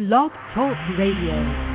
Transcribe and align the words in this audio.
Blog 0.00 0.30
Talk 0.54 0.78
Radio. 0.96 1.69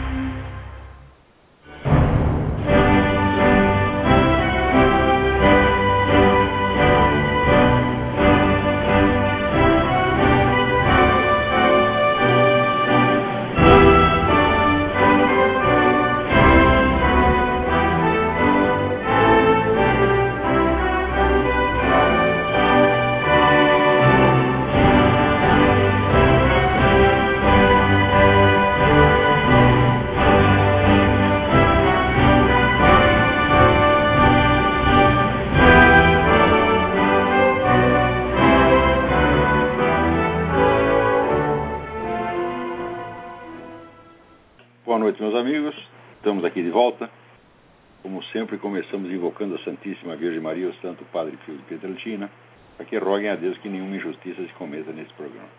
Que 52.96 53.00
roguem 53.04 53.30
a 53.30 53.36
Deus 53.36 53.58
que 53.58 53.68
nenhuma 53.68 53.98
injustiça 53.98 54.42
se 54.42 54.54
cometa 54.54 54.94
nesse 54.94 55.14
programa. 55.16 55.50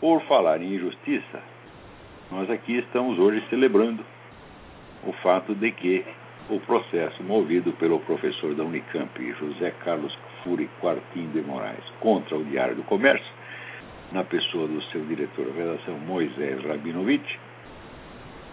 Por 0.00 0.20
falar 0.22 0.60
em 0.60 0.74
injustiça, 0.74 1.40
nós 2.32 2.50
aqui 2.50 2.78
estamos 2.78 3.20
hoje 3.20 3.40
celebrando 3.48 4.04
o 5.06 5.12
fato 5.12 5.54
de 5.54 5.70
que 5.70 6.04
o 6.50 6.58
processo 6.60 7.22
movido 7.22 7.72
pelo 7.74 8.00
professor 8.00 8.52
da 8.56 8.64
Unicamp, 8.64 9.32
José 9.38 9.70
Carlos 9.84 10.12
Furi 10.42 10.68
Quartim 10.80 11.28
de 11.28 11.40
Moraes, 11.40 11.84
contra 12.00 12.36
o 12.36 12.44
Diário 12.44 12.74
do 12.74 12.82
Comércio, 12.82 13.32
na 14.10 14.24
pessoa 14.24 14.66
do 14.66 14.82
seu 14.90 15.04
diretor 15.04 15.46
da 15.46 15.52
redação, 15.52 15.98
Moisés 16.00 16.64
Rabinovich, 16.64 17.38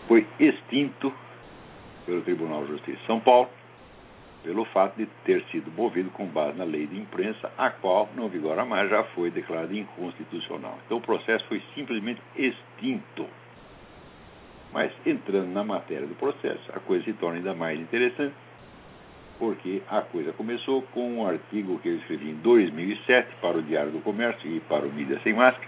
foi 0.08 0.28
extinto 0.40 1.12
pelo 2.06 2.22
Tribunal 2.22 2.64
de 2.66 2.74
Justiça 2.74 3.00
de 3.00 3.06
São 3.08 3.20
Paulo, 3.20 3.50
pelo 4.46 4.64
fato 4.66 4.96
de 4.96 5.08
ter 5.26 5.44
sido 5.46 5.72
movido 5.72 6.12
com 6.12 6.28
base 6.28 6.56
na 6.56 6.64
lei 6.64 6.86
de 6.86 7.00
imprensa, 7.00 7.52
a 7.58 7.72
qual 7.72 8.08
não 8.16 8.30
vigora 8.30 8.64
mais, 8.64 8.88
já 8.92 9.04
foi 9.16 9.32
declarada 9.32 9.76
inconstitucional. 9.76 10.78
Então 10.86 11.00
o 11.00 11.02
processo 11.02 11.44
foi 11.48 11.62
simplesmente 11.74 12.22
extinto. 12.36 13.26
Mas 14.72 14.92
entrando 15.04 15.48
na 15.48 15.64
matéria 15.64 16.06
do 16.06 16.14
processo, 16.14 16.62
a 16.76 16.80
coisa 16.80 17.04
se 17.06 17.14
torna 17.14 17.38
ainda 17.38 17.56
mais 17.56 17.80
interessante, 17.80 18.36
porque 19.40 19.82
a 19.90 20.02
coisa 20.02 20.32
começou 20.34 20.84
com 20.94 21.16
um 21.16 21.28
artigo 21.28 21.80
que 21.80 21.90
eu 21.90 21.96
escrevi 21.96 22.30
em 22.30 22.36
2007 22.36 23.28
para 23.42 23.58
o 23.58 23.64
Diário 23.64 23.92
do 23.92 24.00
Comércio 24.02 24.48
e 24.48 24.60
para 24.60 24.86
o 24.86 24.94
Mídia 24.94 25.20
Sem 25.24 25.34
Máscara, 25.34 25.68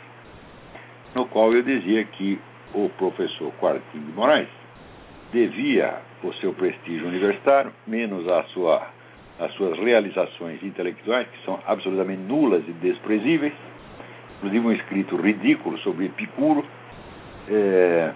no 1.16 1.26
qual 1.28 1.52
eu 1.52 1.64
dizia 1.64 2.06
que 2.06 2.40
o 2.76 2.90
professor 2.90 3.52
Quartim 3.54 4.00
de 4.00 4.12
Moraes 4.12 4.50
devia 5.32 5.96
o 6.24 6.34
seu 6.36 6.54
prestígio 6.54 7.08
universitário, 7.08 7.72
menos 7.86 8.28
a 8.28 8.44
sua, 8.46 8.88
as 9.40 9.52
suas 9.54 9.78
realizações 9.78 10.62
intelectuais, 10.64 11.28
que 11.28 11.46
são 11.46 11.60
absolutamente 11.66 12.22
nulas 12.22 12.64
e 12.68 12.72
desprezíveis, 12.74 13.54
inclusive 14.38 14.68
um 14.68 14.72
escrito 14.72 15.16
ridículo 15.18 15.78
sobre 15.80 16.06
Epicuro, 16.06 16.66
é, 17.50 18.12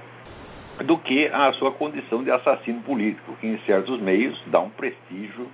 do 0.86 0.98
que 0.98 1.28
a 1.28 1.54
sua 1.54 1.72
condição 1.74 2.24
de 2.24 2.32
assassino 2.32 2.82
político, 2.82 3.36
que 3.40 3.48
em 3.48 3.58
certos 3.60 4.00
meios 4.02 4.42
dá 4.48 4.60
um 4.60 4.70
prestígio 4.70 5.48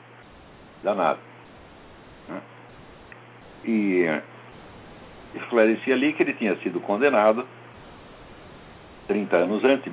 danado. 0.84 1.20
Né? 2.30 2.42
E 3.66 4.22
esclareci 5.36 5.92
ali 5.92 6.14
que 6.14 6.24
ele 6.24 6.34
tinha 6.34 6.56
sido 6.58 6.80
condenado 6.80 7.46
30 9.08 9.36
anos 9.36 9.64
antes, 9.64 9.88
em 9.88 9.92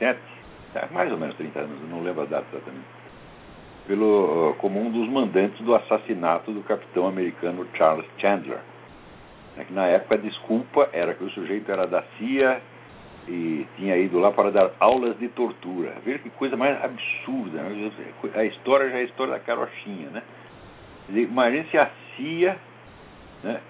1977, 0.00 0.92
mais 0.92 1.10
ou 1.12 1.18
menos 1.18 1.36
30 1.36 1.58
anos, 1.60 1.90
não 1.90 2.02
lembro 2.02 2.22
a 2.22 2.26
data 2.26 2.46
exatamente, 2.52 2.86
pelo, 3.86 4.54
como 4.58 4.80
um 4.80 4.90
dos 4.90 5.08
mandantes 5.08 5.60
do 5.60 5.74
assassinato 5.74 6.52
do 6.52 6.62
capitão 6.62 7.06
americano 7.06 7.66
Charles 7.74 8.06
Chandler. 8.18 8.60
É 9.56 9.64
que 9.64 9.72
na 9.72 9.86
época 9.86 10.14
a 10.14 10.18
desculpa 10.18 10.88
era 10.92 11.14
que 11.14 11.24
o 11.24 11.30
sujeito 11.30 11.70
era 11.70 11.86
da 11.86 12.02
CIA 12.16 12.60
e 13.28 13.66
tinha 13.76 13.96
ido 13.96 14.18
lá 14.18 14.32
para 14.32 14.50
dar 14.50 14.70
aulas 14.80 15.18
de 15.18 15.28
tortura. 15.28 15.94
Veja 16.04 16.18
que 16.18 16.30
coisa 16.30 16.56
mais 16.56 16.82
absurda. 16.82 17.62
Né? 17.62 17.92
A 18.34 18.44
história 18.44 18.90
já 18.90 18.96
é 18.96 19.00
a 19.00 19.04
história 19.04 19.32
da 19.34 19.40
carochinha, 19.40 20.08
né? 20.10 20.22
Imagina 21.10 21.64
se 21.70 21.78
a 21.78 21.90
CIA 22.16 22.56
né, 23.44 23.60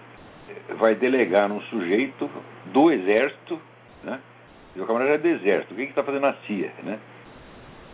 vai 0.76 0.94
delegar 0.94 1.48
num 1.48 1.60
sujeito 1.62 2.30
do 2.66 2.90
exército, 2.92 3.60
né? 4.04 4.20
O 4.76 4.86
camarada 4.86 5.14
é 5.14 5.18
do 5.18 5.28
exército. 5.28 5.74
O 5.74 5.76
que 5.76 5.82
está 5.82 6.02
fazendo 6.02 6.26
a 6.26 6.34
CIA, 6.46 6.72
né? 6.82 6.98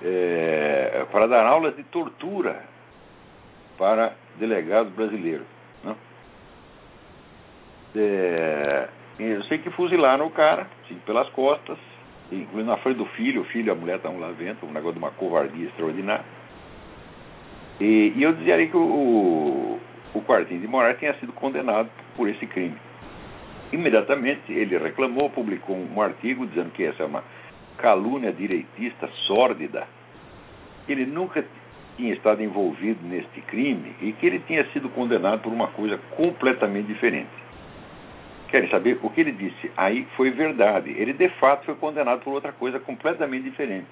É, 0.02 1.06
para 1.10 1.26
dar 1.26 1.44
aulas 1.44 1.74
de 1.74 1.82
tortura 1.84 2.62
para 3.76 4.12
delegados 4.38 4.92
brasileiros. 4.92 5.46
Né? 5.82 5.96
É, 7.96 8.88
eu 9.18 9.42
sei 9.44 9.58
que 9.58 9.70
fuzilaram 9.70 10.26
o 10.26 10.30
cara, 10.30 10.68
assim, 10.84 10.96
pelas 11.04 11.28
costas, 11.30 11.78
incluindo 12.30 12.70
na 12.70 12.76
frente 12.76 12.98
do 12.98 13.06
filho, 13.06 13.42
o 13.42 13.44
filho 13.46 13.68
e 13.68 13.70
a 13.70 13.74
mulher 13.74 13.96
estavam 13.96 14.20
lá 14.20 14.30
dentro, 14.32 14.66
um 14.66 14.72
negócio 14.72 14.92
de 14.92 14.98
uma 14.98 15.10
covardia 15.10 15.66
extraordinária. 15.66 16.24
E, 17.80 18.12
e 18.16 18.22
eu 18.22 18.32
dizia 18.34 18.66
que 18.66 18.76
o, 18.76 19.78
o 20.14 20.22
Quartim 20.22 20.58
de 20.58 20.66
Moraes 20.66 20.98
tinha 20.98 21.14
sido 21.14 21.32
condenado 21.32 21.88
por 22.16 22.28
esse 22.28 22.46
crime. 22.46 22.76
Imediatamente 23.72 24.52
ele 24.52 24.78
reclamou, 24.78 25.28
publicou 25.30 25.76
um 25.76 26.00
artigo 26.00 26.46
dizendo 26.46 26.70
que 26.70 26.84
essa 26.84 27.02
é 27.02 27.06
uma 27.06 27.22
calúnia 27.76 28.32
direitista 28.32 29.08
sórdida, 29.26 29.86
ele 30.88 31.06
nunca 31.06 31.44
tinha 31.96 32.12
estado 32.14 32.42
envolvido 32.42 33.06
neste 33.06 33.40
crime 33.42 33.94
e 34.00 34.12
que 34.12 34.26
ele 34.26 34.38
tinha 34.40 34.64
sido 34.72 34.88
condenado 34.88 35.42
por 35.42 35.52
uma 35.52 35.68
coisa 35.68 35.98
completamente 36.16 36.86
diferente. 36.86 37.28
Querem 38.48 38.70
saber? 38.70 38.98
O 39.02 39.10
que 39.10 39.20
ele 39.20 39.32
disse 39.32 39.70
aí 39.76 40.06
foi 40.16 40.30
verdade. 40.30 40.90
Ele 40.90 41.12
de 41.12 41.28
fato 41.40 41.66
foi 41.66 41.74
condenado 41.74 42.20
por 42.20 42.32
outra 42.32 42.52
coisa 42.52 42.80
completamente 42.80 43.44
diferente. 43.44 43.86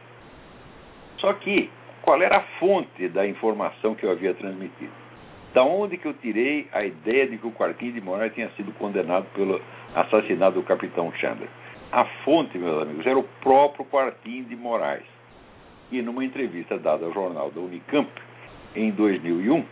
Só 1.18 1.32
que, 1.34 1.68
qual 2.02 2.22
era 2.22 2.38
a 2.38 2.42
fonte 2.58 3.08
da 3.08 3.26
informação 3.26 3.94
que 3.94 4.04
eu 4.04 4.10
havia 4.10 4.32
transmitido? 4.32 5.05
Da 5.56 5.64
onde 5.64 5.96
que 5.96 6.04
eu 6.04 6.12
tirei 6.12 6.68
a 6.70 6.84
ideia 6.84 7.26
de 7.26 7.38
que 7.38 7.46
o 7.46 7.50
Quartim 7.50 7.90
de 7.90 7.98
Moraes 7.98 8.34
tinha 8.34 8.50
sido 8.58 8.72
condenado 8.72 9.24
pelo 9.32 9.58
assassinato 9.94 10.60
do 10.60 10.62
capitão 10.62 11.10
Chandler? 11.14 11.48
A 11.90 12.04
fonte, 12.26 12.58
meus 12.58 12.82
amigos, 12.82 13.06
era 13.06 13.18
o 13.18 13.22
próprio 13.40 13.86
Quartim 13.86 14.42
de 14.42 14.54
Moraes. 14.54 15.06
E 15.90 16.02
numa 16.02 16.22
entrevista 16.22 16.78
dada 16.78 17.06
ao 17.06 17.12
jornal 17.14 17.50
da 17.50 17.58
Unicamp, 17.58 18.06
em 18.74 18.90
2001, 18.90 19.64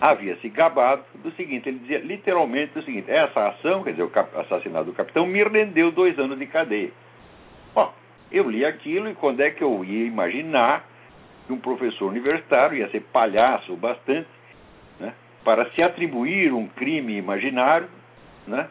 havia 0.00 0.34
se 0.38 0.48
gabado 0.48 1.04
do 1.22 1.30
seguinte: 1.36 1.68
ele 1.68 1.78
dizia 1.78 2.00
literalmente 2.00 2.76
o 2.76 2.82
seguinte, 2.82 3.08
essa 3.08 3.46
ação, 3.46 3.84
quer 3.84 3.92
dizer, 3.92 4.02
o 4.02 4.40
assassinato 4.40 4.86
do 4.86 4.92
capitão, 4.92 5.24
me 5.24 5.40
rendeu 5.44 5.92
dois 5.92 6.18
anos 6.18 6.36
de 6.36 6.46
cadeia. 6.46 6.90
Bom, 7.72 7.94
eu 8.32 8.50
li 8.50 8.64
aquilo 8.64 9.08
e 9.08 9.14
quando 9.14 9.38
é 9.38 9.52
que 9.52 9.62
eu 9.62 9.84
ia 9.84 10.04
imaginar 10.04 10.84
que 11.46 11.52
um 11.52 11.60
professor 11.60 12.08
universitário 12.10 12.76
ia 12.76 12.90
ser 12.90 13.02
palhaço 13.12 13.76
bastante 13.76 14.26
para 15.44 15.70
se 15.70 15.82
atribuir 15.82 16.52
um 16.52 16.66
crime 16.68 17.16
imaginário 17.16 17.88
né, 18.46 18.68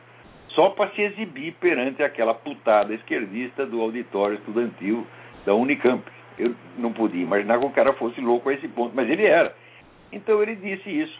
só 0.50 0.70
para 0.70 0.90
se 0.92 1.02
exibir 1.02 1.54
perante 1.60 2.02
aquela 2.04 2.34
putada 2.34 2.94
esquerdista 2.94 3.66
do 3.66 3.82
auditório 3.82 4.38
estudantil 4.38 5.06
da 5.46 5.54
Unicamp. 5.54 6.04
Eu 6.38 6.56
não 6.78 6.92
podia 6.94 7.22
imaginar 7.22 7.60
que 7.60 7.66
o 7.66 7.70
cara 7.72 7.94
fosse 7.94 8.20
louco 8.22 8.50
a 8.50 8.54
esse 8.54 8.68
ponto, 8.68 8.96
mas 8.96 9.10
ele 9.10 9.26
era. 9.26 9.56
Então 10.12 10.42
ele 10.42 10.56
disse 10.56 10.90
isso. 10.90 11.20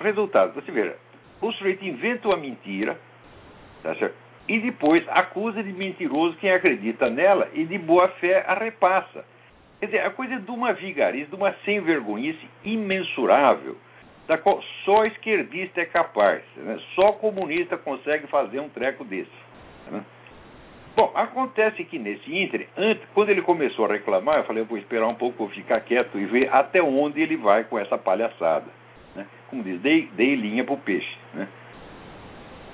Resultado, 0.00 0.54
você 0.54 0.70
veja, 0.70 0.96
o 1.40 1.52
sujeito 1.52 1.84
inventa 1.84 2.28
uma 2.28 2.36
mentira, 2.36 2.98
tá 3.82 3.94
certo? 3.94 4.14
E 4.48 4.60
depois 4.60 5.02
acusa 5.08 5.62
de 5.62 5.72
mentiroso 5.72 6.36
quem 6.36 6.50
acredita 6.50 7.10
nela 7.10 7.48
e 7.52 7.64
de 7.64 7.78
boa 7.78 8.08
fé 8.20 8.44
a 8.46 8.54
repassa. 8.54 9.24
Quer 9.80 9.86
dizer, 9.86 10.00
a 10.00 10.10
coisa 10.10 10.34
é 10.34 10.38
de 10.38 10.50
uma 10.50 10.72
vigarice, 10.72 11.30
de 11.30 11.34
uma 11.34 11.54
sem 11.64 11.80
vergonhice 11.80 12.48
imensurável, 12.64 13.76
da 14.26 14.36
qual 14.36 14.60
só 14.84 15.04
esquerdista 15.04 15.80
é 15.80 15.84
capaz. 15.84 16.42
Né? 16.56 16.78
Só 16.94 17.12
comunista 17.12 17.76
consegue 17.76 18.26
fazer 18.26 18.60
um 18.60 18.68
treco 18.68 19.04
desse. 19.04 19.30
Né? 19.90 20.04
Bom, 20.96 21.12
acontece 21.14 21.84
que 21.84 21.98
nesse 21.98 22.34
ínter, 22.34 22.68
antes, 22.76 23.04
quando 23.14 23.28
ele 23.28 23.42
começou 23.42 23.84
a 23.84 23.92
reclamar, 23.92 24.38
eu 24.38 24.44
falei, 24.44 24.62
eu 24.62 24.66
vou 24.66 24.78
esperar 24.78 25.06
um 25.06 25.14
pouco, 25.14 25.38
vou 25.38 25.48
ficar 25.50 25.80
quieto 25.80 26.18
e 26.18 26.24
ver 26.24 26.52
até 26.52 26.82
onde 26.82 27.20
ele 27.20 27.36
vai 27.36 27.64
com 27.64 27.78
essa 27.78 27.98
palhaçada. 27.98 28.66
Né? 29.14 29.26
Como 29.48 29.62
diz, 29.62 29.80
dei, 29.80 30.08
dei 30.14 30.34
linha 30.34 30.64
para 30.64 30.74
o 30.74 30.78
peixe. 30.78 31.16
Né? 31.34 31.46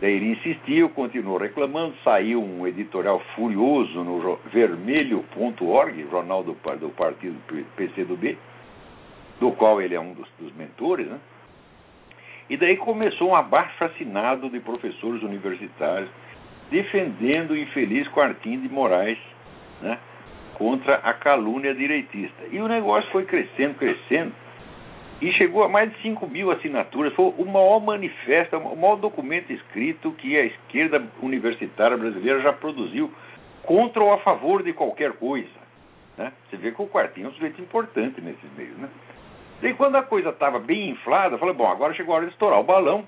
Daí 0.00 0.14
ele 0.14 0.32
insistiu, 0.32 0.88
continuou 0.90 1.38
reclamando, 1.38 1.94
saiu 2.02 2.42
um 2.42 2.66
editorial 2.66 3.20
furioso 3.36 4.02
no 4.02 4.36
vermelho.org, 4.52 6.06
jornal 6.10 6.42
do, 6.42 6.54
do 6.80 6.88
partido 6.90 7.36
PCdoB, 7.76 8.36
do 9.38 9.52
qual 9.52 9.80
ele 9.80 9.94
é 9.94 10.00
um 10.00 10.12
dos, 10.12 10.28
dos 10.40 10.52
mentores, 10.56 11.06
né? 11.06 11.20
E 12.52 12.56
daí 12.58 12.76
começou 12.76 13.30
um 13.30 13.34
abaixo 13.34 13.82
assinado 13.82 14.50
de 14.50 14.60
professores 14.60 15.22
universitários 15.22 16.10
defendendo 16.70 17.52
o 17.52 17.56
infeliz 17.56 18.06
Quartim 18.08 18.60
de 18.60 18.68
Moraes 18.68 19.16
né, 19.80 19.98
contra 20.52 20.96
a 20.96 21.14
calúnia 21.14 21.74
direitista. 21.74 22.42
E 22.50 22.60
o 22.60 22.68
negócio 22.68 23.10
foi 23.10 23.24
crescendo, 23.24 23.76
crescendo, 23.78 24.34
e 25.22 25.32
chegou 25.32 25.64
a 25.64 25.68
mais 25.70 25.90
de 25.92 26.02
5 26.02 26.28
mil 26.28 26.50
assinaturas. 26.50 27.14
Foi 27.14 27.32
o 27.38 27.46
maior 27.46 27.80
manifesto, 27.80 28.58
o 28.58 28.76
maior 28.76 28.96
documento 28.96 29.50
escrito 29.50 30.12
que 30.12 30.36
a 30.36 30.44
esquerda 30.44 31.02
universitária 31.22 31.96
brasileira 31.96 32.42
já 32.42 32.52
produziu 32.52 33.10
contra 33.62 34.02
ou 34.02 34.12
a 34.12 34.18
favor 34.18 34.62
de 34.62 34.74
qualquer 34.74 35.12
coisa. 35.12 35.48
Né? 36.18 36.30
Você 36.50 36.58
vê 36.58 36.70
que 36.70 36.82
o 36.82 36.86
Quartinho 36.86 37.28
é 37.28 37.30
um 37.30 37.32
sujeito 37.32 37.62
importante 37.62 38.20
nesses 38.20 38.54
meios. 38.54 38.76
Né? 38.76 38.90
E 39.62 39.74
quando 39.74 39.96
a 39.96 40.02
coisa 40.02 40.30
estava 40.30 40.58
bem 40.58 40.90
inflada, 40.90 41.36
eu 41.36 41.38
falei, 41.38 41.54
bom, 41.54 41.70
agora 41.70 41.94
chegou 41.94 42.14
a 42.14 42.16
hora 42.18 42.26
de 42.26 42.32
estourar 42.32 42.58
o 42.58 42.64
balão. 42.64 43.06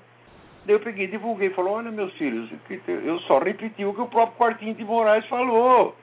Daí 0.65 0.75
eu 0.75 0.79
peguei, 0.79 1.05
divulguei, 1.07 1.49
falou, 1.49 1.73
olha 1.73 1.91
meus 1.91 2.13
filhos, 2.13 2.49
eu 2.87 3.19
só 3.21 3.39
repeti 3.39 3.83
o 3.85 3.93
que 3.93 4.01
o 4.01 4.07
próprio 4.07 4.37
Quartinho 4.37 4.73
de 4.73 4.83
Moraes 4.83 5.25
falou. 5.27 5.95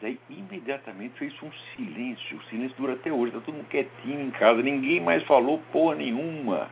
Daí 0.00 0.18
imediatamente 0.30 1.18
fez 1.18 1.32
um 1.42 1.50
silêncio. 1.74 2.38
O 2.38 2.42
silêncio 2.44 2.76
dura 2.76 2.94
até 2.94 3.12
hoje. 3.12 3.32
Está 3.32 3.40
todo 3.40 3.54
mundo 3.54 3.68
quietinho 3.68 4.20
em 4.20 4.30
casa. 4.30 4.62
Ninguém 4.62 5.00
mais 5.00 5.22
falou 5.24 5.60
porra 5.72 5.96
nenhuma. 5.96 6.68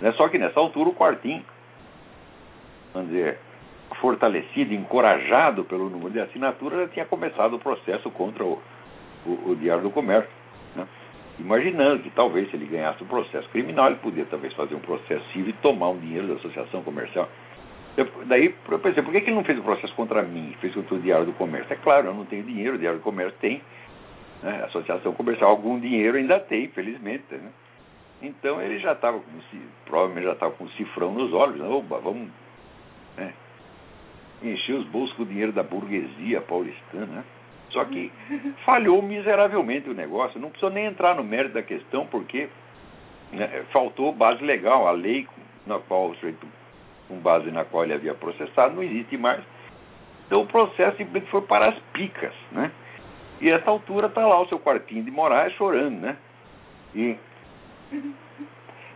Né? 0.00 0.12
Só 0.12 0.28
que 0.28 0.38
nessa 0.38 0.58
altura 0.58 0.88
o 0.88 0.94
quartinho, 0.94 1.44
vamos 2.94 3.10
dizer, 3.10 3.38
fortalecido, 4.00 4.72
encorajado 4.72 5.64
pelo 5.64 5.90
número 5.90 6.10
de 6.10 6.20
assinaturas, 6.20 6.80
já 6.80 6.88
tinha 6.88 7.04
começado 7.04 7.56
o 7.56 7.58
processo 7.58 8.10
contra 8.10 8.42
o, 8.42 8.58
o, 9.26 9.50
o 9.50 9.56
Diário 9.56 9.82
do 9.82 9.90
Comércio. 9.90 10.39
Imaginando 11.40 12.02
que 12.02 12.10
talvez 12.10 12.50
se 12.50 12.56
ele 12.56 12.66
ganhasse 12.66 13.02
o 13.02 13.06
processo 13.06 13.48
criminal, 13.48 13.86
ele 13.86 13.96
podia 13.96 14.26
talvez 14.26 14.52
fazer 14.52 14.74
um 14.74 14.80
processo 14.80 15.24
civil 15.32 15.48
e 15.48 15.52
tomar 15.54 15.88
um 15.88 15.98
dinheiro 15.98 16.28
da 16.28 16.34
associação 16.34 16.82
comercial. 16.82 17.28
Eu, 17.96 18.06
daí 18.26 18.54
eu 18.70 18.78
pensei, 18.78 19.02
por 19.02 19.10
que, 19.10 19.22
que 19.22 19.30
ele 19.30 19.36
não 19.36 19.44
fez 19.44 19.58
o 19.58 19.62
processo 19.62 19.94
contra 19.94 20.22
mim, 20.22 20.54
fez 20.60 20.74
contra 20.74 20.94
o 20.94 21.00
Diário 21.00 21.26
do 21.26 21.32
Comércio? 21.32 21.72
É 21.72 21.76
claro, 21.76 22.08
eu 22.08 22.14
não 22.14 22.26
tenho 22.26 22.44
dinheiro, 22.44 22.76
o 22.76 22.78
Diário 22.78 22.98
do 22.98 23.02
Comércio 23.02 23.34
tem, 23.40 23.62
né? 24.42 24.60
a 24.62 24.66
Associação 24.66 25.12
Comercial 25.14 25.50
algum 25.50 25.80
dinheiro 25.80 26.18
ainda 26.18 26.38
tem, 26.38 26.68
felizmente. 26.68 27.24
Né? 27.30 27.50
Então 28.22 28.60
ele 28.60 28.78
já 28.78 28.92
estava, 28.92 29.20
provavelmente 29.86 30.26
já 30.26 30.32
estava 30.32 30.52
com 30.52 30.64
um 30.64 30.70
cifrão 30.70 31.12
nos 31.12 31.32
olhos, 31.32 31.56
né? 31.56 31.66
Oba, 31.66 31.98
vamos 31.98 32.28
né? 33.16 33.32
encher 34.42 34.74
os 34.74 34.86
bolsos 34.86 35.16
com 35.16 35.22
o 35.22 35.26
dinheiro 35.26 35.52
da 35.52 35.62
burguesia 35.62 36.42
paulistana. 36.42 37.06
Né? 37.06 37.24
Só 37.70 37.84
que 37.84 38.12
falhou 38.64 39.00
miseravelmente 39.00 39.88
o 39.88 39.94
negócio, 39.94 40.40
não 40.40 40.48
precisou 40.48 40.70
nem 40.70 40.86
entrar 40.86 41.14
no 41.14 41.22
mérito 41.22 41.54
da 41.54 41.62
questão, 41.62 42.06
porque 42.06 42.48
né, 43.32 43.64
faltou 43.72 44.12
base 44.12 44.42
legal, 44.44 44.88
a 44.88 44.90
lei 44.90 45.26
na 45.66 45.78
qual 45.78 46.10
o 46.10 46.14
sujeito 46.16 46.46
com 47.10 47.18
base 47.18 47.50
na 47.50 47.64
qual 47.64 47.84
ele 47.84 47.92
havia 47.92 48.14
processado, 48.14 48.74
não 48.74 48.82
existe 48.82 49.16
mais. 49.16 49.42
Então 50.26 50.42
o 50.42 50.46
processo 50.46 50.96
simplesmente 50.96 51.28
foi 51.30 51.42
para 51.42 51.68
as 51.68 51.78
picas, 51.92 52.32
né? 52.52 52.70
E 53.40 53.50
a 53.50 53.56
essa 53.56 53.68
altura 53.68 54.06
está 54.06 54.24
lá 54.24 54.40
o 54.40 54.46
seu 54.46 54.60
quartinho 54.60 55.02
de 55.02 55.10
Moraes 55.10 55.52
chorando, 55.54 55.98
né? 56.00 56.16
E... 56.94 57.16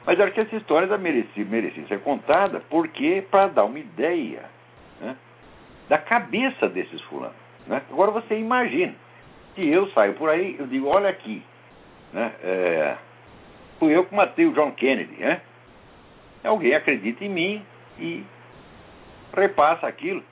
Mas 0.06 0.20
acho 0.20 0.32
que 0.32 0.40
essa 0.40 0.54
história 0.54 0.96
merecia, 0.96 1.44
merecia 1.44 1.86
ser 1.88 2.00
contada 2.00 2.62
porque 2.70 3.24
para 3.30 3.48
dar 3.48 3.64
uma 3.64 3.78
ideia 3.78 4.44
né, 5.00 5.16
da 5.88 5.98
cabeça 5.98 6.68
desses 6.68 7.00
fulanos. 7.02 7.43
Né? 7.66 7.82
Agora 7.90 8.10
você 8.10 8.38
imagina, 8.38 8.94
se 9.54 9.66
eu 9.66 9.88
saio 9.90 10.14
por 10.14 10.28
aí, 10.28 10.56
eu 10.58 10.66
digo, 10.66 10.86
olha 10.88 11.08
aqui, 11.08 11.42
né, 12.12 12.32
é, 12.42 12.96
fui 13.78 13.94
eu 13.96 14.04
que 14.04 14.14
matei 14.14 14.46
o 14.46 14.52
John 14.52 14.72
Kennedy, 14.72 15.14
né? 15.14 15.40
Alguém 16.42 16.74
acredita 16.74 17.24
em 17.24 17.28
mim, 17.28 17.64
e 17.98 18.24
repassa 19.34 19.86
aquilo. 19.86 20.22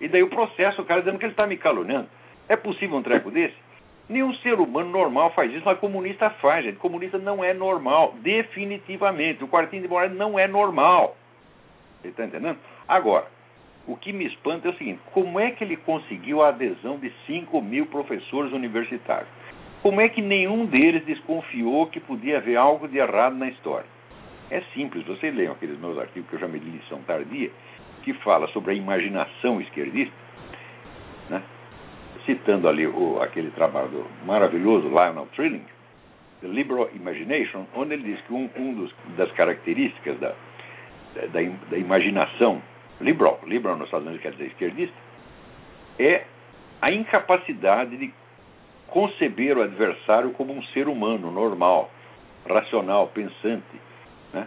E 0.00 0.08
daí 0.08 0.22
o 0.22 0.30
processo, 0.30 0.82
o 0.82 0.84
cara 0.84 1.00
dizendo 1.00 1.18
que 1.18 1.24
ele 1.24 1.32
está 1.32 1.46
me 1.46 1.56
caluniando. 1.56 2.08
É 2.48 2.56
possível 2.56 2.96
um 2.96 3.02
treco 3.02 3.30
desse? 3.30 3.54
Nenhum 4.08 4.34
ser 4.36 4.54
humano 4.54 4.90
normal 4.90 5.30
faz 5.32 5.52
isso, 5.52 5.64
mas 5.64 5.78
comunista 5.78 6.28
faz, 6.28 6.64
gente. 6.64 6.78
Comunista 6.78 7.18
não 7.18 7.42
é 7.42 7.54
normal, 7.54 8.14
definitivamente. 8.20 9.44
O 9.44 9.48
quartinho 9.48 9.82
de 9.82 9.88
Moraes 9.88 10.12
não 10.12 10.38
é 10.38 10.48
normal. 10.48 11.16
Você 12.00 12.08
está 12.08 12.24
entendendo? 12.24 12.58
Agora, 12.88 13.26
o 13.86 13.96
que 13.96 14.12
me 14.12 14.26
espanta 14.26 14.68
é 14.68 14.70
o 14.70 14.76
seguinte: 14.76 15.00
como 15.12 15.38
é 15.40 15.50
que 15.50 15.64
ele 15.64 15.76
conseguiu 15.76 16.42
a 16.42 16.48
adesão 16.48 16.98
de 16.98 17.12
5 17.26 17.60
mil 17.60 17.86
professores 17.86 18.52
universitários? 18.52 19.28
Como 19.82 20.00
é 20.00 20.08
que 20.08 20.22
nenhum 20.22 20.64
deles 20.64 21.04
desconfiou 21.04 21.88
que 21.88 21.98
podia 21.98 22.38
haver 22.38 22.56
algo 22.56 22.86
de 22.86 22.98
errado 22.98 23.34
na 23.34 23.48
história? 23.48 23.86
É 24.50 24.60
simples, 24.74 25.04
vocês 25.06 25.34
leiam 25.34 25.52
aqueles 25.54 25.78
meus 25.80 25.98
artigos 25.98 26.28
que 26.28 26.44
eu 26.44 26.48
me 26.48 26.58
li 26.58 26.70
lição 26.70 27.00
tardia, 27.02 27.50
que 28.02 28.12
fala 28.12 28.46
sobre 28.48 28.72
a 28.72 28.74
imaginação 28.74 29.60
esquerdista, 29.60 30.14
né? 31.30 31.42
citando 32.26 32.68
ali 32.68 32.86
o, 32.86 33.20
aquele 33.20 33.50
trabalho 33.50 34.06
maravilhoso, 34.24 34.88
Lionel 34.88 35.26
Trilling, 35.34 35.64
The 36.40 36.48
Liberal 36.48 36.90
Imagination, 36.94 37.64
onde 37.74 37.94
ele 37.94 38.02
diz 38.04 38.20
que 38.26 38.32
um, 38.32 38.48
um 38.56 38.74
dos, 38.74 38.94
das 39.16 39.30
características 39.32 40.18
da, 40.20 40.34
da, 41.14 41.42
da, 41.70 41.78
imaginação 41.78 42.62
liberal, 43.02 43.40
liberal 43.46 43.76
nos 43.76 43.86
Estados 43.86 44.06
Unidos 44.06 44.22
quer 44.22 44.32
dizer 44.32 44.46
esquerdista, 44.46 44.94
é 45.98 46.24
a 46.80 46.90
incapacidade 46.90 47.96
de 47.96 48.12
conceber 48.88 49.56
o 49.56 49.62
adversário 49.62 50.30
como 50.32 50.52
um 50.52 50.62
ser 50.64 50.88
humano 50.88 51.30
normal, 51.30 51.90
racional, 52.48 53.08
pensante, 53.08 53.80
né? 54.32 54.46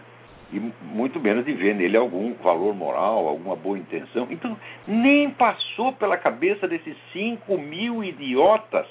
e 0.52 0.60
muito 0.82 1.18
menos 1.18 1.44
de 1.44 1.52
ver 1.52 1.74
nele 1.74 1.96
algum 1.96 2.34
valor 2.34 2.74
moral, 2.74 3.26
alguma 3.26 3.56
boa 3.56 3.78
intenção. 3.78 4.28
Então, 4.30 4.56
nem 4.86 5.30
passou 5.30 5.92
pela 5.92 6.16
cabeça 6.16 6.68
desses 6.68 6.96
5 7.12 7.58
mil 7.58 8.04
idiotas 8.04 8.86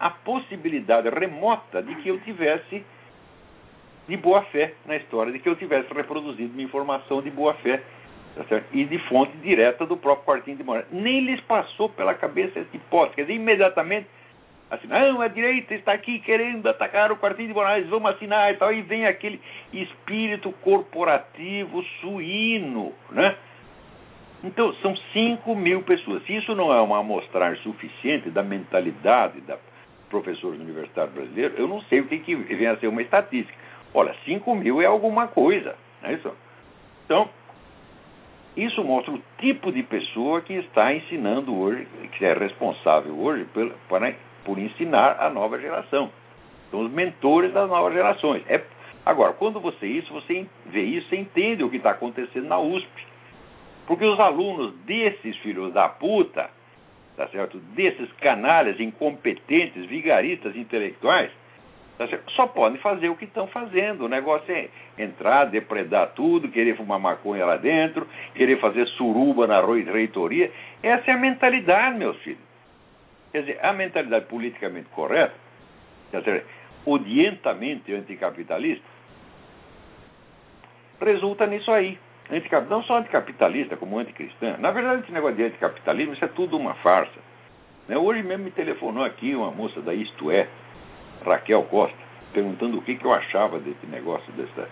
a 0.00 0.10
possibilidade 0.10 1.08
remota 1.08 1.82
de 1.82 1.94
que 1.96 2.08
eu 2.08 2.20
tivesse 2.20 2.84
de 4.08 4.16
boa 4.16 4.42
fé 4.44 4.74
na 4.86 4.96
história, 4.96 5.32
de 5.32 5.38
que 5.38 5.48
eu 5.48 5.56
tivesse 5.56 5.92
reproduzido 5.92 6.52
uma 6.52 6.62
informação 6.62 7.20
de 7.20 7.30
boa 7.30 7.54
fé 7.54 7.82
tá 8.34 8.60
e 8.72 8.84
de 8.84 8.98
fonte 9.08 9.36
direta 9.38 9.84
do 9.86 9.96
próprio 9.96 10.26
Quartinho 10.26 10.56
de 10.56 10.64
Moraes. 10.64 10.86
Nem 10.90 11.20
lhes 11.20 11.40
passou 11.42 11.88
pela 11.88 12.14
cabeça 12.14 12.58
essa 12.60 12.76
hipótese. 12.76 13.16
Quer 13.16 13.22
dizer, 13.22 13.34
imediatamente 13.34 14.06
assim, 14.70 14.86
não, 14.86 15.20
a 15.20 15.28
direita 15.28 15.74
está 15.74 15.92
aqui 15.92 16.18
querendo 16.20 16.68
atacar 16.68 17.10
o 17.10 17.16
Quartinho 17.16 17.48
de 17.48 17.54
Moraes, 17.54 17.86
vamos 17.88 18.10
assinar 18.10 18.52
e 18.52 18.56
tal, 18.56 18.72
e 18.72 18.82
vem 18.82 19.06
aquele 19.06 19.40
espírito 19.72 20.52
corporativo 20.62 21.82
suíno, 22.00 22.92
né? 23.10 23.34
Então, 24.44 24.72
são 24.74 24.94
5 24.96 25.54
mil 25.56 25.82
pessoas. 25.82 26.22
Se 26.24 26.36
isso 26.36 26.54
não 26.54 26.72
é 26.72 26.80
uma 26.80 27.00
amostragem 27.00 27.60
suficiente 27.62 28.30
da 28.30 28.42
mentalidade 28.42 29.40
da 29.40 29.58
professores 30.08 30.58
universitários 30.60 31.12
brasileiros, 31.12 31.58
eu 31.58 31.68
não 31.68 31.82
sei 31.82 32.00
o 32.00 32.06
que, 32.06 32.18
que 32.18 32.34
vem 32.34 32.66
a 32.66 32.76
ser 32.78 32.86
uma 32.86 33.02
estatística. 33.02 33.58
Olha, 33.92 34.14
5 34.24 34.54
mil 34.54 34.80
é 34.80 34.86
alguma 34.86 35.26
coisa, 35.28 35.74
não 36.00 36.10
é 36.10 36.14
isso? 36.14 36.32
Então, 37.04 37.28
isso 38.56 38.82
mostra 38.82 39.12
o 39.12 39.22
tipo 39.38 39.70
de 39.70 39.82
pessoa 39.82 40.40
que 40.40 40.52
está 40.54 40.92
ensinando 40.92 41.56
hoje, 41.56 41.86
que 42.16 42.24
é 42.24 42.32
responsável 42.32 43.16
hoje 43.18 43.46
para 43.88 44.14
por 44.44 44.58
ensinar 44.58 45.16
a 45.20 45.30
nova 45.30 45.58
geração. 45.60 46.10
São 46.70 46.80
os 46.80 46.90
mentores 46.90 47.52
das 47.52 47.68
novas 47.68 47.92
gerações. 47.92 48.42
É, 48.48 48.62
agora, 49.04 49.32
quando 49.34 49.60
você 49.60 49.86
isso, 49.86 50.12
você 50.12 50.46
vê 50.66 50.82
isso, 50.82 51.08
você 51.08 51.16
entende 51.16 51.62
o 51.62 51.70
que 51.70 51.76
está 51.76 51.90
acontecendo 51.90 52.46
na 52.46 52.58
USP. 52.58 53.06
Porque 53.86 54.04
os 54.04 54.18
alunos 54.18 54.74
desses 54.80 55.36
filhos 55.38 55.72
da 55.72 55.88
puta, 55.88 56.50
tá 57.16 57.26
certo? 57.28 57.58
desses 57.74 58.10
canalhas 58.14 58.78
incompetentes, 58.80 59.86
vigaristas 59.86 60.54
intelectuais, 60.56 61.30
só 62.36 62.46
podem 62.46 62.78
fazer 62.78 63.08
o 63.08 63.16
que 63.16 63.24
estão 63.24 63.46
fazendo. 63.48 64.04
O 64.04 64.08
negócio 64.08 64.52
é 64.52 64.68
entrar, 64.96 65.46
depredar 65.46 66.12
tudo, 66.14 66.48
querer 66.48 66.76
fumar 66.76 66.98
maconha 66.98 67.44
lá 67.44 67.56
dentro, 67.56 68.06
querer 68.34 68.60
fazer 68.60 68.86
suruba 68.88 69.46
na 69.46 69.60
reitoria. 69.60 70.52
Essa 70.82 71.10
é 71.10 71.14
a 71.14 71.18
mentalidade, 71.18 71.98
meus 71.98 72.16
filhos. 72.18 72.40
Quer 73.32 73.40
dizer, 73.40 73.58
a 73.62 73.72
mentalidade 73.72 74.26
politicamente 74.26 74.88
correta, 74.90 75.34
quer 76.10 76.20
dizer, 76.20 76.46
odientamente 76.86 77.92
anticapitalista, 77.92 78.84
resulta 81.00 81.46
nisso 81.46 81.70
aí. 81.70 81.98
Não 82.68 82.82
só 82.82 82.98
anticapitalista, 82.98 83.76
como 83.76 83.98
anticristã. 83.98 84.56
Na 84.58 84.70
verdade, 84.70 85.02
esse 85.02 85.12
negócio 85.12 85.36
de 85.36 85.44
anticapitalismo, 85.44 86.12
isso 86.14 86.24
é 86.24 86.28
tudo 86.28 86.56
uma 86.56 86.74
farsa. 86.74 87.18
Né? 87.88 87.96
Hoje 87.96 88.22
mesmo 88.22 88.44
me 88.44 88.50
telefonou 88.50 89.02
aqui 89.02 89.34
uma 89.34 89.50
moça 89.50 89.80
da 89.80 89.94
Isto 89.94 90.30
É, 90.30 90.46
Raquel 91.24 91.62
Costa, 91.64 91.96
perguntando 92.32 92.78
o 92.78 92.82
que, 92.82 92.96
que 92.96 93.04
eu 93.04 93.12
achava 93.12 93.58
desse 93.58 93.86
negócio, 93.86 94.32
dessa, 94.32 94.68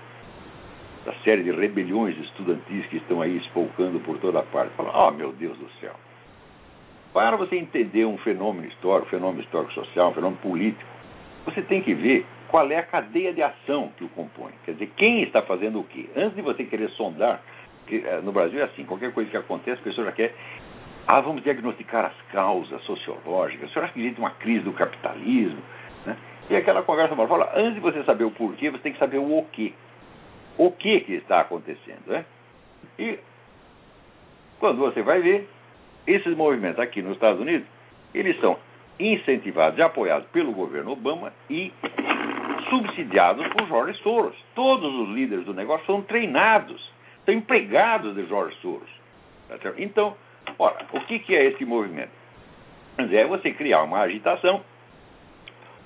da 1.04 1.12
série 1.24 1.42
de 1.42 1.52
rebeliões 1.52 2.16
estudantis 2.18 2.86
que 2.86 2.98
estão 2.98 3.22
aí 3.22 3.36
espolcando 3.38 4.00
por 4.00 4.18
toda 4.18 4.42
parte. 4.42 4.74
Fala, 4.76 5.08
oh 5.08 5.10
meu 5.10 5.32
Deus 5.32 5.56
do 5.58 5.68
céu. 5.80 5.94
Para 7.12 7.36
você 7.36 7.56
entender 7.56 8.04
um 8.04 8.18
fenômeno 8.18 8.66
histórico, 8.66 9.06
um 9.06 9.10
fenômeno 9.10 9.42
histórico 9.42 9.72
social, 9.72 10.10
um 10.10 10.14
fenômeno 10.14 10.40
político, 10.42 10.84
você 11.46 11.62
tem 11.62 11.80
que 11.80 11.94
ver 11.94 12.26
qual 12.48 12.70
é 12.70 12.76
a 12.76 12.82
cadeia 12.82 13.32
de 13.32 13.42
ação 13.42 13.90
que 13.96 14.04
o 14.04 14.08
compõe. 14.10 14.52
Quer 14.64 14.72
dizer, 14.72 14.90
quem 14.96 15.22
está 15.22 15.42
fazendo 15.42 15.80
o 15.80 15.84
quê? 15.84 16.08
Antes 16.16 16.36
de 16.36 16.42
você 16.42 16.64
querer 16.64 16.90
sondar, 16.90 17.40
que 17.86 18.04
eh, 18.04 18.20
no 18.22 18.32
Brasil 18.32 18.60
é 18.60 18.64
assim, 18.64 18.84
qualquer 18.84 19.12
coisa 19.12 19.30
que 19.30 19.36
acontece, 19.36 19.80
a 19.80 19.84
pessoa 19.84 20.06
já 20.06 20.12
quer. 20.12 20.34
Ah, 21.06 21.20
vamos 21.20 21.42
diagnosticar 21.44 22.06
as 22.06 22.32
causas 22.32 22.82
sociológicas. 22.82 23.70
Acha 23.76 23.92
que 23.92 24.00
existe 24.00 24.18
uma 24.18 24.30
crise 24.30 24.64
do 24.64 24.72
capitalismo? 24.72 25.62
Né? 26.04 26.16
E 26.48 26.56
aquela 26.56 26.82
conversa 26.82 27.16
fala, 27.16 27.52
antes 27.54 27.74
de 27.74 27.80
você 27.80 28.02
saber 28.04 28.24
o 28.24 28.30
porquê, 28.30 28.70
você 28.70 28.82
tem 28.82 28.92
que 28.92 28.98
saber 28.98 29.18
o 29.18 29.46
quê 29.52 29.72
o 30.58 30.70
que, 30.70 31.00
que 31.00 31.14
está 31.14 31.40
acontecendo. 31.40 32.06
Né? 32.06 32.24
E 32.98 33.18
quando 34.58 34.78
você 34.78 35.02
vai 35.02 35.20
ver, 35.20 35.48
esses 36.06 36.36
movimentos 36.36 36.78
aqui 36.78 37.02
nos 37.02 37.12
Estados 37.12 37.40
Unidos, 37.40 37.66
eles 38.14 38.38
são 38.40 38.58
incentivados 38.98 39.78
e 39.78 39.82
apoiados 39.82 40.28
pelo 40.30 40.52
governo 40.52 40.92
Obama 40.92 41.32
e 41.50 41.72
subsidiados 42.70 43.46
por 43.48 43.66
George 43.66 43.98
Soros. 44.02 44.36
Todos 44.54 44.92
os 44.94 45.14
líderes 45.14 45.44
do 45.44 45.52
negócio 45.52 45.84
são 45.86 46.00
treinados, 46.02 46.92
são 47.24 47.34
empregados 47.34 48.14
de 48.14 48.26
George 48.26 48.56
Soros. 48.60 48.88
Tá 49.48 49.56
então, 49.76 50.16
ora, 50.58 50.86
o 50.92 51.00
que, 51.00 51.18
que 51.18 51.34
é 51.34 51.44
esse 51.44 51.64
movimento? 51.64 52.10
É 52.98 53.26
você 53.26 53.52
criar 53.52 53.82
uma 53.82 54.00
agitação, 54.00 54.62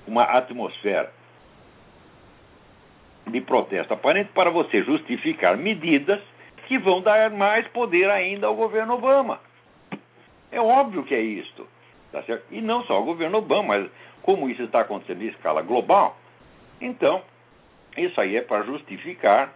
uma 0.07 0.23
atmosfera 0.23 1.11
de 3.27 3.41
protesto 3.41 3.93
aparente 3.93 4.31
para 4.33 4.49
você 4.49 4.83
justificar 4.83 5.55
medidas 5.57 6.19
que 6.67 6.77
vão 6.77 7.01
dar 7.01 7.29
mais 7.29 7.67
poder 7.69 8.09
ainda 8.09 8.47
ao 8.47 8.55
governo 8.55 8.95
Obama. 8.95 9.39
É 10.51 10.59
óbvio 10.59 11.03
que 11.03 11.15
é 11.15 11.21
isto. 11.21 11.67
Tá 12.11 12.21
certo? 12.23 12.45
E 12.51 12.61
não 12.61 12.83
só 12.83 12.95
ao 12.95 13.05
governo 13.05 13.37
Obama, 13.37 13.77
mas 13.77 13.89
como 14.21 14.49
isso 14.49 14.63
está 14.63 14.81
acontecendo 14.81 15.23
em 15.23 15.27
escala 15.27 15.61
global, 15.61 16.17
então 16.79 17.21
isso 17.97 18.19
aí 18.19 18.35
é 18.35 18.41
para 18.41 18.63
justificar 18.63 19.53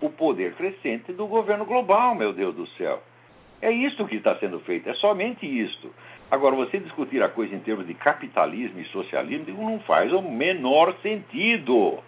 o 0.00 0.10
poder 0.10 0.54
crescente 0.54 1.12
do 1.12 1.26
governo 1.26 1.64
global, 1.64 2.14
meu 2.14 2.32
Deus 2.32 2.54
do 2.54 2.66
céu. 2.70 3.02
É 3.62 3.70
isso 3.70 4.06
que 4.06 4.16
está 4.16 4.36
sendo 4.36 4.60
feito, 4.60 4.88
é 4.88 4.94
somente 4.94 5.46
isto. 5.46 5.92
Agora, 6.30 6.56
você 6.56 6.78
discutir 6.78 7.22
a 7.22 7.28
coisa 7.28 7.54
em 7.54 7.60
termos 7.60 7.86
de 7.86 7.94
capitalismo 7.94 8.80
e 8.80 8.84
socialismo 8.86 9.62
não 9.62 9.78
faz 9.80 10.12
o 10.12 10.22
menor 10.22 10.94
sentido. 11.02 11.98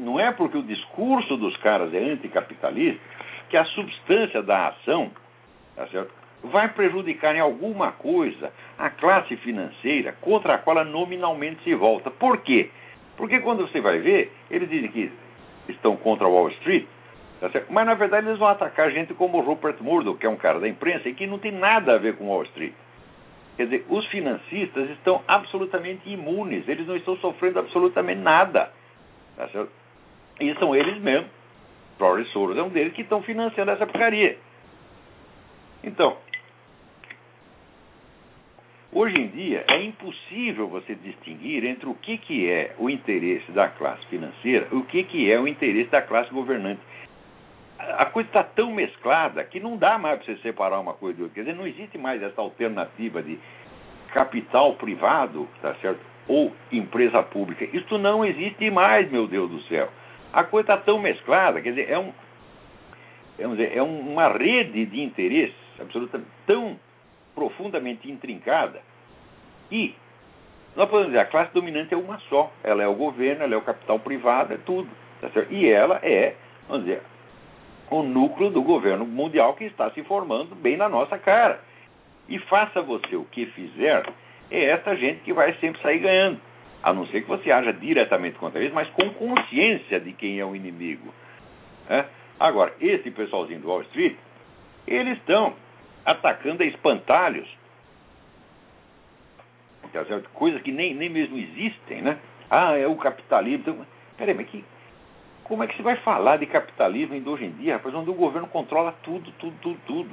Não 0.00 0.20
é 0.20 0.30
porque 0.32 0.58
o 0.58 0.62
discurso 0.62 1.36
dos 1.36 1.56
caras 1.58 1.94
é 1.94 1.98
anticapitalista 1.98 3.00
que 3.48 3.56
a 3.56 3.64
substância 3.66 4.42
da 4.42 4.68
ação 4.68 5.10
tá 5.74 5.86
vai 6.42 6.68
prejudicar 6.72 7.34
em 7.36 7.40
alguma 7.40 7.92
coisa 7.92 8.52
a 8.78 8.90
classe 8.90 9.36
financeira 9.36 10.12
contra 10.20 10.54
a 10.54 10.58
qual 10.58 10.76
ela 10.76 10.84
nominalmente 10.84 11.62
se 11.62 11.74
volta. 11.74 12.10
Por 12.10 12.38
quê? 12.38 12.70
Porque 13.16 13.40
quando 13.40 13.66
você 13.66 13.80
vai 13.80 14.00
ver, 14.00 14.32
eles 14.50 14.68
dizem 14.68 14.90
que 14.90 15.12
estão 15.68 15.96
contra 15.96 16.26
Wall 16.26 16.48
Street, 16.50 16.84
tá 17.48 17.62
mas 17.70 17.86
na 17.86 17.94
verdade 17.94 18.26
eles 18.26 18.38
vão 18.38 18.48
atacar 18.48 18.90
gente 18.90 19.14
como 19.14 19.40
Rupert 19.40 19.76
Murdoch, 19.80 20.18
que 20.18 20.26
é 20.26 20.30
um 20.30 20.36
cara 20.36 20.60
da 20.60 20.68
imprensa 20.68 21.08
e 21.08 21.14
que 21.14 21.26
não 21.26 21.38
tem 21.38 21.52
nada 21.52 21.94
a 21.94 21.98
ver 21.98 22.16
com 22.16 22.28
Wall 22.28 22.44
Street. 22.44 22.74
Quer 23.56 23.64
dizer, 23.64 23.86
os 23.88 24.06
financistas 24.06 24.88
estão 24.90 25.22
absolutamente 25.28 26.08
imunes, 26.08 26.66
eles 26.66 26.86
não 26.86 26.96
estão 26.96 27.16
sofrendo 27.18 27.58
absolutamente 27.58 28.20
nada. 28.20 28.72
Tá? 29.36 29.48
E 30.40 30.54
são 30.54 30.74
eles 30.74 30.98
mesmos, 30.98 31.30
George 31.98 32.28
Soros 32.30 32.56
é 32.56 32.62
um 32.62 32.68
deles, 32.68 32.92
que 32.94 33.02
estão 33.02 33.22
financiando 33.22 33.70
essa 33.70 33.86
porcaria. 33.86 34.38
Então, 35.84 36.16
hoje 38.92 39.18
em 39.18 39.26
dia 39.28 39.64
é 39.68 39.82
impossível 39.82 40.68
você 40.68 40.94
distinguir 40.94 41.64
entre 41.64 41.88
o 41.88 41.94
que, 41.94 42.18
que 42.18 42.48
é 42.48 42.74
o 42.78 42.88
interesse 42.88 43.50
da 43.52 43.68
classe 43.68 44.06
financeira 44.06 44.68
e 44.72 44.76
o 44.76 44.84
que, 44.84 45.02
que 45.04 45.30
é 45.30 45.38
o 45.38 45.46
interesse 45.46 45.90
da 45.90 46.00
classe 46.00 46.30
governante. 46.32 46.80
A 47.98 48.06
coisa 48.06 48.28
está 48.28 48.44
tão 48.44 48.72
mesclada 48.72 49.42
que 49.44 49.58
não 49.58 49.76
dá 49.76 49.98
mais 49.98 50.22
para 50.22 50.34
você 50.34 50.40
separar 50.42 50.80
uma 50.80 50.94
coisa 50.94 51.16
de 51.16 51.22
outra. 51.22 51.34
Quer 51.34 51.50
dizer, 51.50 51.56
não 51.56 51.66
existe 51.66 51.98
mais 51.98 52.22
essa 52.22 52.40
alternativa 52.40 53.22
de 53.22 53.38
capital 54.12 54.74
privado, 54.74 55.48
tá 55.60 55.74
certo? 55.76 56.00
ou 56.28 56.52
empresa 56.70 57.22
pública. 57.22 57.64
Isso 57.76 57.98
não 57.98 58.24
existe 58.24 58.70
mais, 58.70 59.10
meu 59.10 59.26
Deus 59.26 59.50
do 59.50 59.60
céu. 59.62 59.88
A 60.32 60.44
coisa 60.44 60.72
está 60.72 60.84
tão 60.84 60.98
mesclada, 60.98 61.60
quer 61.60 61.70
dizer, 61.70 61.90
é, 61.90 61.98
um, 61.98 62.12
vamos 63.38 63.58
dizer, 63.58 63.76
é 63.76 63.82
uma 63.82 64.28
rede 64.28 64.86
de 64.86 65.02
interesses 65.02 65.54
absolutamente 65.80 66.30
tão 66.46 66.78
profundamente 67.34 68.10
intrincada 68.10 68.80
e 69.70 69.94
nós 70.76 70.88
podemos 70.88 71.08
dizer, 71.08 71.18
a 71.18 71.26
classe 71.26 71.52
dominante 71.52 71.92
é 71.92 71.96
uma 71.96 72.18
só. 72.30 72.50
Ela 72.64 72.82
é 72.82 72.86
o 72.86 72.94
governo, 72.94 73.42
ela 73.42 73.54
é 73.54 73.56
o 73.56 73.62
capital 73.62 73.98
privado, 73.98 74.54
é 74.54 74.58
tudo. 74.58 74.88
Tá 75.20 75.28
e 75.50 75.68
ela 75.68 76.00
é, 76.02 76.34
vamos 76.66 76.84
dizer, 76.84 77.02
o 77.94 78.02
núcleo 78.02 78.50
do 78.50 78.62
governo 78.62 79.06
mundial 79.06 79.54
que 79.54 79.64
está 79.64 79.90
se 79.90 80.02
formando 80.04 80.54
bem 80.54 80.76
na 80.76 80.88
nossa 80.88 81.18
cara. 81.18 81.60
E 82.28 82.38
faça 82.38 82.80
você 82.80 83.16
o 83.16 83.24
que 83.24 83.46
fizer, 83.46 84.04
é 84.50 84.64
essa 84.66 84.94
gente 84.96 85.20
que 85.20 85.32
vai 85.32 85.54
sempre 85.54 85.80
sair 85.82 85.98
ganhando. 85.98 86.40
A 86.82 86.92
não 86.92 87.06
ser 87.06 87.22
que 87.22 87.28
você 87.28 87.50
haja 87.50 87.72
diretamente 87.72 88.38
contra 88.38 88.60
eles, 88.60 88.72
mas 88.72 88.88
com 88.90 89.08
consciência 89.10 90.00
de 90.00 90.12
quem 90.12 90.40
é 90.40 90.44
o 90.44 90.56
inimigo. 90.56 91.12
É? 91.88 92.04
Agora, 92.40 92.74
esse 92.80 93.10
pessoalzinho 93.10 93.60
do 93.60 93.68
Wall 93.68 93.82
Street, 93.82 94.16
eles 94.86 95.16
estão 95.18 95.54
atacando 96.04 96.62
a 96.62 96.66
espantalhos. 96.66 97.48
Tá 99.92 100.04
Coisas 100.32 100.62
que 100.62 100.72
nem, 100.72 100.94
nem 100.94 101.08
mesmo 101.08 101.38
existem, 101.38 102.02
né? 102.02 102.18
Ah, 102.50 102.76
é 102.76 102.86
o 102.86 102.96
capitalismo. 102.96 103.60
Então, 103.60 103.86
peraí, 104.16 104.34
mas 104.34 104.48
que, 104.48 104.64
como 105.52 105.64
é 105.64 105.66
que 105.66 105.76
se 105.76 105.82
vai 105.82 105.96
falar 105.96 106.38
de 106.38 106.46
capitalismo 106.46 107.12
ainda 107.12 107.28
hoje 107.28 107.44
em 107.44 107.50
dia, 107.50 107.74
rapaz, 107.74 107.94
onde 107.94 108.08
o 108.08 108.14
governo 108.14 108.48
controla 108.48 108.94
tudo, 109.02 109.30
tudo, 109.32 109.54
tudo, 109.60 109.78
tudo? 109.86 110.10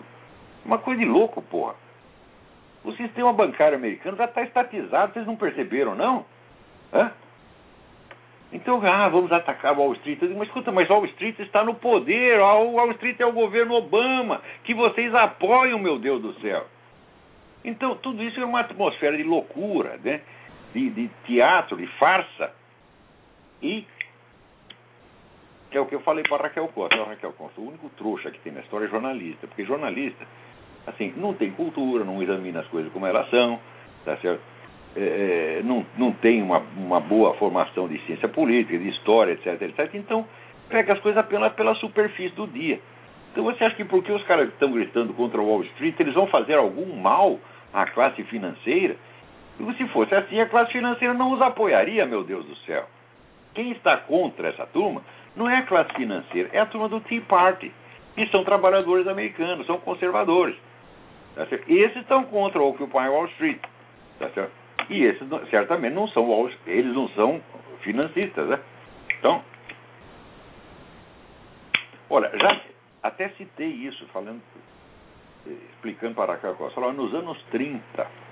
Uma 0.66 0.80
coisa 0.80 1.00
de 1.00 1.06
louco, 1.06 1.42
porra. 1.42 1.76
O 2.84 2.92
sistema 2.92 3.32
bancário 3.32 3.78
americano 3.78 4.18
já 4.18 4.26
está 4.26 4.42
estatizado, 4.42 5.14
vocês 5.14 5.26
não 5.26 5.38
perceberam, 5.38 5.96
não? 5.96 6.26
Hã? 6.92 7.14
Então, 8.52 8.86
ah, 8.86 9.08
vamos 9.08 9.32
atacar 9.32 9.80
Wall 9.80 9.94
Street. 9.94 10.20
mas 10.36 10.50
escuta, 10.50 10.74
mas 10.74 10.90
Wall 10.90 11.06
Street 11.06 11.40
está 11.40 11.64
no 11.64 11.76
poder. 11.76 12.38
O 12.42 12.74
Wall 12.74 12.92
Street 12.92 13.18
é 13.22 13.26
o 13.26 13.32
governo 13.32 13.76
Obama, 13.76 14.42
que 14.66 14.74
vocês 14.74 15.16
apoiam, 15.16 15.80
meu 15.80 15.98
Deus 16.00 16.22
do 16.22 16.34
céu. 16.42 16.68
Então, 17.64 17.96
tudo 17.96 18.22
isso 18.22 18.42
é 18.42 18.46
uma 18.46 18.60
atmosfera 18.60 19.16
de 19.16 19.24
loucura, 19.24 19.98
né? 20.04 20.20
de, 20.74 20.90
de 20.90 21.08
teatro, 21.26 21.78
de 21.78 21.88
farsa. 21.98 22.52
E 23.62 23.86
que 25.70 25.78
é 25.78 25.82
o 25.82 25.86
que 25.86 25.96
eu 25.96 26.02
falei 26.02 26.24
para 26.24 26.44
Raquel 26.44 26.68
Costa. 26.70 27.04
Raquel 27.04 27.34
Costa, 27.34 27.62
o 27.62 27.68
único 27.68 27.90
trouxa 27.90 28.32
que 28.32 28.40
tem 28.40 28.52
na 28.52 28.62
história 28.62 28.86
é 28.86 28.90
jornalista, 28.90 29.48
porque 29.48 29.66
jornalista 29.66 30.26
assim, 30.88 31.14
não 31.18 31.34
tem 31.34 31.52
cultura, 31.52 32.04
não 32.04 32.22
examina 32.22 32.62
as 32.62 32.68
coisas 32.68 32.92
como 32.92 33.06
elas 33.06 33.30
são, 33.30 33.60
tá 34.06 34.18
certo? 34.18 34.42
É, 34.96 35.60
é, 35.60 35.62
não, 35.64 35.86
não 35.98 36.12
tem 36.12 36.42
uma, 36.42 36.64
uma 36.76 37.00
boa 37.00 37.36
formação 37.36 37.88
de 37.88 38.00
ciência 38.06 38.28
política, 38.28 38.78
de 38.78 38.90
história, 38.90 39.34
etc, 39.34 39.62
etc. 39.62 39.94
Então, 39.94 40.26
pega 40.68 40.94
as 40.94 41.00
coisas 41.00 41.20
apenas 41.20 41.54
pela 41.54 41.76
superfície 41.76 42.36
do 42.36 42.48
dia. 42.48 42.80
Então 43.32 43.44
você 43.44 43.64
acha 43.64 43.76
que 43.76 43.86
porque 43.86 44.12
os 44.12 44.24
caras 44.24 44.50
estão 44.50 44.72
gritando 44.72 45.14
contra 45.14 45.40
Wall 45.40 45.64
Street, 45.64 46.00
eles 46.00 46.16
vão 46.16 46.28
fazer 46.28 46.56
algum 46.56 46.96
mal 46.96 47.40
à 47.72 47.86
classe 47.86 48.24
financeira? 48.24 48.96
Se 49.78 49.88
fosse 49.90 50.16
assim, 50.16 50.40
a 50.40 50.48
classe 50.48 50.72
financeira 50.72 51.14
não 51.14 51.34
os 51.34 51.42
apoiaria, 51.42 52.06
meu 52.06 52.24
Deus 52.24 52.46
do 52.46 52.56
céu. 52.58 52.86
Quem 53.54 53.72
está 53.72 53.98
contra 53.98 54.48
essa 54.48 54.66
turma 54.66 55.02
não 55.40 55.50
é 55.50 55.58
a 55.58 55.64
classe 55.64 55.94
financeira, 55.94 56.50
é 56.52 56.60
a 56.60 56.66
turma 56.66 56.90
do 56.90 57.00
Tea 57.00 57.22
Party, 57.22 57.72
que 58.14 58.28
são 58.28 58.44
trabalhadores 58.44 59.08
americanos, 59.08 59.66
são 59.66 59.80
conservadores. 59.80 60.56
Tá 61.34 61.48
esses 61.68 61.96
estão 61.96 62.26
contra 62.26 62.62
o 62.62 62.68
Occupy 62.68 63.08
Wall 63.08 63.28
Street. 63.28 63.62
Tá? 64.20 64.48
E 64.90 65.04
esses 65.04 65.26
certamente 65.50 65.94
não 65.94 66.10
são 66.10 66.30
Wall 66.30 66.52
eles 66.68 66.94
não 66.94 67.08
são 67.10 67.42
financistas, 67.80 68.50
né? 68.50 68.60
Então, 69.18 69.42
olha, 72.10 72.30
já 72.38 72.62
até 73.02 73.30
citei 73.30 73.70
isso, 73.70 74.06
falando, 74.08 74.42
explicando 75.72 76.16
para 76.16 76.34
a 76.34 76.38
Costa. 76.38 76.82
nos 76.92 77.14
anos 77.14 77.42
30, 77.52 77.80
houve 78.02 78.29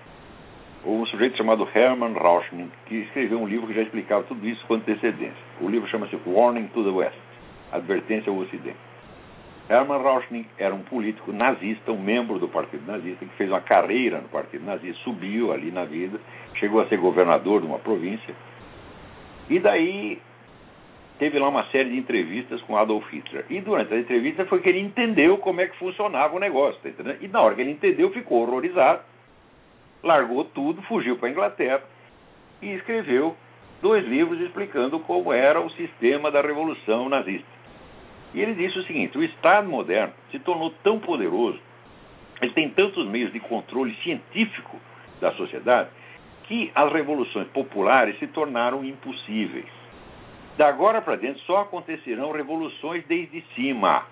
um 0.88 1.06
sujeito 1.08 1.38
chamado 1.38 1.68
Hermann 1.74 2.14
Rauschning 2.14 2.72
que 2.86 2.96
escreveu 2.96 3.40
um 3.40 3.48
livro 3.48 3.68
que 3.68 3.74
já 3.74 3.82
explicava 3.82 4.24
tudo 4.24 4.48
isso 4.48 4.66
com 4.68 4.76
antecedência. 4.76 5.36
O 5.60 5.68
livro 5.68 5.88
chama-se 5.90 6.18
Warning 6.26 6.68
to 6.68 6.84
the 6.84 6.90
West, 6.90 7.18
Advertência 7.72 8.32
ao 8.32 8.38
Ocidente. 8.38 8.78
Hermann 9.70 10.02
Rauschning 10.02 10.46
era 10.58 10.74
um 10.74 10.82
político 10.84 11.34
nazista, 11.34 11.92
um 11.92 12.02
membro 12.02 12.40
do 12.40 12.48
Partido 12.48 12.90
Nazista, 12.90 13.26
que 13.26 13.36
fez 13.36 13.50
uma 13.50 13.60
carreira 13.60 14.22
no 14.22 14.30
Partido 14.30 14.66
Nazista, 14.66 14.98
subiu 15.04 15.52
ali 15.52 15.72
na 15.72 15.84
vida, 15.84 16.20
chegou 16.56 16.80
a 16.80 16.88
ser 16.88 16.98
governador 16.98 17.60
de 17.60 17.68
uma 17.68 17.80
província. 17.80 18.34
E 19.50 19.60
daí 19.60 20.22
teve 21.20 21.38
lá 21.38 21.50
uma 21.50 21.66
série 21.66 21.90
de 21.90 21.98
entrevistas 21.98 22.62
com 22.62 22.78
Adolf 22.78 23.12
Hitler. 23.12 23.46
E 23.50 23.60
durante 23.60 23.94
a 23.94 24.00
entrevista 24.00 24.46
foi 24.46 24.62
que 24.62 24.70
ele 24.70 24.80
entendeu 24.80 25.38
como 25.38 25.60
é 25.60 25.68
que 25.68 25.78
funcionava 25.78 26.34
o 26.36 26.40
negócio, 26.40 26.80
tá? 26.82 27.16
E 27.20 27.28
na 27.28 27.42
hora 27.42 27.56
que 27.56 27.62
ele 27.62 27.72
entendeu, 27.72 28.10
ficou 28.12 28.44
horrorizado, 28.44 29.02
largou 30.04 30.46
tudo, 30.46 30.82
fugiu 30.84 31.18
para 31.18 31.30
a 31.30 31.32
Inglaterra 31.32 31.84
e 32.62 32.72
escreveu 32.74 33.36
dois 33.82 34.06
livros 34.06 34.40
explicando 34.42 35.00
como 35.00 35.32
era 35.32 35.60
o 35.60 35.70
sistema 35.72 36.32
da 36.32 36.42
revolução 36.42 37.10
nazista. 37.10 37.48
E 38.34 38.42
ele 38.42 38.54
disse 38.54 38.80
o 38.80 38.84
seguinte: 38.84 39.18
o 39.18 39.24
Estado 39.24 39.70
moderno 39.70 40.14
se 40.32 40.40
tornou 40.40 40.72
tão 40.84 41.00
poderoso, 41.00 41.60
ele 42.42 42.52
tem 42.52 42.70
tantos 42.70 43.08
meios 43.08 43.32
de 43.32 43.40
controle 43.40 43.96
científico 44.04 44.80
da 45.20 45.32
sociedade, 45.34 45.90
que 46.44 46.72
as 46.74 46.92
revoluções 46.92 47.48
populares 47.50 48.18
se 48.20 48.28
tornaram 48.28 48.84
impossíveis. 48.84 49.66
Da 50.58 50.68
agora 50.68 51.02
para 51.02 51.16
dentro 51.16 51.42
só 51.42 51.62
acontecerão 51.62 52.32
revoluções 52.32 53.06
desde 53.06 53.42
cima. 53.54 54.06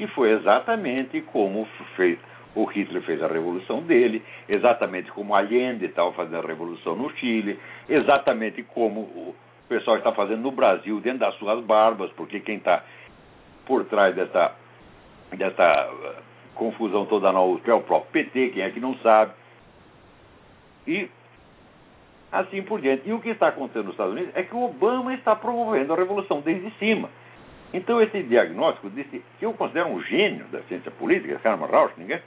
E 0.00 0.06
foi 0.08 0.30
exatamente 0.32 1.20
como 1.22 1.66
fez, 1.96 2.18
o 2.60 2.64
Hitler 2.64 3.02
fez 3.02 3.22
a 3.22 3.28
revolução 3.28 3.82
dele, 3.82 4.22
exatamente 4.48 5.10
como 5.12 5.34
Allende 5.34 5.86
estava 5.86 6.12
fazendo 6.12 6.38
a 6.38 6.46
revolução 6.46 6.96
no 6.96 7.10
Chile, 7.16 7.58
exatamente 7.88 8.62
como 8.62 9.00
o 9.00 9.34
pessoal 9.68 9.98
está 9.98 10.12
fazendo 10.12 10.42
no 10.42 10.50
Brasil, 10.50 11.00
dentro 11.00 11.20
das 11.20 11.34
suas 11.36 11.64
barbas, 11.64 12.10
porque 12.12 12.40
quem 12.40 12.56
está 12.56 12.82
por 13.64 13.84
trás 13.84 14.14
dessa, 14.14 14.56
dessa 15.36 15.90
uh, 15.90 16.22
confusão 16.54 17.06
toda 17.06 17.30
na 17.30 17.42
USP 17.42 17.70
é 17.70 17.74
o 17.74 17.82
próprio 17.82 18.10
PT, 18.10 18.50
quem 18.50 18.62
é 18.62 18.70
que 18.70 18.80
não 18.80 18.96
sabe. 18.96 19.32
E 20.86 21.08
assim 22.32 22.62
por 22.62 22.80
diante. 22.80 23.08
E 23.08 23.12
o 23.12 23.20
que 23.20 23.30
está 23.30 23.48
acontecendo 23.48 23.84
nos 23.84 23.94
Estados 23.94 24.14
Unidos 24.14 24.32
é 24.34 24.42
que 24.42 24.54
o 24.54 24.64
Obama 24.64 25.14
está 25.14 25.36
promovendo 25.36 25.92
a 25.92 25.96
revolução 25.96 26.40
desde 26.40 26.70
cima. 26.78 27.08
Então, 27.72 28.00
esse 28.00 28.22
diagnóstico 28.22 28.88
desse, 28.88 29.22
que 29.38 29.44
eu 29.44 29.52
considero 29.52 29.88
um 29.88 30.02
gênio 30.02 30.46
da 30.46 30.62
ciência 30.62 30.90
política, 30.90 31.38
Hermann 31.44 31.70
Rauschning, 31.70 32.18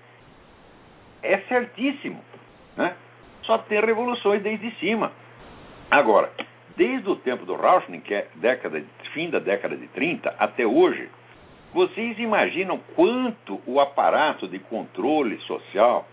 é 1.23 1.37
certíssimo. 1.47 2.23
Né? 2.75 2.95
Só 3.43 3.57
tem 3.59 3.79
revoluções 3.79 4.41
desde 4.41 4.71
cima. 4.75 5.11
Agora, 5.89 6.31
desde 6.77 7.09
o 7.09 7.15
tempo 7.15 7.45
do 7.45 7.55
Rauschning, 7.55 8.01
que 8.01 8.13
é 8.13 8.27
década, 8.35 8.83
fim 9.13 9.29
da 9.29 9.39
década 9.39 9.75
de 9.75 9.87
30, 9.87 10.35
até 10.39 10.65
hoje, 10.65 11.09
vocês 11.73 12.17
imaginam 12.19 12.79
quanto 12.95 13.61
o 13.65 13.79
aparato 13.79 14.47
de 14.47 14.59
controle 14.59 15.37
social 15.41 16.07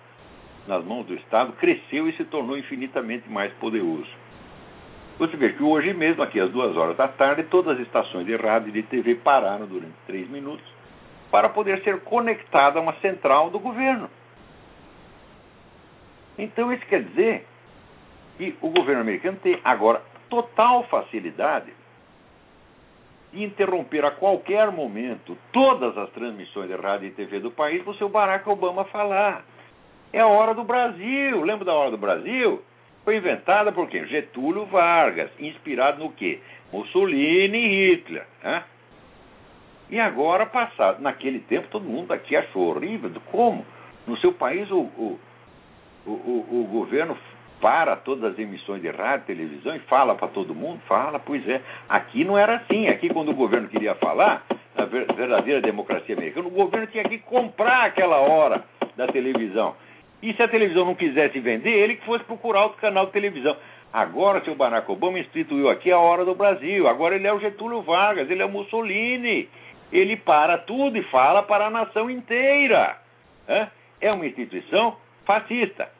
nas 0.66 0.84
mãos 0.84 1.06
do 1.06 1.14
Estado 1.14 1.52
cresceu 1.54 2.08
e 2.08 2.12
se 2.12 2.24
tornou 2.24 2.56
infinitamente 2.56 3.28
mais 3.28 3.52
poderoso. 3.54 4.08
Você 5.18 5.36
vê 5.36 5.52
que 5.52 5.62
hoje 5.62 5.92
mesmo, 5.92 6.22
aqui 6.22 6.38
às 6.38 6.50
duas 6.50 6.76
horas 6.76 6.96
da 6.96 7.08
tarde, 7.08 7.42
todas 7.44 7.76
as 7.76 7.86
estações 7.86 8.24
de 8.24 8.36
rádio 8.36 8.68
e 8.68 8.72
de 8.72 8.82
TV 8.84 9.16
pararam 9.16 9.66
durante 9.66 9.94
três 10.06 10.28
minutos 10.30 10.64
para 11.30 11.48
poder 11.48 11.82
ser 11.82 12.00
conectada 12.00 12.78
a 12.78 12.82
uma 12.82 12.94
central 12.94 13.50
do 13.50 13.58
governo. 13.58 14.08
Então 16.38 16.72
isso 16.72 16.86
quer 16.86 17.02
dizer 17.02 17.44
que 18.36 18.56
o 18.62 18.70
governo 18.70 19.00
americano 19.00 19.38
tem 19.42 19.60
agora 19.64 20.00
total 20.30 20.84
facilidade 20.84 21.72
de 23.32 23.42
interromper 23.42 24.04
a 24.04 24.12
qualquer 24.12 24.70
momento 24.70 25.36
todas 25.52 25.96
as 25.98 26.08
transmissões 26.10 26.68
de 26.68 26.76
rádio 26.76 27.08
e 27.08 27.12
TV 27.12 27.40
do 27.40 27.50
país 27.50 27.82
para 27.82 27.90
o 27.90 27.96
seu 27.96 28.08
Barack 28.08 28.48
Obama 28.48 28.84
falar. 28.84 29.44
É 30.12 30.20
a 30.20 30.26
hora 30.26 30.54
do 30.54 30.64
Brasil. 30.64 31.42
Lembra 31.42 31.66
da 31.66 31.74
hora 31.74 31.90
do 31.90 31.98
Brasil? 31.98 32.62
Foi 33.04 33.16
inventada 33.16 33.72
por 33.72 33.88
quem? 33.88 34.06
Getúlio 34.06 34.64
Vargas, 34.66 35.30
inspirado 35.38 35.98
no 35.98 36.12
quê? 36.12 36.40
Mussolini 36.72 37.58
e 37.58 37.90
Hitler. 37.90 38.26
Né? 38.42 38.64
E 39.90 39.98
agora, 39.98 40.46
passado, 40.46 41.00
naquele 41.00 41.40
tempo, 41.40 41.68
todo 41.70 41.84
mundo 41.84 42.12
aqui 42.12 42.36
achou 42.36 42.68
horrível. 42.68 43.10
Como? 43.30 43.64
No 44.06 44.16
seu 44.18 44.32
país, 44.32 44.70
o, 44.70 44.80
o, 44.80 45.18
o, 46.08 46.44
o, 46.50 46.60
o 46.60 46.64
governo 46.64 47.16
para 47.60 47.96
todas 47.96 48.32
as 48.32 48.38
emissões 48.38 48.80
de 48.80 48.88
rádio, 48.88 49.26
televisão 49.26 49.74
e 49.74 49.80
fala 49.80 50.14
para 50.14 50.28
todo 50.28 50.54
mundo? 50.54 50.80
Fala, 50.86 51.18
pois 51.18 51.46
é. 51.48 51.60
Aqui 51.88 52.24
não 52.24 52.38
era 52.38 52.56
assim. 52.56 52.88
Aqui, 52.88 53.08
quando 53.08 53.30
o 53.30 53.34
governo 53.34 53.68
queria 53.68 53.94
falar, 53.96 54.44
a 54.76 54.84
verdadeira 54.84 55.60
democracia 55.60 56.14
americana, 56.14 56.46
o 56.46 56.52
governo 56.52 56.86
tinha 56.86 57.04
que 57.04 57.18
comprar 57.18 57.86
aquela 57.86 58.18
hora 58.18 58.64
da 58.96 59.08
televisão. 59.08 59.74
E 60.22 60.32
se 60.34 60.42
a 60.42 60.48
televisão 60.48 60.84
não 60.84 60.94
quisesse 60.94 61.38
vender, 61.40 61.70
ele 61.70 61.96
que 61.96 62.04
fosse 62.04 62.24
procurar 62.24 62.64
outro 62.64 62.80
canal 62.80 63.06
de 63.06 63.12
televisão. 63.12 63.56
Agora, 63.92 64.42
seu 64.44 64.54
Barack 64.54 64.90
Obama 64.90 65.18
instituiu 65.18 65.68
aqui 65.68 65.90
a 65.90 65.98
hora 65.98 66.24
do 66.24 66.34
Brasil. 66.34 66.86
Agora 66.88 67.14
ele 67.16 67.26
é 67.26 67.32
o 67.32 67.40
Getúlio 67.40 67.82
Vargas, 67.82 68.30
ele 68.30 68.42
é 68.42 68.46
o 68.46 68.50
Mussolini. 68.50 69.48
Ele 69.90 70.16
para 70.16 70.58
tudo 70.58 70.96
e 70.98 71.02
fala 71.04 71.42
para 71.42 71.66
a 71.66 71.70
nação 71.70 72.10
inteira. 72.10 72.98
É 74.00 74.12
uma 74.12 74.26
instituição 74.26 74.96
fascista. 75.24 75.97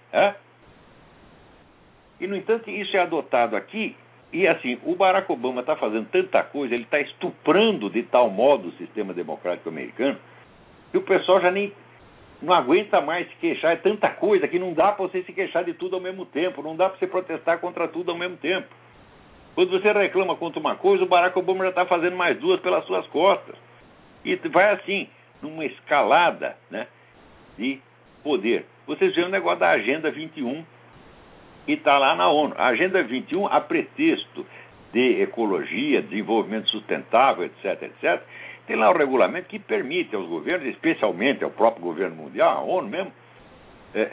E, 2.21 2.27
no 2.27 2.37
entanto, 2.37 2.68
isso 2.71 2.97
é 2.97 3.01
adotado 3.01 3.57
aqui. 3.57 3.97
E, 4.33 4.47
assim, 4.47 4.79
o 4.85 4.94
Barack 4.94 5.31
Obama 5.31 5.61
está 5.61 5.77
fazendo 5.77 6.09
tanta 6.11 6.42
coisa, 6.42 6.75
ele 6.75 6.85
está 6.85 7.01
estuprando 7.01 7.88
de 7.88 8.03
tal 8.03 8.29
modo 8.29 8.68
o 8.68 8.73
sistema 8.73 9.14
democrático 9.14 9.68
americano, 9.68 10.18
que 10.90 10.99
o 10.99 11.03
pessoal 11.03 11.40
já 11.40 11.51
nem 11.51 11.73
não 12.40 12.55
aguenta 12.55 13.01
mais 13.01 13.29
se 13.29 13.35
queixar, 13.37 13.73
é 13.73 13.77
tanta 13.77 14.11
coisa 14.11 14.47
que 14.47 14.59
não 14.59 14.73
dá 14.73 14.92
para 14.92 15.07
você 15.07 15.23
se 15.25 15.33
queixar 15.33 15.64
de 15.64 15.75
tudo 15.75 15.97
ao 15.97 16.03
mesmo 16.03 16.25
tempo, 16.25 16.62
não 16.62 16.77
dá 16.77 16.88
para 16.88 16.99
você 16.99 17.07
protestar 17.07 17.59
contra 17.59 17.88
tudo 17.88 18.12
ao 18.12 18.16
mesmo 18.16 18.37
tempo. 18.37 18.68
Quando 19.55 19.71
você 19.71 19.90
reclama 19.90 20.37
contra 20.37 20.61
uma 20.61 20.77
coisa, 20.77 21.03
o 21.03 21.09
Barack 21.09 21.37
Obama 21.37 21.64
já 21.64 21.71
está 21.71 21.87
fazendo 21.87 22.16
mais 22.16 22.38
duas 22.38 22.61
pelas 22.61 22.85
suas 22.85 23.05
costas. 23.09 23.57
E 24.25 24.37
vai 24.37 24.73
assim, 24.73 25.09
numa 25.42 25.64
escalada 25.64 26.57
né, 26.71 26.87
de 27.57 27.81
poder. 28.23 28.64
Vocês 28.88 29.14
veem 29.14 29.27
o 29.27 29.31
negócio 29.31 29.61
da 29.61 29.68
Agenda 29.68 30.11
21 30.11 30.64
e 31.66 31.74
está 31.74 31.98
lá 31.98 32.16
na 32.16 32.31
ONU. 32.31 32.55
A 32.57 32.68
Agenda 32.68 33.03
21, 33.03 33.46
a 33.46 33.61
pretexto 33.61 34.46
de 34.94 35.20
ecologia, 35.20 36.01
desenvolvimento 36.01 36.70
sustentável, 36.70 37.44
etc., 37.44 37.83
etc., 37.83 38.22
tem 38.66 38.77
lá 38.77 38.90
o 38.90 38.96
regulamento 38.96 39.46
que 39.46 39.59
permite 39.59 40.16
aos 40.16 40.27
governos, 40.27 40.66
especialmente 40.68 41.44
ao 41.44 41.51
próprio 41.51 41.83
governo 41.83 42.16
mundial, 42.16 42.57
a 42.57 42.62
ONU 42.62 42.88
mesmo, 42.88 43.12
é, 43.94 44.11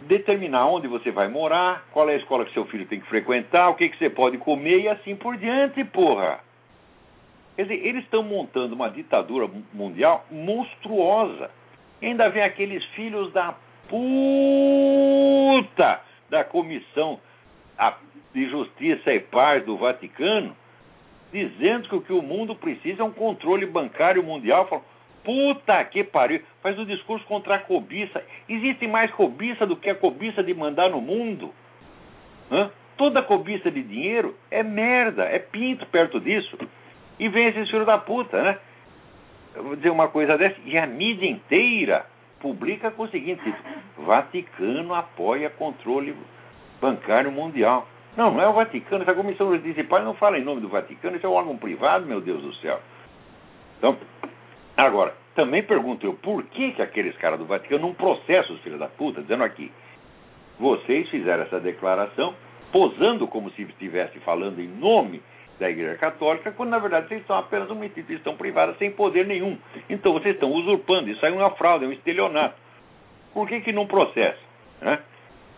determinar 0.00 0.66
onde 0.66 0.88
você 0.88 1.12
vai 1.12 1.28
morar, 1.28 1.86
qual 1.92 2.08
é 2.10 2.14
a 2.14 2.16
escola 2.16 2.44
que 2.44 2.52
seu 2.52 2.64
filho 2.64 2.86
tem 2.86 2.98
que 2.98 3.06
frequentar, 3.06 3.68
o 3.68 3.76
que, 3.76 3.88
que 3.88 3.96
você 3.96 4.10
pode 4.10 4.38
comer 4.38 4.80
e 4.80 4.88
assim 4.88 5.14
por 5.14 5.36
diante, 5.36 5.84
porra. 5.84 6.40
Quer 7.54 7.62
dizer, 7.62 7.86
eles 7.86 8.02
estão 8.02 8.24
montando 8.24 8.74
uma 8.74 8.90
ditadura 8.90 9.48
mundial 9.72 10.26
monstruosa. 10.32 11.61
E 12.02 12.06
ainda 12.06 12.28
vem 12.28 12.42
aqueles 12.42 12.84
filhos 12.96 13.32
da 13.32 13.54
puta 13.88 14.00
da 16.28 16.44
Comissão 16.44 17.20
de 18.34 18.50
Justiça 18.50 19.12
e 19.12 19.20
Paz 19.20 19.64
do 19.64 19.76
Vaticano 19.76 20.56
dizendo 21.32 21.88
que 21.88 21.94
o 21.94 22.00
que 22.02 22.12
o 22.12 22.20
mundo 22.20 22.54
precisa 22.54 23.02
é 23.02 23.04
um 23.04 23.12
controle 23.12 23.64
bancário 23.64 24.22
mundial. 24.22 24.68
Falam, 24.68 24.84
puta 25.24 25.82
que 25.84 26.04
pariu, 26.04 26.42
faz 26.62 26.78
um 26.78 26.84
discurso 26.84 27.24
contra 27.26 27.54
a 27.54 27.58
cobiça. 27.58 28.22
Existe 28.48 28.86
mais 28.86 29.10
cobiça 29.12 29.66
do 29.66 29.76
que 29.76 29.88
a 29.88 29.94
cobiça 29.94 30.42
de 30.42 30.52
mandar 30.52 30.90
no 30.90 31.00
mundo? 31.00 31.54
Hã? 32.50 32.70
Toda 32.98 33.22
cobiça 33.22 33.70
de 33.70 33.82
dinheiro 33.82 34.36
é 34.50 34.62
merda, 34.62 35.24
é 35.24 35.38
pinto 35.38 35.86
perto 35.86 36.20
disso. 36.20 36.58
E 37.18 37.28
vem 37.28 37.46
esses 37.46 37.70
filhos 37.70 37.86
da 37.86 37.96
puta, 37.96 38.42
né? 38.42 38.58
Eu 39.54 39.62
vou 39.62 39.76
dizer 39.76 39.90
uma 39.90 40.08
coisa 40.08 40.36
dessa, 40.38 40.56
e 40.64 40.78
a 40.78 40.86
mídia 40.86 41.28
inteira 41.28 42.06
publica 42.40 42.90
com 42.90 43.04
o 43.04 43.08
seguinte 43.08 43.42
título: 43.42 43.64
Vaticano 43.98 44.94
apoia 44.94 45.50
controle 45.50 46.14
bancário 46.80 47.30
mundial. 47.30 47.86
Não, 48.16 48.30
não 48.32 48.42
é 48.42 48.48
o 48.48 48.52
Vaticano. 48.52 49.02
Essa 49.02 49.14
comissão 49.14 49.48
municipal 49.48 50.02
não 50.02 50.14
fala 50.14 50.38
em 50.38 50.44
nome 50.44 50.60
do 50.60 50.68
Vaticano, 50.68 51.16
isso 51.16 51.26
é 51.26 51.28
um 51.28 51.34
órgão 51.34 51.56
privado, 51.56 52.06
meu 52.06 52.20
Deus 52.20 52.42
do 52.42 52.54
céu. 52.56 52.80
Então, 53.78 53.96
agora, 54.76 55.14
também 55.34 55.62
pergunto 55.62 56.06
eu, 56.06 56.14
por 56.14 56.44
que, 56.44 56.72
que 56.72 56.82
aqueles 56.82 57.16
caras 57.16 57.38
do 57.38 57.46
Vaticano 57.46 57.86
não 57.86 57.94
processam 57.94 58.54
os 58.54 58.62
filhos 58.62 58.78
da 58.78 58.88
puta, 58.88 59.22
dizendo 59.22 59.44
aqui, 59.44 59.72
vocês 60.58 61.08
fizeram 61.08 61.44
essa 61.44 61.58
declaração 61.58 62.34
posando 62.70 63.26
como 63.26 63.50
se 63.50 63.62
estivesse 63.62 64.18
falando 64.20 64.60
em 64.60 64.68
nome 64.68 65.22
da 65.62 65.70
Igreja 65.70 65.96
Católica, 65.96 66.50
quando 66.50 66.70
na 66.70 66.78
verdade 66.80 67.08
vocês 67.08 67.24
são 67.24 67.36
apenas 67.36 67.70
uma 67.70 67.86
instituição 67.86 68.36
privada 68.36 68.74
sem 68.74 68.90
poder 68.90 69.24
nenhum. 69.26 69.56
Então 69.88 70.12
vocês 70.12 70.34
estão 70.34 70.50
usurpando, 70.50 71.08
isso 71.08 71.24
aí 71.24 71.32
é 71.32 71.36
uma 71.36 71.52
fraude, 71.52 71.84
é 71.84 71.88
um 71.88 71.92
estelionato. 71.92 72.56
Por 73.32 73.48
que, 73.48 73.60
que 73.60 73.72
não 73.72 73.86
processa? 73.86 74.40
Né? 74.80 74.98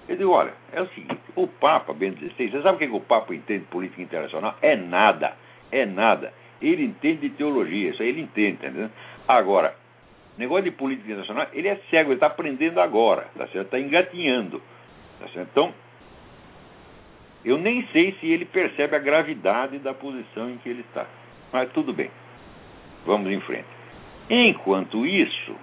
Eu 0.06 0.16
digo, 0.16 0.30
olha, 0.30 0.52
é 0.72 0.82
o 0.82 0.86
seguinte, 0.88 1.18
o 1.34 1.46
Papa 1.46 1.94
Bento 1.94 2.18
XVI, 2.20 2.50
você 2.50 2.62
sabe 2.62 2.76
o 2.76 2.78
que, 2.78 2.86
que 2.86 2.94
o 2.94 3.00
Papa 3.00 3.34
entende 3.34 3.60
de 3.60 3.70
política 3.70 4.02
internacional? 4.02 4.54
É 4.60 4.76
nada, 4.76 5.32
é 5.72 5.86
nada. 5.86 6.34
Ele 6.60 6.84
entende 6.84 7.28
de 7.28 7.30
teologia, 7.30 7.90
isso 7.90 8.02
aí 8.02 8.10
ele 8.10 8.20
entende, 8.20 8.52
entendeu? 8.52 8.90
Agora, 9.26 9.74
negócio 10.36 10.64
de 10.64 10.70
política 10.72 11.06
internacional, 11.06 11.46
ele 11.54 11.68
é 11.68 11.76
cego, 11.88 12.10
ele 12.10 12.16
está 12.16 12.26
aprendendo 12.26 12.78
agora, 12.78 13.28
tá? 13.36 13.46
Está 13.46 13.80
engatinhando, 13.80 14.60
tá 15.18 15.28
certo? 15.28 15.48
Então, 15.50 15.74
Eu 17.44 17.59
nem 17.59 17.87
sei 17.88 18.12
se 18.20 18.26
ele 18.26 18.44
percebe 18.44 18.96
a 18.96 18.98
gravidade 18.98 19.78
da 19.78 19.92
posição 19.92 20.50
em 20.50 20.57
que 20.59 20.68
ele 20.68 20.80
está. 20.80 21.07
Mas 21.52 21.70
tudo 21.72 21.92
bem. 21.92 22.11
Vamos 23.04 23.30
em 23.30 23.40
frente. 23.40 23.68
Enquanto 24.30 25.04
isso, 25.04 25.54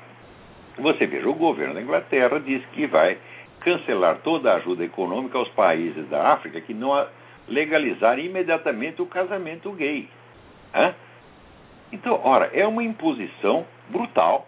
você 0.78 1.08
veja, 1.08 1.28
o 1.28 1.34
governo 1.34 1.74
da 1.74 1.82
Inglaterra 1.82 2.40
diz 2.40 2.64
que 2.68 2.86
vai 2.86 3.18
cancelar 3.62 4.20
toda 4.20 4.52
a 4.52 4.56
ajuda 4.58 4.84
econômica 4.84 5.38
aos 5.38 5.50
países 5.50 6.08
da 6.10 6.34
África 6.34 6.62
que 6.62 6.74
não 6.74 7.08
legalizarem 7.48 8.26
imediatamente 8.26 9.02
o 9.02 9.06
casamento 9.08 9.72
gay. 9.72 10.08
Hã? 10.74 10.94
Então, 11.92 12.20
ora, 12.24 12.50
é 12.54 12.66
uma 12.66 12.84
imposição 12.84 13.66
brutal. 13.90 14.48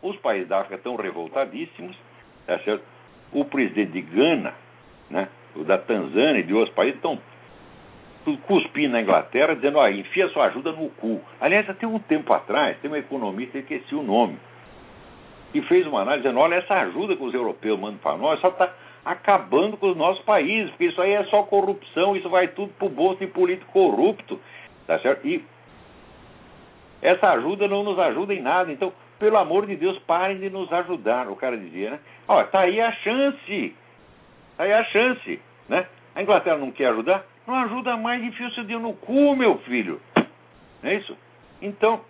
Os 0.00 0.16
países 0.16 0.48
da 0.48 0.58
África 0.58 0.76
estão 0.76 0.96
revoltadíssimos. 0.96 1.96
Tá? 2.46 2.58
O 3.32 3.44
presidente 3.44 3.92
de 3.92 4.02
Gana, 4.02 4.54
né, 5.10 5.28
da 5.66 5.78
Tanzânia 5.78 6.40
e 6.40 6.42
de 6.42 6.54
outros 6.54 6.74
países 6.74 6.96
estão 6.96 7.18
cuspindo 8.46 8.92
na 8.92 9.02
Inglaterra, 9.02 9.54
dizendo, 9.54 9.78
ó, 9.78 9.88
enfia 9.88 10.28
sua 10.28 10.46
ajuda 10.46 10.72
no 10.72 10.88
cu. 10.90 11.20
Aliás, 11.40 11.68
até 11.68 11.86
um 11.86 11.98
tempo 11.98 12.32
atrás, 12.32 12.78
tem 12.80 12.90
um 12.90 12.96
economista, 12.96 13.58
esqueci 13.58 13.94
o 13.94 14.02
nome, 14.02 14.38
que 15.52 15.60
fez 15.62 15.86
uma 15.86 16.02
análise 16.02 16.22
dizendo, 16.22 16.40
olha, 16.40 16.56
essa 16.56 16.74
ajuda 16.74 17.16
que 17.16 17.22
os 17.22 17.34
europeus 17.34 17.78
mandam 17.78 17.98
para 17.98 18.16
nós 18.16 18.40
só 18.40 18.48
está 18.48 18.72
acabando 19.04 19.76
com 19.76 19.90
os 19.90 19.96
nossos 19.96 20.24
países, 20.24 20.70
porque 20.70 20.86
isso 20.86 21.02
aí 21.02 21.12
é 21.12 21.24
só 21.24 21.42
corrupção, 21.42 22.16
isso 22.16 22.28
vai 22.28 22.48
tudo 22.48 22.72
para 22.74 22.86
o 22.86 22.90
bolso 22.90 23.18
de 23.18 23.26
político 23.26 23.72
corrupto, 23.72 24.40
tá 24.86 24.98
certo? 25.00 25.26
E 25.26 25.44
essa 27.02 27.30
ajuda 27.30 27.66
não 27.66 27.82
nos 27.82 27.98
ajuda 27.98 28.32
em 28.32 28.40
nada, 28.40 28.70
então, 28.70 28.92
pelo 29.18 29.36
amor 29.36 29.66
de 29.66 29.74
Deus, 29.74 29.98
parem 30.00 30.38
de 30.38 30.48
nos 30.48 30.72
ajudar, 30.72 31.28
o 31.28 31.36
cara 31.36 31.56
dizia, 31.56 31.90
né? 31.90 32.00
Ó, 32.28 32.42
tá 32.44 32.60
aí 32.60 32.80
a 32.80 32.92
chance, 32.92 33.74
aí 34.58 34.72
a 34.72 34.84
chance, 34.84 35.40
né? 35.68 35.86
A 36.14 36.22
Inglaterra 36.22 36.58
não 36.58 36.70
quer 36.70 36.88
ajudar? 36.88 37.24
Não 37.46 37.54
ajuda 37.56 37.96
mais, 37.96 38.22
enfia 38.22 38.46
o 38.46 38.52
seu 38.52 38.64
dedo 38.64 38.80
no 38.80 38.94
cu, 38.94 39.34
meu 39.34 39.58
filho. 39.58 40.00
Não 40.82 40.90
é 40.90 40.94
isso? 40.94 41.16
Então, 41.60 42.00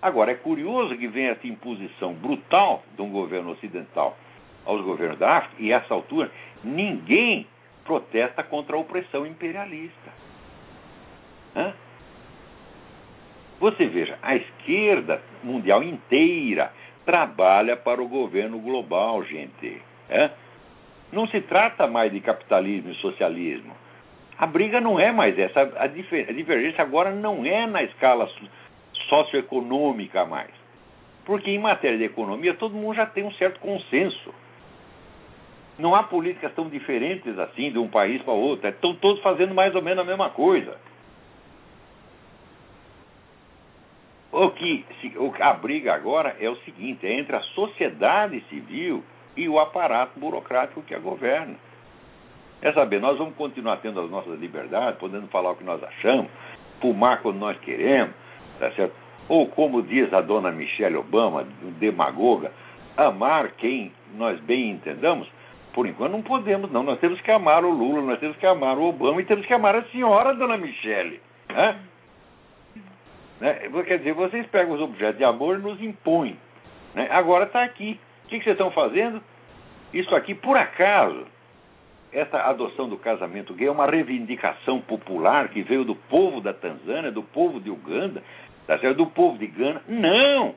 agora, 0.00 0.32
é 0.32 0.34
curioso 0.34 0.96
que 0.96 1.08
venha 1.08 1.30
essa 1.30 1.46
imposição 1.46 2.12
brutal 2.14 2.82
de 2.94 3.02
um 3.02 3.10
governo 3.10 3.50
ocidental 3.52 4.16
aos 4.64 4.82
governos 4.82 5.18
da 5.18 5.38
África, 5.38 5.56
e 5.58 5.72
a 5.72 5.78
essa 5.78 5.94
altura, 5.94 6.30
ninguém 6.62 7.46
protesta 7.84 8.42
contra 8.42 8.76
a 8.76 8.78
opressão 8.78 9.26
imperialista. 9.26 10.12
Hã? 11.56 11.72
Você 13.58 13.86
veja, 13.86 14.18
a 14.22 14.36
esquerda 14.36 15.22
mundial 15.42 15.82
inteira 15.82 16.72
trabalha 17.04 17.76
para 17.76 18.02
o 18.02 18.08
governo 18.08 18.58
global, 18.58 19.24
gente. 19.24 19.80
Hã? 20.10 20.30
Não 21.12 21.26
se 21.28 21.40
trata 21.40 21.86
mais 21.86 22.12
de 22.12 22.20
capitalismo 22.20 22.90
e 22.90 22.94
socialismo. 22.96 23.74
A 24.38 24.46
briga 24.46 24.80
não 24.80 25.00
é 25.00 25.10
mais 25.10 25.38
essa. 25.38 25.60
A, 25.76 25.86
divergência 25.86 26.82
agora 26.82 27.10
não 27.10 27.44
é 27.44 27.66
na 27.66 27.82
escala 27.82 28.28
socioeconômica 29.08 30.24
mais. 30.24 30.50
Porque 31.24 31.50
em 31.50 31.58
matéria 31.58 31.98
de 31.98 32.04
economia 32.04 32.54
todo 32.54 32.74
mundo 32.74 32.94
já 32.94 33.06
tem 33.06 33.24
um 33.24 33.32
certo 33.32 33.58
consenso. 33.58 34.34
Não 35.78 35.94
há 35.94 36.02
políticas 36.02 36.52
tão 36.54 36.68
diferentes 36.68 37.38
assim 37.38 37.70
de 37.70 37.78
um 37.78 37.88
país 37.88 38.22
para 38.22 38.32
outro. 38.32 38.68
Estão 38.68 38.94
todos 38.96 39.22
fazendo 39.22 39.54
mais 39.54 39.74
ou 39.74 39.82
menos 39.82 40.00
a 40.00 40.06
mesma 40.06 40.30
coisa. 40.30 40.76
O 44.30 44.50
que 44.50 44.84
a 45.40 45.52
briga 45.54 45.94
agora 45.94 46.36
é 46.38 46.48
o 46.48 46.56
seguinte: 46.58 47.06
é 47.06 47.18
entre 47.18 47.34
a 47.34 47.40
sociedade 47.40 48.40
civil 48.48 49.02
e 49.38 49.48
o 49.48 49.60
aparato 49.60 50.18
burocrático 50.18 50.82
que 50.82 50.94
a 50.94 50.98
governa. 50.98 51.54
É 52.60 52.72
saber, 52.72 53.00
nós 53.00 53.16
vamos 53.16 53.36
continuar 53.36 53.76
tendo 53.76 54.00
as 54.00 54.10
nossas 54.10 54.38
liberdades, 54.40 54.98
podendo 54.98 55.28
falar 55.28 55.52
o 55.52 55.56
que 55.56 55.62
nós 55.62 55.82
achamos, 55.82 56.28
fumar 56.80 57.22
quando 57.22 57.38
nós 57.38 57.56
queremos, 57.60 58.12
tá 58.58 58.70
certo? 58.72 58.94
Ou 59.28 59.46
como 59.46 59.80
diz 59.80 60.12
a 60.12 60.20
dona 60.20 60.50
Michelle 60.50 60.96
Obama, 60.96 61.46
demagoga, 61.78 62.50
amar 62.96 63.52
quem 63.52 63.92
nós 64.16 64.40
bem 64.40 64.70
entendamos, 64.70 65.28
por 65.72 65.86
enquanto 65.86 66.12
não 66.12 66.22
podemos, 66.22 66.72
não. 66.72 66.82
Nós 66.82 66.98
temos 66.98 67.20
que 67.20 67.30
amar 67.30 67.64
o 67.64 67.70
Lula, 67.70 68.02
nós 68.02 68.18
temos 68.18 68.36
que 68.36 68.46
amar 68.46 68.76
o 68.76 68.88
Obama 68.88 69.20
e 69.20 69.24
temos 69.24 69.46
que 69.46 69.54
amar 69.54 69.76
a 69.76 69.84
senhora, 69.84 70.34
dona 70.34 70.56
Michelle. 70.56 71.20
Né? 71.48 71.78
Né? 73.40 73.54
Quer 73.86 73.98
dizer, 73.98 74.14
vocês 74.14 74.44
pegam 74.48 74.74
os 74.74 74.80
objetos 74.80 75.18
de 75.18 75.24
amor 75.24 75.58
e 75.58 75.62
nos 75.62 75.80
impõem. 75.80 76.36
Né? 76.92 77.06
Agora 77.12 77.44
está 77.44 77.62
aqui. 77.62 78.00
O 78.28 78.30
que, 78.30 78.40
que 78.40 78.44
vocês 78.44 78.56
estão 78.56 78.70
fazendo? 78.72 79.22
Isso 79.90 80.14
aqui, 80.14 80.34
por 80.34 80.54
acaso, 80.54 81.26
essa 82.12 82.42
adoção 82.42 82.86
do 82.86 82.98
casamento 82.98 83.54
gay 83.54 83.68
é 83.68 83.70
uma 83.70 83.86
reivindicação 83.86 84.82
popular 84.82 85.48
que 85.48 85.62
veio 85.62 85.82
do 85.82 85.94
povo 85.94 86.38
da 86.38 86.52
Tanzânia, 86.52 87.10
do 87.10 87.22
povo 87.22 87.58
de 87.58 87.70
Uganda, 87.70 88.22
tá 88.66 88.76
do 88.76 89.06
povo 89.06 89.38
de 89.38 89.46
Gana. 89.46 89.80
Não! 89.88 90.54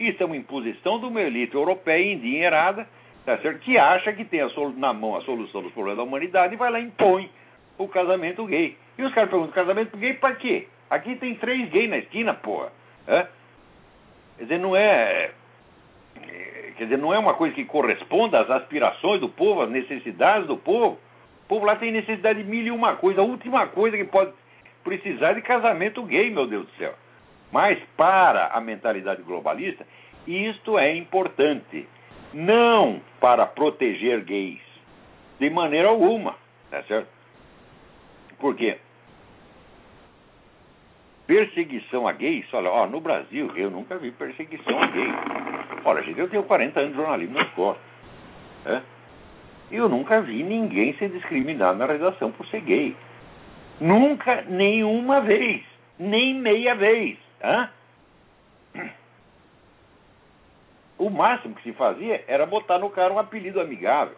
Isso 0.00 0.22
é 0.22 0.24
uma 0.24 0.38
imposição 0.38 0.98
de 1.00 1.04
uma 1.04 1.20
elite 1.20 1.54
europeia 1.54 2.14
endinheirada, 2.14 2.88
tá 3.26 3.36
certo? 3.36 3.58
que 3.58 3.76
acha 3.76 4.10
que 4.14 4.24
tem 4.24 4.40
na 4.78 4.94
mão 4.94 5.14
a 5.14 5.20
solução 5.20 5.60
dos 5.60 5.72
problemas 5.72 5.98
da 5.98 6.04
humanidade 6.04 6.54
e 6.54 6.56
vai 6.56 6.70
lá 6.70 6.80
e 6.80 6.84
impõe 6.84 7.30
o 7.76 7.86
casamento 7.88 8.46
gay. 8.46 8.74
E 8.96 9.02
os 9.02 9.12
caras 9.12 9.28
perguntam: 9.28 9.52
casamento 9.52 9.98
gay 9.98 10.14
para 10.14 10.34
quê? 10.36 10.66
Aqui 10.88 11.14
tem 11.16 11.34
três 11.34 11.68
gays 11.68 11.90
na 11.90 11.98
esquina, 11.98 12.32
porra. 12.32 12.72
É? 13.06 13.26
Quer 14.38 14.44
dizer, 14.44 14.58
não 14.58 14.74
é 14.74 15.32
Quer 16.76 16.84
dizer, 16.84 16.98
não 16.98 17.12
é 17.12 17.18
uma 17.18 17.34
coisa 17.34 17.54
que 17.54 17.64
corresponda 17.64 18.40
às 18.40 18.50
aspirações 18.50 19.20
do 19.20 19.28
povo, 19.28 19.62
às 19.62 19.70
necessidades 19.70 20.46
do 20.46 20.56
povo. 20.56 20.98
O 21.44 21.48
povo 21.48 21.66
lá 21.66 21.76
tem 21.76 21.92
necessidade 21.92 22.42
de 22.42 22.48
mil 22.48 22.64
e 22.64 22.70
uma 22.70 22.96
coisa. 22.96 23.20
A 23.20 23.24
última 23.24 23.66
coisa 23.68 23.96
que 23.96 24.04
pode 24.04 24.32
precisar 24.82 25.30
é 25.30 25.34
de 25.34 25.42
casamento 25.42 26.02
gay, 26.02 26.30
meu 26.30 26.46
Deus 26.46 26.66
do 26.66 26.72
céu. 26.72 26.94
Mas 27.52 27.78
para 27.96 28.48
a 28.48 28.60
mentalidade 28.60 29.22
globalista, 29.22 29.86
isto 30.26 30.78
é 30.78 30.94
importante. 30.96 31.86
Não 32.32 33.00
para 33.20 33.46
proteger 33.46 34.24
gays. 34.24 34.62
De 35.38 35.50
maneira 35.50 35.88
alguma. 35.88 36.34
Tá 36.70 36.82
certo? 36.84 37.08
Por 38.38 38.56
quê? 38.56 38.78
Perseguição 41.26 42.08
a 42.08 42.12
gays, 42.12 42.46
olha, 42.52 42.70
ó, 42.70 42.86
no 42.86 43.00
Brasil 43.00 43.50
eu 43.56 43.70
nunca 43.70 43.96
vi 43.96 44.10
perseguição 44.10 44.82
a 44.82 44.86
gays. 44.86 45.14
Olha, 45.84 46.02
gente, 46.02 46.18
eu 46.18 46.28
tenho 46.28 46.42
40 46.42 46.80
anos 46.80 46.92
de 46.92 46.98
jornalismo 46.98 47.34
na 47.34 47.42
escola. 47.42 47.78
É? 48.66 48.80
Eu 49.70 49.88
nunca 49.88 50.20
vi 50.20 50.42
ninguém 50.42 50.94
ser 50.94 51.08
discriminado 51.10 51.78
na 51.78 51.86
redação 51.86 52.30
por 52.32 52.46
ser 52.48 52.60
gay. 52.60 52.96
Nunca, 53.80 54.42
nenhuma 54.42 55.20
vez. 55.20 55.62
Nem 55.98 56.34
meia 56.34 56.74
vez. 56.74 57.18
O 60.98 61.10
máximo 61.10 61.54
que 61.54 61.62
se 61.62 61.72
fazia 61.72 62.22
era 62.28 62.46
botar 62.46 62.78
no 62.78 62.90
cara 62.90 63.12
um 63.12 63.18
apelido 63.18 63.60
amigável. 63.60 64.16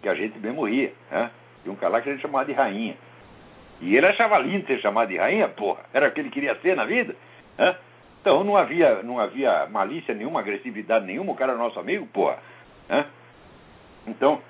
Que 0.00 0.08
a 0.08 0.14
gente 0.14 0.38
mesmo 0.38 0.64
ria. 0.64 0.92
Hã? 1.10 1.30
E 1.64 1.68
um 1.68 1.76
cara 1.76 1.92
lá 1.92 2.00
que 2.00 2.08
a 2.08 2.12
gente 2.12 2.22
chamava 2.22 2.44
de 2.44 2.52
rainha. 2.52 2.96
E 3.82 3.96
ele 3.96 4.06
achava 4.06 4.38
lindo 4.38 4.64
ser 4.66 4.80
chamado 4.80 5.08
de 5.08 5.18
rainha, 5.18 5.48
porra. 5.48 5.84
Era 5.92 6.08
o 6.08 6.12
que 6.12 6.20
ele 6.20 6.30
queria 6.30 6.54
ser 6.60 6.76
na 6.76 6.84
vida. 6.84 7.16
Né? 7.58 7.76
Então 8.20 8.44
não 8.44 8.56
havia, 8.56 9.02
não 9.02 9.18
havia 9.18 9.66
malícia 9.66 10.14
nenhuma, 10.14 10.38
agressividade 10.38 11.04
nenhuma, 11.04 11.32
o 11.32 11.36
cara 11.36 11.52
era 11.52 11.60
nosso 11.60 11.80
amigo, 11.80 12.06
porra. 12.06 12.38
Né? 12.88 13.04
Então, 14.06 14.40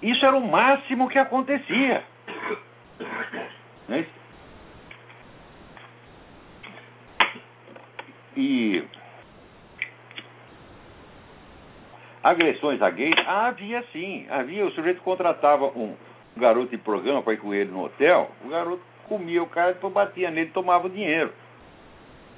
isso 0.00 0.24
era 0.24 0.36
o 0.36 0.48
máximo 0.48 1.08
que 1.08 1.18
acontecia. 1.18 2.04
Né? 3.88 4.06
E 8.36 8.84
agressões 12.22 12.80
a 12.82 12.90
gays, 12.90 13.16
havia 13.26 13.82
sim. 13.92 14.26
Havia, 14.30 14.64
o 14.64 14.70
sujeito 14.72 15.02
contratava 15.02 15.66
um, 15.66 15.96
um 16.36 16.40
garoto 16.40 16.70
de 16.70 16.78
programa 16.78 17.22
para 17.22 17.32
ir 17.32 17.38
com 17.38 17.54
ele 17.54 17.70
no 17.70 17.84
hotel, 17.84 18.30
o 18.44 18.48
garoto 18.48 18.82
comia 19.08 19.42
o 19.42 19.46
cara, 19.46 19.72
depois 19.72 19.92
batia 19.92 20.30
nele 20.30 20.50
e 20.50 20.52
tomava 20.52 20.86
o 20.86 20.90
dinheiro. 20.90 21.32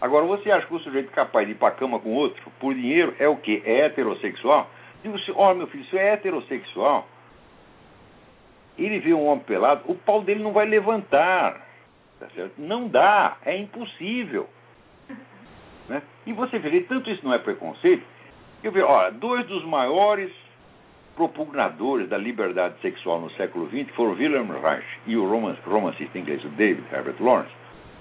Agora, 0.00 0.24
você 0.26 0.50
acha 0.50 0.66
que 0.66 0.74
o 0.74 0.78
sujeito 0.78 1.10
capaz 1.10 1.46
de 1.46 1.52
ir 1.52 1.56
para 1.56 1.74
cama 1.74 1.98
com 1.98 2.14
outro 2.14 2.40
por 2.60 2.72
dinheiro 2.72 3.14
é 3.18 3.26
o 3.28 3.36
quê? 3.36 3.62
É 3.64 3.86
heterossexual? 3.86 4.70
Digo 5.02 5.16
assim, 5.16 5.32
ó, 5.34 5.50
oh, 5.50 5.54
meu 5.54 5.66
filho, 5.66 5.82
isso 5.82 5.96
é 5.96 6.12
heterossexual. 6.12 7.08
Ele 8.78 9.00
vê 9.00 9.12
um 9.12 9.26
homem 9.26 9.44
pelado, 9.44 9.82
o 9.86 9.94
pau 9.96 10.22
dele 10.22 10.42
não 10.42 10.52
vai 10.52 10.66
levantar. 10.66 11.66
Tá 12.20 12.28
certo? 12.34 12.54
Não 12.58 12.86
dá, 12.86 13.36
é 13.44 13.56
impossível. 13.56 14.48
Né? 15.88 16.02
E 16.26 16.32
você 16.32 16.58
vê, 16.58 16.80
tanto 16.82 17.10
isso 17.10 17.24
não 17.24 17.32
é 17.32 17.38
preconceito, 17.38 18.04
eu 18.62 18.70
vejo, 18.70 18.86
olha, 18.86 19.10
dois 19.12 19.46
dos 19.46 19.64
maiores 19.64 20.30
propugnadores 21.18 22.08
da 22.08 22.16
liberdade 22.16 22.80
sexual 22.80 23.20
no 23.20 23.28
século 23.32 23.68
XX 23.68 23.90
foram 23.96 24.12
Wilhelm 24.12 24.52
Reich 24.62 24.86
e 25.04 25.16
o 25.16 25.28
romancista 25.66 26.16
inglês 26.16 26.40
David 26.56 26.84
Herbert 26.92 27.16
Lawrence. 27.18 27.50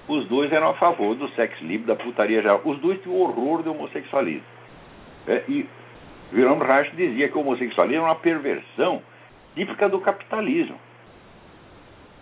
Os 0.08 0.28
dois 0.28 0.54
eram 0.54 0.70
a 0.70 0.74
favor 0.76 1.16
do 1.16 1.28
sexo 1.30 1.66
livre, 1.66 1.88
da 1.88 1.96
putaria 1.96 2.44
geral. 2.44 2.62
Os 2.64 2.78
dois 2.80 3.02
tinham 3.02 3.20
horror 3.20 3.64
do 3.64 3.72
homossexualismo. 3.72 4.46
É, 5.28 5.44
e 5.50 5.68
Wilhelm 6.32 6.62
Reich 6.62 6.96
dizia 6.96 7.28
que 7.28 7.36
o 7.36 7.42
homossexualismo 7.42 8.04
era 8.04 8.14
uma 8.14 8.20
perversão 8.20 9.02
típica 9.56 9.90
do 9.90 10.00
capitalismo. 10.00 10.80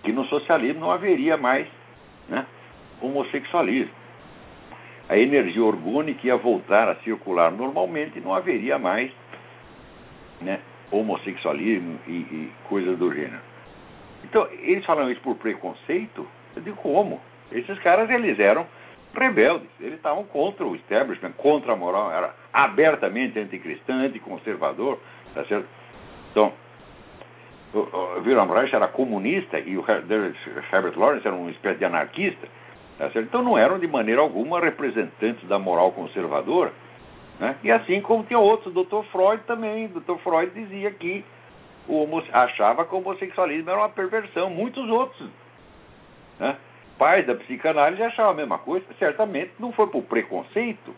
Que 0.02 0.14
no 0.14 0.24
socialismo 0.28 0.80
não 0.80 0.92
haveria 0.92 1.36
mais 1.36 1.68
né, 2.30 2.46
homossexualismo. 3.02 3.94
A 5.10 5.18
energia 5.18 5.62
orgânica 5.62 6.26
ia 6.26 6.38
voltar 6.38 6.88
a 6.88 6.96
circular 7.04 7.52
normalmente 7.52 8.18
e 8.18 8.22
não 8.22 8.34
haveria 8.34 8.80
mais 8.80 9.12
né, 10.42 10.60
homossexualismo 10.92 12.00
e, 12.08 12.12
e 12.12 12.52
coisas 12.70 12.98
do 12.98 13.14
gênero. 13.14 13.42
Então, 14.24 14.48
eles 14.62 14.86
falam 14.86 15.10
isso 15.10 15.22
por 15.22 15.36
preconceito? 15.36 16.28
Eu 16.56 16.62
digo, 16.62 16.78
como? 16.78 17.22
Esses 17.52 17.78
caras, 17.80 18.10
eles 18.10 18.40
eram 18.40 18.66
rebeldes. 19.14 19.70
Eles 19.80 19.96
estavam 19.96 20.24
contra 20.26 20.66
o 20.66 20.76
establishment, 20.76 21.34
contra 21.34 21.74
a 21.74 21.76
moral, 21.76 22.12
era 22.12 22.34
abertamente 22.52 23.40
anticristão, 23.40 23.98
anticonservador, 23.98 25.00
tá 25.34 25.46
certo? 25.46 25.68
Então, 26.32 26.52
o 27.74 28.20
Wilhelm 28.26 28.52
Reich 28.52 28.74
era 28.74 28.88
comunista 28.88 29.60
e 29.60 29.78
o 29.78 29.84
Herbert 29.88 30.98
Lawrence 30.98 31.28
era 31.28 31.36
uma 31.36 31.52
espécie 31.52 31.80
de 31.80 31.86
anarquista, 31.86 32.48
tá 32.98 33.10
certo? 33.12 33.28
Então 33.28 33.44
não 33.44 33.58
eram 33.58 33.78
de 33.80 33.88
maneira 33.88 34.22
alguma 34.22 34.60
representantes 34.60 35.46
da 35.48 35.60
moral 35.60 35.92
conservadora, 35.92 36.72
né? 37.40 37.58
E 37.64 37.72
assim 37.72 38.02
como 38.02 38.24
tinha 38.24 38.40
outros, 38.40 38.76
o 38.76 38.84
Dr. 38.84 39.04
Freud 39.12 39.44
também, 39.46 39.86
o 39.86 40.00
Dr. 40.00 40.18
Freud 40.24 40.52
dizia 40.54 40.92
que 40.92 41.24
o 41.88 42.04
homo, 42.04 42.24
achava 42.32 42.86
que 42.86 42.96
o 42.96 42.98
homossexualismo 42.98 43.70
era 43.70 43.80
uma 43.80 43.90
perversão, 43.90 44.50
muitos 44.50 44.90
outros, 44.90 45.30
né? 46.40 46.58
pais 46.98 47.26
da 47.26 47.36
psicanálise 47.36 48.02
achavam 48.02 48.32
a 48.32 48.36
mesma 48.36 48.58
coisa, 48.58 48.86
certamente 48.98 49.52
não 49.60 49.72
foi 49.72 49.88
por 49.88 50.04
preconceito, 50.04 50.96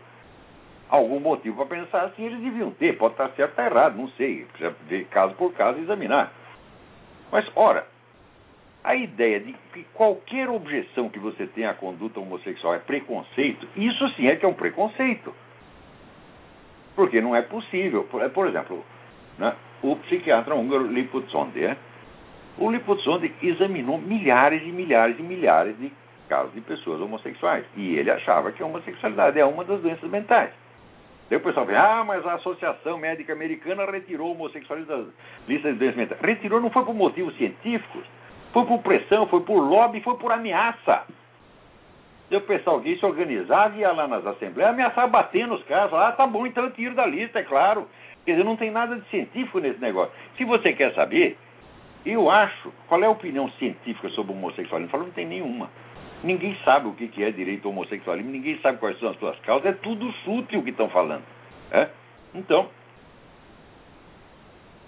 algum 0.90 1.20
motivo 1.20 1.58
para 1.58 1.78
pensar 1.78 2.04
assim 2.04 2.26
eles 2.26 2.40
deviam 2.40 2.72
ter, 2.72 2.98
pode 2.98 3.14
estar 3.14 3.30
certo 3.30 3.60
ou 3.60 3.66
errado, 3.66 3.98
não 3.98 4.08
sei, 4.10 4.46
precisa 4.46 4.76
ver 4.88 5.06
caso 5.06 5.34
por 5.36 5.54
caso 5.54 5.80
examinar. 5.80 6.32
Mas, 7.32 7.46
ora, 7.56 7.86
a 8.84 8.96
ideia 8.96 9.40
de 9.40 9.54
que 9.74 9.84
qualquer 9.94 10.50
objeção 10.50 11.10
que 11.10 11.20
você 11.20 11.46
tenha 11.48 11.72
à 11.72 11.74
conduta 11.74 12.20
homossexual 12.20 12.76
é 12.76 12.80
preconceito, 12.80 13.68
isso 13.76 14.08
sim 14.12 14.28
é 14.28 14.36
que 14.36 14.46
é 14.46 14.48
um 14.48 14.54
preconceito. 14.54 15.34
Porque 16.98 17.22
não 17.22 17.36
é 17.36 17.44
possível. 17.44 18.06
Por, 18.06 18.28
por 18.32 18.48
exemplo, 18.48 18.84
né, 19.38 19.54
o 19.84 19.96
psiquiatra 19.98 20.56
húngaro 20.56 20.88
Liputzonde, 20.88 21.64
é? 21.64 21.78
O 22.58 22.72
Liputzonde 22.72 23.32
examinou 23.44 24.00
milhares 24.00 24.64
e 24.64 24.72
milhares 24.72 25.18
e 25.20 25.22
milhares 25.22 25.78
de 25.78 25.92
casos 26.28 26.52
de 26.56 26.62
pessoas 26.62 27.00
homossexuais. 27.00 27.64
E 27.76 27.96
ele 27.96 28.10
achava 28.10 28.52
que 28.52 28.64
a 28.64 28.66
homossexualidade 28.66 29.40
é 29.40 29.46
uma 29.46 29.64
das 29.64 29.80
doenças 29.80 30.10
mentais. 30.10 30.50
Daí 31.30 31.38
o 31.38 31.42
pessoal 31.42 31.68
vem, 31.68 31.76
ah, 31.76 32.04
mas 32.04 32.26
a 32.26 32.34
Associação 32.34 32.98
Médica 32.98 33.32
Americana 33.32 33.86
retirou 33.86 34.30
o 34.30 34.32
homossexualismo 34.32 34.90
das 34.90 35.06
listas 35.48 35.74
de 35.74 35.80
doenças 35.80 35.98
mentais. 35.98 36.22
Retirou 36.22 36.60
não 36.60 36.72
foi 36.72 36.84
por 36.84 36.96
motivos 36.96 37.38
científicos, 37.38 38.06
foi 38.52 38.66
por 38.66 38.80
pressão, 38.80 39.28
foi 39.28 39.42
por 39.42 39.60
lobby, 39.60 40.02
foi 40.02 40.18
por 40.18 40.32
ameaça. 40.32 41.06
O 42.30 42.42
pessoal 42.42 42.78
alguém 42.78 42.98
se 42.98 43.06
organizava 43.06 43.78
ia 43.78 43.92
lá 43.92 44.08
nas 44.08 44.26
assembleias, 44.26 44.74
ameaçava 44.74 45.08
bater 45.08 45.48
nos 45.48 45.64
caras, 45.64 45.94
ah, 45.94 46.12
tá 46.12 46.28
bom, 46.28 46.46
então 46.46 46.66
eu 46.66 46.72
tiro 46.72 46.94
da 46.94 47.06
lista, 47.06 47.40
é 47.40 47.44
claro. 47.44 47.88
Quer 48.26 48.32
dizer, 48.32 48.44
não 48.44 48.58
tem 48.58 48.70
nada 48.70 48.98
de 48.98 49.08
científico 49.10 49.60
nesse 49.60 49.80
negócio. 49.80 50.14
Se 50.36 50.44
você 50.44 50.74
quer 50.74 50.94
saber, 50.94 51.38
eu 52.06 52.30
acho, 52.30 52.74
qual 52.88 53.02
é 53.02 53.06
a 53.06 53.10
opinião 53.10 53.50
científica 53.52 54.10
sobre 54.10 54.34
o 54.34 54.36
homossexualismo? 54.36 54.88
Eu 54.88 54.92
falo, 54.92 55.04
não 55.06 55.12
tem 55.12 55.26
nenhuma. 55.26 55.70
Ninguém 56.22 56.58
sabe 56.66 56.88
o 56.88 56.94
que 56.94 57.24
é 57.24 57.32
direito 57.32 57.66
ao 57.66 57.72
homossexualismo, 57.72 58.30
ninguém 58.30 58.60
sabe 58.60 58.78
quais 58.80 59.00
são 59.00 59.10
as 59.10 59.18
suas 59.20 59.40
causas, 59.40 59.68
é 59.68 59.74
tudo 59.74 60.12
chute 60.26 60.58
o 60.58 60.64
que 60.64 60.72
estão 60.72 60.90
falando. 60.90 61.24
É? 61.72 61.88
Então, 62.34 62.70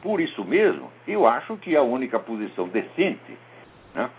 por 0.01 0.19
isso 0.19 0.43
mesmo, 0.43 0.91
eu 1.07 1.27
acho 1.27 1.55
que 1.57 1.75
a 1.75 1.81
única 1.81 2.19
posição 2.19 2.67
decente 2.67 3.37
né, 3.93 4.09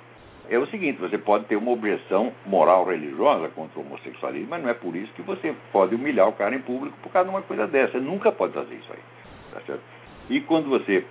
é 0.50 0.58
o 0.58 0.66
seguinte: 0.66 1.00
você 1.00 1.16
pode 1.16 1.44
ter 1.46 1.56
uma 1.56 1.70
objeção 1.70 2.32
moral 2.44 2.84
religiosa 2.84 3.48
contra 3.50 3.78
o 3.78 3.82
homossexualismo, 3.82 4.48
mas 4.50 4.62
não 4.62 4.68
é 4.68 4.74
por 4.74 4.94
isso 4.96 5.12
que 5.14 5.22
você 5.22 5.54
pode 5.72 5.94
humilhar 5.94 6.28
o 6.28 6.32
cara 6.32 6.54
em 6.54 6.60
público 6.60 6.96
por 7.02 7.12
causa 7.12 7.28
de 7.28 7.34
uma 7.34 7.42
coisa 7.42 7.66
dessa. 7.68 7.92
Você 7.92 8.00
nunca 8.00 8.32
pode 8.32 8.52
fazer 8.52 8.74
isso 8.74 8.92
aí. 8.92 8.98
Tá 9.54 9.60
certo? 9.60 9.82
E 10.28 10.40
quando 10.42 10.68
você 10.68 11.04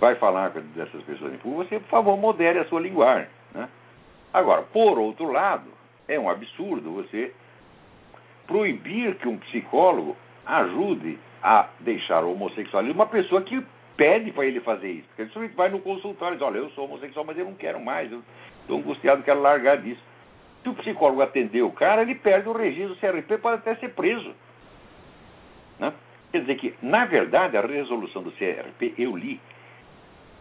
vai 0.00 0.14
falar 0.14 0.50
dessas 0.50 1.02
pessoas 1.02 1.34
em 1.34 1.38
público, 1.38 1.64
você, 1.64 1.80
por 1.80 1.88
favor, 1.88 2.16
modere 2.16 2.60
a 2.60 2.64
sua 2.66 2.80
linguagem. 2.80 3.28
Né? 3.52 3.68
Agora, 4.32 4.62
por 4.62 4.98
outro 4.98 5.30
lado, 5.32 5.70
é 6.06 6.18
um 6.18 6.30
absurdo 6.30 6.92
você 6.92 7.32
proibir 8.46 9.16
que 9.16 9.28
um 9.28 9.36
psicólogo 9.38 10.16
ajude 10.46 11.18
a 11.42 11.68
deixar 11.80 12.24
o 12.24 12.32
homossexualismo 12.32 12.94
uma 12.94 13.06
pessoa 13.06 13.42
que 13.42 13.62
pede 13.98 14.30
para 14.30 14.46
ele 14.46 14.60
fazer 14.60 14.90
isso. 14.90 15.08
Porque 15.14 15.38
ele 15.38 15.48
vai 15.48 15.68
no 15.68 15.80
consultório 15.80 16.36
e 16.36 16.38
diz, 16.38 16.46
olha, 16.46 16.58
eu 16.58 16.70
sou 16.70 16.84
homossexual, 16.84 17.26
mas 17.26 17.36
eu 17.36 17.44
não 17.44 17.54
quero 17.54 17.80
mais, 17.80 18.10
eu 18.10 18.22
estou 18.62 18.78
angustiado, 18.78 19.24
quero 19.24 19.42
largar 19.42 19.76
disso. 19.78 20.00
Se 20.62 20.68
o 20.68 20.74
psicólogo 20.74 21.20
atender 21.20 21.62
o 21.62 21.72
cara, 21.72 22.02
ele 22.02 22.14
perde 22.14 22.48
o 22.48 22.52
registro 22.52 22.94
do 22.94 23.00
CRP, 23.00 23.38
pode 23.38 23.56
até 23.56 23.74
ser 23.74 23.90
preso. 23.90 24.32
Né? 25.78 25.92
Quer 26.30 26.40
dizer 26.42 26.54
que, 26.56 26.74
na 26.80 27.04
verdade, 27.04 27.56
a 27.56 27.60
resolução 27.60 28.22
do 28.22 28.30
CRP, 28.32 28.94
eu 28.96 29.16
li, 29.16 29.40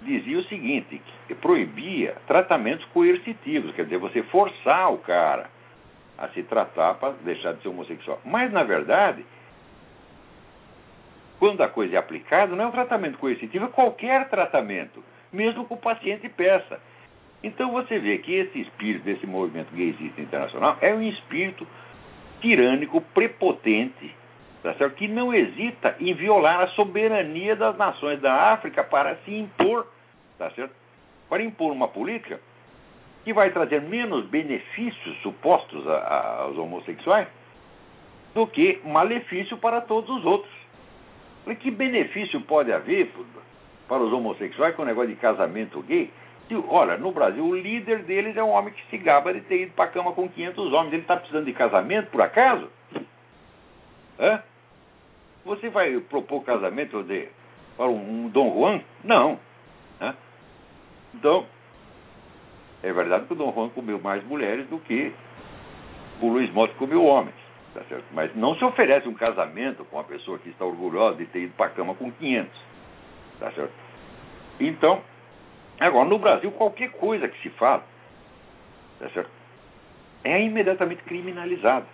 dizia 0.03 0.37
o 0.37 0.43
seguinte, 0.43 1.01
proibia 1.41 2.15
tratamentos 2.27 2.85
coercitivos, 2.85 3.73
quer 3.73 3.85
dizer, 3.85 3.97
você 3.97 4.21
forçar 4.23 4.93
o 4.93 4.99
cara 4.99 5.49
a 6.17 6.27
se 6.29 6.43
tratar 6.43 6.95
para 6.95 7.13
deixar 7.23 7.53
de 7.53 7.61
ser 7.61 7.69
homossexual. 7.69 8.19
Mas, 8.23 8.51
na 8.51 8.63
verdade, 8.63 9.25
quando 11.39 11.61
a 11.61 11.67
coisa 11.67 11.95
é 11.95 11.99
aplicada, 11.99 12.55
não 12.55 12.65
é 12.65 12.67
um 12.67 12.71
tratamento 12.71 13.17
coercitivo, 13.17 13.65
é 13.65 13.69
qualquer 13.69 14.27
tratamento, 14.29 15.03
mesmo 15.31 15.65
que 15.65 15.73
o 15.73 15.77
paciente 15.77 16.27
peça. 16.29 16.79
Então 17.43 17.71
você 17.71 17.99
vê 17.99 18.17
que 18.17 18.33
esse 18.33 18.61
espírito 18.61 19.03
desse 19.03 19.27
movimento 19.27 19.73
gaysista 19.73 20.19
internacional 20.19 20.77
é 20.81 20.93
um 20.93 21.01
espírito 21.01 21.67
tirânico, 22.41 23.01
prepotente, 23.13 24.13
tá 24.63 24.73
certo? 24.73 24.95
que 24.95 25.07
não 25.07 25.33
hesita 25.33 25.95
em 25.99 26.13
violar 26.13 26.61
a 26.61 26.67
soberania 26.69 27.55
das 27.55 27.77
nações 27.77 28.19
da 28.19 28.51
África 28.53 28.83
para 28.83 29.15
se 29.17 29.33
impor, 29.33 29.87
tá 30.37 30.49
certo? 30.51 30.73
para 31.29 31.43
impor 31.43 31.71
uma 31.71 31.87
política 31.87 32.39
que 33.23 33.33
vai 33.33 33.51
trazer 33.51 33.81
menos 33.81 34.25
benefícios 34.27 35.17
supostos 35.21 35.87
a, 35.87 35.97
a, 35.97 36.41
aos 36.43 36.57
homossexuais 36.57 37.27
do 38.33 38.47
que 38.47 38.79
malefício 38.85 39.57
para 39.57 39.81
todos 39.81 40.09
os 40.09 40.25
outros. 40.25 40.53
Falei, 41.47 41.55
que 41.55 41.71
benefício 41.71 42.41
pode 42.41 42.73
haver 42.73 43.09
para 43.87 44.03
os 44.03 44.11
homossexuais 44.11 44.75
com 44.75 44.81
o 44.81 44.85
negócio 44.85 45.09
de 45.09 45.15
casamento 45.15 45.81
gay? 45.83 46.11
olha, 46.67 46.97
no 46.97 47.13
Brasil, 47.13 47.45
o 47.45 47.55
líder 47.55 48.03
deles 48.03 48.35
é 48.35 48.43
um 48.43 48.49
homem 48.49 48.73
que 48.73 48.85
se 48.89 48.97
gaba 48.97 49.33
de 49.33 49.39
ter 49.41 49.61
ido 49.61 49.71
para 49.71 49.85
a 49.85 49.87
cama 49.87 50.11
com 50.11 50.27
500 50.27 50.73
homens. 50.73 50.91
Ele 50.91 51.01
está 51.03 51.15
precisando 51.15 51.45
de 51.45 51.53
casamento, 51.53 52.11
por 52.11 52.21
acaso? 52.21 52.69
Hã? 54.19 54.43
Você 55.45 55.69
vai 55.69 55.97
propor 56.01 56.43
casamento 56.43 57.01
de, 57.03 57.29
para 57.77 57.87
um, 57.87 58.25
um 58.25 58.29
Dom 58.29 58.53
Juan? 58.53 58.81
Não. 59.05 59.39
Hã? 60.01 60.15
Então, 61.13 61.45
é 62.83 62.91
verdade 62.91 63.25
que 63.25 63.31
o 63.31 63.37
Dom 63.37 63.53
Juan 63.53 63.69
comeu 63.69 64.01
mais 64.01 64.21
mulheres 64.25 64.67
do 64.67 64.79
que 64.79 65.13
o 66.21 66.27
Luiz 66.27 66.51
Motta 66.51 66.73
comeu 66.73 67.05
homens. 67.05 67.46
Tá 67.77 67.83
certo? 67.83 68.05
Mas 68.11 68.35
não 68.35 68.55
se 68.55 68.65
oferece 68.65 69.07
um 69.07 69.13
casamento 69.13 69.85
com 69.85 69.97
uma 69.97 70.03
pessoa 70.03 70.39
que 70.39 70.49
está 70.49 70.65
orgulhosa 70.65 71.17
de 71.17 71.27
ter 71.27 71.43
ido 71.43 71.53
para 71.53 71.67
a 71.67 71.69
cama 71.69 71.93
com 71.93 72.11
500. 72.11 72.51
Tá 73.39 73.51
certo? 73.51 73.73
Então, 74.59 74.99
agora, 75.79 76.09
no 76.09 76.17
Brasil, 76.17 76.51
qualquer 76.53 76.89
coisa 76.93 77.27
que 77.27 77.39
se 77.43 77.49
fala, 77.51 77.83
tá 78.99 79.07
certo? 79.09 79.29
é 80.23 80.43
imediatamente 80.43 81.03
criminalizado. 81.03 81.85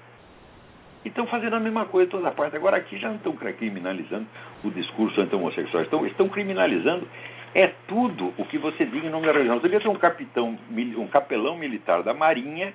E 1.04 1.10
estão 1.10 1.28
fazendo 1.28 1.58
a 1.58 1.60
mesma 1.60 1.84
coisa 1.86 2.10
toda 2.10 2.32
parte. 2.32 2.56
Agora, 2.56 2.78
aqui 2.78 2.98
já 2.98 3.10
não 3.10 3.18
estão 3.18 3.34
criminalizando 3.34 4.26
o 4.64 4.72
discurso 4.72 5.20
anti-homossexual, 5.20 5.84
estão, 5.84 6.08
estão 6.08 6.30
criminalizando 6.30 7.06
é 7.54 7.68
tudo 7.88 8.34
o 8.38 8.46
que 8.46 8.58
você 8.58 8.86
diga 8.86 9.06
em 9.06 9.10
nome 9.12 9.28
da 9.28 9.34
religião. 9.34 9.58
Você 9.58 9.64
devia 9.64 9.82
ter 9.82 9.90
um 9.90 9.96
capitão, 9.96 10.58
um 10.98 11.08
capelão 11.08 11.58
militar 11.58 12.02
da 12.02 12.14
Marinha? 12.14 12.74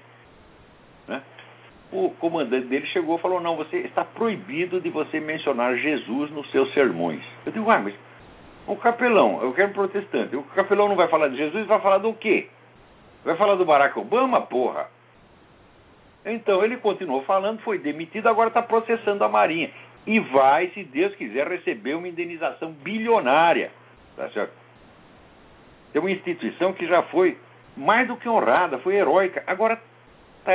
O 1.90 2.11
comandante 2.18 2.66
dele 2.66 2.87
chegou 2.87 3.16
e 3.16 3.20
falou: 3.20 3.40
Não, 3.40 3.57
você 3.57 3.79
está 3.79 4.05
proibido 4.05 4.81
de 4.81 4.90
você 4.90 5.20
mencionar 5.20 5.77
Jesus 5.77 6.31
nos 6.31 6.51
seus 6.51 6.72
sermões. 6.74 7.22
Eu 7.46 7.53
digo: 7.53 7.70
Ah, 7.70 7.79
mas 7.79 7.94
o 8.66 8.77
capelão, 8.77 9.42
eu 9.42 9.53
quero 9.55 9.72
protestante. 9.72 10.37
O 10.37 10.42
capelão 10.42 10.88
não 10.88 10.96
vai 10.96 11.09
falar 11.09 11.29
de 11.29 11.37
Jesus, 11.37 11.66
vai 11.66 11.81
falar 11.81 11.98
do 11.98 12.12
quê? 12.12 12.48
Vai 13.24 13.37
falar 13.37 13.55
do 13.55 13.64
Barack 13.64 13.98
Obama, 13.98 14.42
porra? 14.42 14.88
Então 16.24 16.62
ele 16.62 16.77
continuou 16.77 17.22
falando, 17.22 17.61
foi 17.61 17.79
demitido, 17.79 18.29
agora 18.29 18.48
está 18.48 18.61
processando 18.61 19.24
a 19.24 19.29
Marinha. 19.29 19.70
E 20.07 20.20
vai, 20.20 20.68
se 20.68 20.85
Deus 20.85 21.14
quiser, 21.16 21.46
receber 21.48 21.94
uma 21.94 22.09
indenização 22.09 22.72
bilionária. 22.72 23.70
Tá 24.16 24.29
certo? 24.31 24.53
Tem 25.92 26.01
uma 26.01 26.11
instituição 26.11 26.72
que 26.72 26.87
já 26.87 27.03
foi 27.05 27.38
mais 27.77 28.07
do 28.07 28.16
que 28.16 28.29
honrada, 28.29 28.79
foi 28.79 28.96
heróica. 28.96 29.42
Agora 29.46 29.81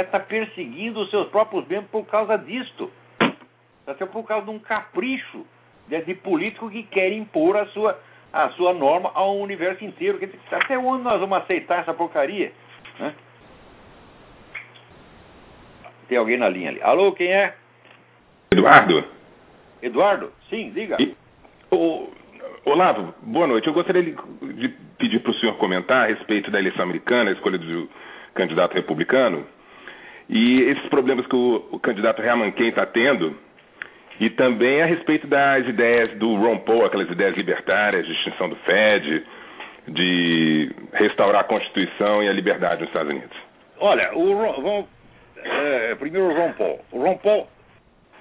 está 0.02 0.20
tá 0.20 0.26
perseguindo 0.26 1.02
os 1.02 1.10
seus 1.10 1.28
próprios 1.30 1.68
membros 1.68 1.90
por 1.90 2.06
causa 2.06 2.38
disto. 2.38 2.92
Está 3.88 4.06
por 4.08 4.24
causa 4.24 4.46
de 4.46 4.52
um 4.52 4.60
capricho 4.60 5.46
de, 5.88 6.02
de, 6.02 6.16
político 6.16 6.70
que 6.70 6.84
quer 6.84 7.12
impor 7.12 7.58
a 7.58 7.66
sua 7.68 8.00
a 8.32 8.50
sua 8.52 8.74
norma 8.74 9.12
ao 9.14 9.38
universo 9.38 9.86
inteiro. 9.86 10.20
Até 10.52 10.78
onde 10.78 11.04
nós 11.04 11.20
vamos 11.20 11.38
aceitar 11.38 11.82
essa 11.82 11.94
porcaria? 11.94 12.52
Né? 13.00 13.14
Tem 16.08 16.18
alguém 16.18 16.38
na 16.38 16.50
linha 16.50 16.70
ali. 16.70 16.82
Alô, 16.82 17.12
quem 17.12 17.32
é? 17.32 17.56
Eduardo? 18.52 19.04
Eduardo? 19.84 20.32
Sim, 20.50 20.72
diga. 20.72 20.98
E, 21.00 21.16
o, 21.70 22.10
Olavo, 22.66 23.14
boa 23.22 23.46
noite. 23.46 23.68
Eu 23.68 23.74
gostaria 23.74 24.02
de 24.02 24.70
pedir 24.98 25.20
para 25.20 25.32
o 25.32 25.36
senhor 25.36 25.58
comentar 25.58 26.06
a 26.06 26.08
respeito 26.08 26.50
da 26.50 26.60
eleição 26.60 26.84
americana, 26.84 27.30
a 27.30 27.34
escolha 27.34 27.58
do 27.58 27.90
candidato 28.34 28.74
republicano, 28.74 29.46
e 30.30 30.62
esses 30.64 30.88
problemas 30.90 31.26
que 31.28 31.36
o, 31.36 31.68
o 31.72 31.80
candidato 31.80 32.22
Herman 32.22 32.52
Cain 32.52 32.70
está 32.70 32.86
tendo, 32.86 33.36
e 34.20 34.30
também 34.30 34.82
a 34.82 34.86
respeito 34.86 35.28
das 35.28 35.68
ideias 35.68 36.18
do 36.18 36.36
Ron 36.36 36.60
Paul, 36.60 36.86
aquelas 36.86 37.10
ideias 37.10 37.36
libertárias 37.36 38.06
de 38.06 38.14
extinção 38.14 38.50
do 38.50 38.56
Fed, 38.58 39.26
de 39.88 40.72
restaurar 40.94 41.42
a 41.42 41.46
Constituição 41.46 42.24
e 42.24 42.30
a 42.30 42.34
liberdade 42.34 42.82
nos 42.82 42.90
Estados 42.90 43.12
Unidos. 43.12 43.38
Olha, 43.80 44.16
o 44.16 44.34
Ron, 44.34 44.62
vamos, 44.62 44.86
é, 45.44 45.96
primeiro 45.96 46.28
o 46.28 46.34
Ron 46.34 46.54
Paul. 46.54 46.80
O 46.92 47.00
Ron 47.00 47.18
Paul, 47.18 47.48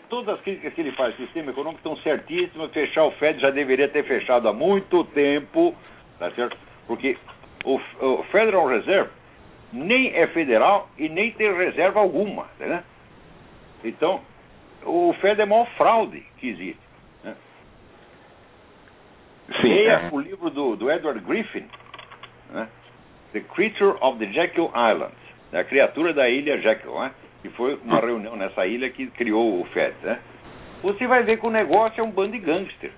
todas 0.08 0.34
as 0.34 0.40
críticas 0.40 0.72
que 0.74 0.80
ele 0.80 0.92
faz 0.92 1.12
ao 1.12 1.26
sistema 1.26 1.50
econômico 1.50 1.78
estão 1.78 1.96
certíssimas. 2.02 2.72
Fechar 2.72 3.04
o 3.04 3.12
Fed 3.12 3.40
já 3.40 3.50
deveria 3.50 3.88
ter 3.88 4.02
fechado 4.04 4.48
há 4.48 4.52
muito 4.52 5.04
tempo, 5.04 5.74
tá 6.18 6.30
certo? 6.32 6.56
Porque 6.86 7.16
o, 7.64 7.80
o 8.00 8.22
Federal 8.24 8.66
Reserve 8.66 9.10
nem 9.72 10.14
é 10.14 10.26
federal 10.28 10.88
e 10.98 11.08
nem 11.08 11.30
tem 11.32 11.52
reserva 11.54 12.00
alguma, 12.00 12.46
né? 12.58 12.84
Então, 13.84 14.20
o 14.84 15.12
Fed 15.20 15.40
é 15.40 15.44
a 15.44 15.46
maior 15.46 15.66
fraude 15.76 16.22
que 16.38 16.48
existe. 16.48 16.80
Né? 17.24 17.34
Sim, 19.60 19.68
Leia 19.68 19.92
é. 19.92 20.08
o 20.12 20.20
livro 20.20 20.50
do, 20.50 20.76
do 20.76 20.90
Edward 20.90 21.20
Griffin, 21.20 21.66
né? 22.50 22.68
The 23.32 23.40
Creature 23.40 23.96
of 24.00 24.18
the 24.18 24.30
Jekyll 24.30 24.70
Island, 24.74 25.14
a 25.52 25.64
criatura 25.64 26.12
da 26.12 26.28
ilha 26.28 26.60
Jekyll, 26.60 27.00
né? 27.00 27.12
que 27.40 27.48
foi 27.50 27.74
uma 27.82 27.98
reunião 27.98 28.36
nessa 28.36 28.66
ilha 28.66 28.88
que 28.90 29.06
criou 29.08 29.60
o 29.60 29.64
Fed. 29.66 29.94
Né? 30.02 30.18
Você 30.82 31.06
vai 31.06 31.22
ver 31.22 31.38
que 31.38 31.46
o 31.46 31.50
negócio 31.50 32.00
é 32.00 32.04
um 32.04 32.10
bando 32.10 32.32
de 32.32 32.38
gangster. 32.38 32.92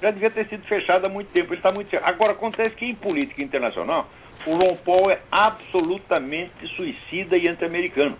Já 0.00 0.10
devia 0.10 0.30
ter 0.30 0.46
sido 0.46 0.64
fechado 0.66 1.06
há 1.06 1.08
muito 1.08 1.32
tempo, 1.32 1.52
ele 1.52 1.58
está 1.58 1.72
muito 1.72 1.94
Agora, 1.96 2.32
acontece 2.32 2.76
que 2.76 2.84
em 2.84 2.94
política 2.94 3.42
internacional, 3.42 4.06
o 4.46 4.56
Ron 4.56 4.76
Paul 4.84 5.10
é 5.10 5.20
absolutamente 5.30 6.66
suicida 6.76 7.36
e 7.36 7.48
anti-americano. 7.48 8.16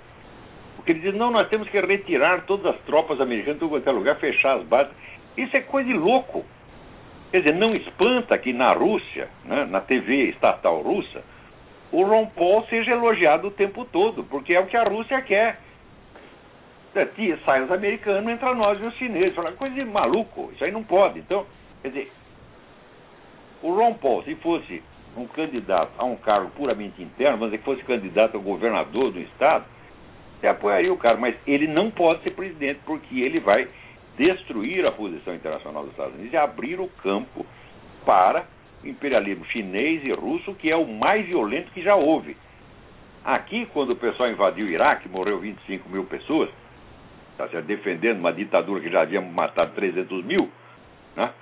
Porque 0.77 0.93
ele 0.93 1.01
diz, 1.01 1.15
não, 1.15 1.31
nós 1.31 1.49
temos 1.49 1.69
que 1.69 1.81
retirar 1.81 2.43
todas 2.47 2.75
as 2.75 2.81
tropas 2.83 3.21
americanas 3.21 3.61
de 3.61 3.69
qualquer 3.69 3.91
lugar, 3.91 4.17
fechar 4.17 4.57
as 4.57 4.65
bases. 4.65 4.93
Isso 5.37 5.57
é 5.57 5.61
coisa 5.61 5.89
de 5.89 5.95
louco. 5.95 6.45
Quer 7.31 7.39
dizer, 7.39 7.55
não 7.55 7.75
espanta 7.75 8.39
que 8.39 8.53
na 8.53 8.73
Rússia, 8.73 9.29
né, 9.45 9.67
na 9.67 9.81
TV 9.81 10.31
estatal 10.31 10.81
russa, 10.81 11.23
o 11.93 12.03
Ron 12.05 12.27
Paul 12.27 12.65
seja 12.69 12.93
elogiado 12.93 13.49
o 13.49 13.51
tempo 13.51 13.85
todo, 13.85 14.25
porque 14.25 14.55
é 14.55 14.61
o 14.61 14.67
que 14.67 14.77
a 14.77 14.85
Rússia 14.85 15.21
quer. 15.23 15.61
Daqui 16.95 17.37
Sai 17.45 17.63
os 17.63 17.71
americanos, 17.71 18.31
entra 18.31 18.55
nós 18.55 18.81
e 18.81 18.85
os 18.85 18.95
chineses. 18.97 19.35
Fala, 19.35 19.53
coisa 19.53 19.75
de 19.75 19.85
maluco, 19.85 20.51
isso 20.55 20.65
aí 20.65 20.73
não 20.73 20.83
pode. 20.83 21.19
Então, 21.19 21.47
quer 21.83 21.89
dizer, 21.89 22.13
o 23.63 23.73
Ron 23.73 23.95
Paul, 23.95 24.23
se 24.25 24.35
fosse 24.37 24.83
um 25.17 25.27
candidato 25.27 25.93
a 25.99 26.05
um 26.05 26.17
cargo 26.17 26.51
puramente 26.51 27.03
interno, 27.03 27.45
dizer 27.47 27.59
que 27.59 27.65
fosse 27.65 27.83
candidato 27.85 28.37
a 28.37 28.41
governador 28.41 29.11
do 29.13 29.21
estado, 29.21 29.65
você 30.39 30.47
apoiaria 30.47 30.93
o 30.93 30.97
cara, 30.97 31.17
mas 31.17 31.35
ele 31.47 31.67
não 31.67 31.91
pode 31.91 32.23
ser 32.23 32.31
presidente 32.31 32.81
porque 32.85 33.21
ele 33.21 33.41
vai 33.41 33.69
destruir 34.17 34.85
a 34.87 34.93
posição 34.93 35.35
internacional 35.35 35.83
dos 35.83 35.93
Estados 35.93 36.15
Unidos 36.15 36.33
e 36.33 36.37
abrir 36.37 36.81
o 36.81 36.89
campo 37.03 37.45
para 38.05 38.47
o 38.83 38.87
imperialismo 38.87 39.45
chinês 39.47 40.05
e 40.05 40.13
russo, 40.13 40.55
que 40.55 40.71
é 40.71 40.77
o 40.77 40.87
mais 40.87 41.27
violento 41.27 41.73
que 41.73 41.83
já 41.83 41.95
houve. 41.95 42.37
Aqui, 43.25 43.67
quando 43.73 43.91
o 43.91 43.97
pessoal 43.97 44.31
invadiu 44.31 44.67
o 44.67 44.69
Iraque, 44.69 45.09
morreu 45.09 45.39
25 45.41 45.89
mil 45.89 46.05
pessoas, 46.05 46.49
tá 47.37 47.47
defendendo 47.61 48.19
uma 48.19 48.33
ditadura 48.33 48.81
que 48.81 48.91
já 48.91 49.03
havia 49.03 49.21
matado 49.21 49.73
300 49.75 50.25
mil, 50.25 50.51
né? 51.17 51.33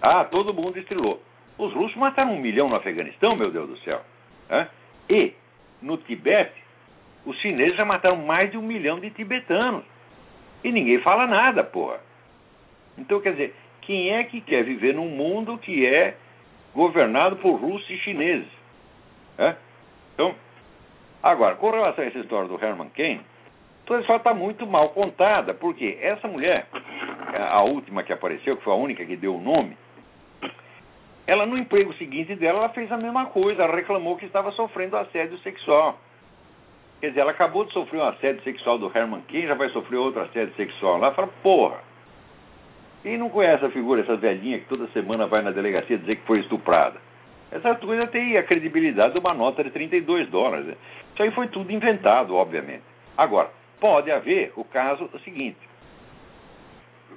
ah, 0.00 0.24
todo 0.24 0.54
mundo 0.54 0.78
estrelou. 0.78 1.20
Os 1.62 1.72
russos 1.72 1.96
mataram 1.96 2.32
um 2.32 2.40
milhão 2.40 2.68
no 2.68 2.74
Afeganistão, 2.74 3.36
meu 3.36 3.48
Deus 3.48 3.68
do 3.68 3.78
céu. 3.78 4.00
Né? 4.50 4.68
E, 5.08 5.32
no 5.80 5.96
Tibete, 5.96 6.60
os 7.24 7.38
chineses 7.38 7.76
já 7.76 7.84
mataram 7.84 8.16
mais 8.16 8.50
de 8.50 8.58
um 8.58 8.62
milhão 8.62 8.98
de 8.98 9.10
tibetanos. 9.10 9.84
E 10.64 10.72
ninguém 10.72 10.98
fala 11.02 11.24
nada, 11.24 11.62
porra. 11.62 12.00
Então, 12.98 13.20
quer 13.20 13.30
dizer, 13.30 13.54
quem 13.82 14.10
é 14.10 14.24
que 14.24 14.40
quer 14.40 14.64
viver 14.64 14.92
num 14.92 15.08
mundo 15.08 15.56
que 15.56 15.86
é 15.86 16.16
governado 16.74 17.36
por 17.36 17.54
russos 17.60 17.88
e 17.90 17.98
chineses? 17.98 18.50
Então, 20.14 20.34
agora, 21.22 21.54
com 21.54 21.70
relação 21.70 22.02
a 22.02 22.08
essa 22.08 22.18
história 22.18 22.48
do 22.48 22.60
Herman 22.60 22.90
Cain, 22.90 23.20
toda 23.86 24.02
essa 24.02 24.16
está 24.16 24.34
muito 24.34 24.66
mal 24.66 24.88
contada, 24.88 25.54
porque 25.54 25.96
essa 26.00 26.26
mulher, 26.26 26.66
a 27.32 27.62
última 27.62 28.02
que 28.02 28.12
apareceu, 28.12 28.56
que 28.56 28.64
foi 28.64 28.72
a 28.72 28.76
única 28.76 29.04
que 29.04 29.16
deu 29.16 29.36
o 29.36 29.40
nome, 29.40 29.76
ela 31.26 31.46
no 31.46 31.56
emprego 31.56 31.92
seguinte 31.94 32.34
dela, 32.34 32.58
ela 32.58 32.68
fez 32.70 32.90
a 32.90 32.96
mesma 32.96 33.26
coisa, 33.26 33.62
ela 33.62 33.74
reclamou 33.74 34.16
que 34.16 34.26
estava 34.26 34.50
sofrendo 34.52 34.96
assédio 34.96 35.38
sexual. 35.38 35.98
Quer 37.00 37.08
dizer, 37.08 37.20
ela 37.20 37.32
acabou 37.32 37.64
de 37.64 37.72
sofrer 37.72 38.00
um 38.00 38.08
assédio 38.08 38.42
sexual 38.42 38.78
do 38.78 38.90
Herman 38.92 39.22
Cain, 39.22 39.46
já 39.46 39.54
vai 39.54 39.68
sofrer 39.70 39.96
outro 39.96 40.22
assédio 40.22 40.54
sexual 40.54 40.98
lá, 40.98 41.12
fala, 41.12 41.28
porra. 41.42 41.78
Quem 43.02 43.18
não 43.18 43.28
conhece 43.28 43.64
a 43.64 43.70
figura, 43.70 44.02
essa 44.02 44.16
velhinha 44.16 44.60
que 44.60 44.66
toda 44.66 44.86
semana 44.88 45.26
vai 45.26 45.42
na 45.42 45.50
delegacia 45.50 45.98
dizer 45.98 46.16
que 46.16 46.26
foi 46.26 46.38
estuprada? 46.40 47.00
Essa 47.50 47.74
coisa 47.74 48.06
tem 48.06 48.36
a 48.38 48.42
credibilidade 48.42 49.12
de 49.12 49.18
uma 49.18 49.34
nota 49.34 49.62
de 49.62 49.70
32 49.70 50.28
dólares. 50.30 50.66
né? 50.66 50.76
Isso 51.12 51.22
aí 51.22 51.30
foi 51.32 51.48
tudo 51.48 51.70
inventado, 51.70 52.34
obviamente. 52.34 52.82
Agora, 53.16 53.50
pode 53.78 54.10
haver 54.10 54.52
o 54.56 54.64
caso 54.64 55.10
seguinte. 55.22 55.58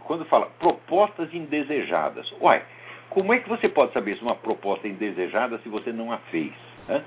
Quando 0.02 0.26
fala 0.26 0.48
propostas 0.60 1.34
indesejadas. 1.34 2.30
Uai, 2.42 2.62
como 3.10 3.34
é 3.34 3.40
que 3.40 3.50
você 3.50 3.70
pode 3.70 3.94
saber 3.94 4.18
se 4.18 4.24
uma 4.24 4.36
proposta 4.36 4.88
é 4.88 4.92
indesejada 4.92 5.58
se 5.60 5.70
você 5.70 5.92
não 5.92 6.12
a 6.12 6.18
fez? 6.18 6.54
Né? 6.88 7.04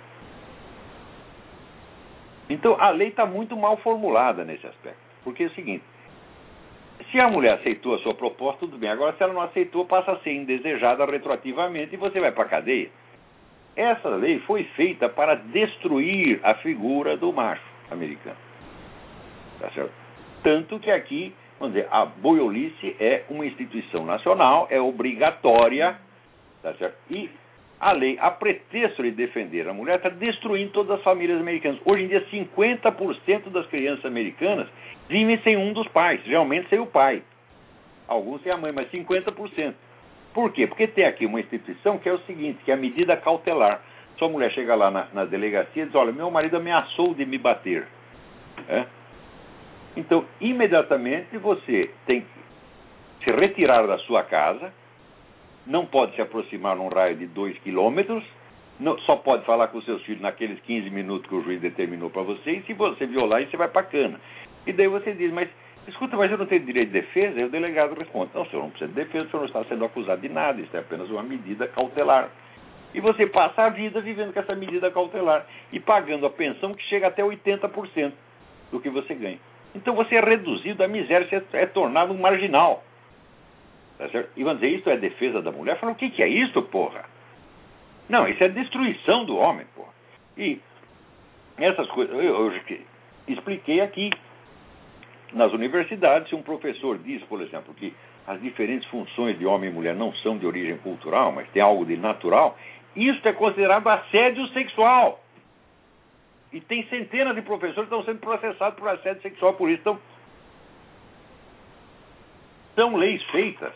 Então, 2.49 2.81
a 2.81 2.91
lei 2.91 3.09
está 3.09 3.27
muito 3.27 3.57
mal 3.57 3.77
formulada 3.79 4.45
nesse 4.45 4.67
aspecto. 4.67 4.99
Porque 5.23 5.45
é 5.45 5.47
o 5.47 5.55
seguinte: 5.55 5.85
se 7.11 7.21
a 7.21 7.29
mulher 7.29 7.55
aceitou 7.55 7.95
a 7.95 7.99
sua 7.99 8.15
proposta, 8.15 8.61
tudo 8.61 8.79
bem. 8.79 8.91
Agora, 8.91 9.15
se 9.17 9.23
ela 9.23 9.33
não 9.33 9.43
aceitou, 9.43 9.85
passa 9.85 10.13
a 10.13 10.19
ser 10.21 10.33
indesejada 10.33 11.05
retroativamente 11.05 11.95
e 11.95 11.99
você 11.99 12.21
vai 12.21 12.33
para 12.33 12.45
a 12.45 12.49
cadeia. 12.49 12.91
Essa 13.77 14.09
lei 14.09 14.41
foi 14.41 14.65
feita 14.75 15.09
para 15.09 15.37
destruir 15.37 16.41
a 16.43 16.55
figura 16.55 17.17
do 17.17 17.33
macho 17.33 17.63
americano. 17.91 18.37
Tá 19.61 19.71
certo? 19.71 19.93
Tanto 20.43 20.79
que 20.81 20.91
aqui, 20.91 21.33
vamos 21.59 21.75
dizer, 21.75 21.89
a 21.91 22.05
boiolice 22.05 22.97
é 23.01 23.25
uma 23.29 23.45
instituição 23.47 24.05
nacional, 24.05 24.69
é 24.71 24.81
obrigatória, 24.81 25.97
tá 26.63 26.73
certo? 26.75 26.97
E 27.11 27.31
a 27.81 27.93
lei, 27.93 28.19
a 28.21 28.31
pretexto 28.31 29.03
de 29.03 29.11
defender 29.13 29.69
a 29.69 29.73
mulher, 29.73 29.97
está 29.97 30.09
destruindo 30.09 30.73
todas 30.73 30.99
as 30.99 31.03
famílias 31.03 31.41
americanas. 31.41 31.81
Hoje 31.85 32.05
em 32.05 32.09
dia, 32.09 32.27
50% 32.27 33.51
das 33.51 33.67
crianças 33.67 34.05
americanas 34.05 34.69
vivem 35.09 35.39
sem 35.43 35.57
um 35.57 35.73
dos 35.73 35.87
pais, 35.89 36.23
geralmente 36.25 36.69
sem 36.69 36.81
o 36.81 36.87
pai. 36.87 37.23
Alguns 38.07 38.43
sem 38.43 38.51
a 38.51 38.57
mãe, 38.57 38.73
mas 38.73 38.91
50%. 38.91 39.75
Por 40.35 40.53
quê? 40.53 40.67
Porque 40.67 40.87
tem 40.89 41.05
aqui 41.05 41.27
uma 41.27 41.41
instituição 41.41 41.99
que 41.99 42.09
é 42.09 42.13
o 42.13 42.19
seguinte, 42.21 42.59
que 42.65 42.71
é 42.71 42.75
a 42.75 42.77
medida 42.77 43.17
cautelar. 43.17 43.81
Sua 44.19 44.29
mulher 44.29 44.51
chega 44.53 44.75
lá 44.75 44.91
na, 44.91 45.07
na 45.13 45.25
delegacia 45.25 45.83
e 45.83 45.87
diz, 45.87 45.95
olha, 45.95 46.13
meu 46.13 46.31
marido 46.31 46.57
ameaçou 46.57 47.15
de 47.15 47.25
me 47.25 47.39
bater. 47.39 47.87
É? 48.69 48.87
Então, 49.99 50.25
imediatamente 50.41 51.37
você 51.39 51.91
tem 52.07 52.21
que 52.21 53.25
se 53.25 53.33
retirar 53.33 53.85
da 53.85 53.99
sua 53.99 54.23
casa, 54.23 54.73
não 55.67 55.85
pode 55.85 56.15
se 56.15 56.23
aproximar 56.23 56.77
num 56.77 56.87
raio 56.87 57.17
de 57.17 57.27
2 57.27 57.59
quilômetros, 57.59 58.23
não, 58.79 58.97
só 59.01 59.17
pode 59.17 59.45
falar 59.45 59.67
com 59.69 59.83
seus 59.83 60.01
filhos 60.05 60.23
naqueles 60.23 60.61
15 60.61 60.89
minutos 60.89 61.29
que 61.29 61.35
o 61.35 61.43
juiz 61.43 61.61
determinou 61.61 62.11
para 62.11 62.23
você, 62.23 62.53
e 62.53 62.63
se 62.63 62.75
você 62.75 63.07
violar, 63.07 63.45
você 63.45 63.57
vai 63.57 63.67
para 63.67 63.83
cana. 63.83 64.21
E 64.65 64.73
daí 64.73 64.87
você 64.87 65.13
diz, 65.15 65.33
mas 65.33 65.49
escuta, 65.89 66.17
mas 66.17 66.31
eu 66.31 66.39
não 66.39 66.47
tenho 66.47 66.65
direito 66.65 66.93
de 66.93 67.01
defesa? 67.01 67.41
E 67.41 67.45
o 67.45 67.51
delegado 67.51 67.99
responde, 67.99 68.31
não, 68.33 68.47
senhor 68.47 68.63
não 68.63 68.71
precisa 68.71 68.93
de 68.93 68.95
defesa, 68.95 69.27
o 69.27 69.31
senhor 69.31 69.41
não 69.41 69.47
está 69.49 69.65
sendo 69.65 69.85
acusado 69.85 70.21
de 70.21 70.29
nada, 70.29 70.61
isso 70.61 70.77
é 70.77 70.79
apenas 70.79 71.11
uma 71.11 71.25
medida 71.25 71.67
cautelar. 71.67 72.31
E 72.95 73.01
você 73.01 73.27
passa 73.27 73.65
a 73.65 73.69
vida 73.69 74.01
vivendo 74.01 74.33
com 74.33 74.39
essa 74.39 74.55
medida 74.55 74.93
cautelar 74.93 75.45
e 75.73 75.81
pagando 75.81 76.25
a 76.25 76.31
pensão 76.31 76.73
que 76.73 76.85
chega 76.85 77.09
até 77.09 77.25
80% 77.25 78.13
do 78.71 78.79
que 78.79 78.89
você 78.91 79.13
ganha. 79.13 79.41
Então 79.79 79.95
você 79.95 80.17
é 80.17 80.21
reduzido 80.21 80.83
à 80.83 80.89
miséria, 80.89 81.27
você 81.27 81.57
é 81.57 81.67
tornado 81.67 82.13
um 82.13 82.19
marginal. 82.19 82.83
Tá 83.97 84.09
certo? 84.09 84.31
E 84.37 84.43
vamos 84.43 84.61
dizer, 84.61 84.77
isso 84.77 84.91
é 84.91 84.97
defesa 84.97 85.41
da 85.41 85.53
mulher? 85.53 85.79
Fala, 85.79 85.93
o 85.93 85.95
que, 85.95 86.11
que 86.11 86.23
é 86.23 86.29
isso, 86.29 86.61
porra? 86.63 87.05
Não, 88.09 88.27
isso 88.27 88.43
é 88.43 88.49
destruição 88.49 89.25
do 89.25 89.37
homem, 89.37 89.67
porra. 89.75 89.93
E 90.37 90.61
essas 91.57 91.89
coisas, 91.91 92.15
eu, 92.15 92.23
eu 92.23 92.53
expliquei 93.29 93.81
aqui 93.81 94.11
nas 95.33 95.53
universidades, 95.53 96.29
se 96.29 96.35
um 96.35 96.43
professor 96.43 96.99
diz, 96.99 97.23
por 97.25 97.41
exemplo, 97.41 97.73
que 97.75 97.95
as 98.27 98.41
diferentes 98.41 98.89
funções 98.89 99.39
de 99.39 99.47
homem 99.47 99.71
e 99.71 99.73
mulher 99.73 99.95
não 99.95 100.13
são 100.15 100.39
de 100.39 100.47
origem 100.47 100.77
cultural, 100.79 101.31
mas 101.31 101.49
tem 101.51 101.63
algo 101.63 101.87
de 101.87 101.97
natural, 101.97 102.59
isso 102.97 103.27
é 103.29 103.33
considerado 103.33 103.87
assédio 103.89 104.47
sexual. 104.49 105.21
E 106.53 106.61
tem 106.61 106.87
centenas 106.89 107.35
de 107.35 107.43
professores 107.43 107.89
que 107.89 107.95
estão 107.95 108.05
sendo 108.05 108.21
processados 108.21 108.79
por 108.79 108.89
assédio 108.89 109.23
sexual 109.23 109.55
por 109.55 109.69
isso. 109.71 109.81
Então, 109.81 109.99
são 112.75 112.97
leis 112.97 113.23
feitas, 113.25 113.73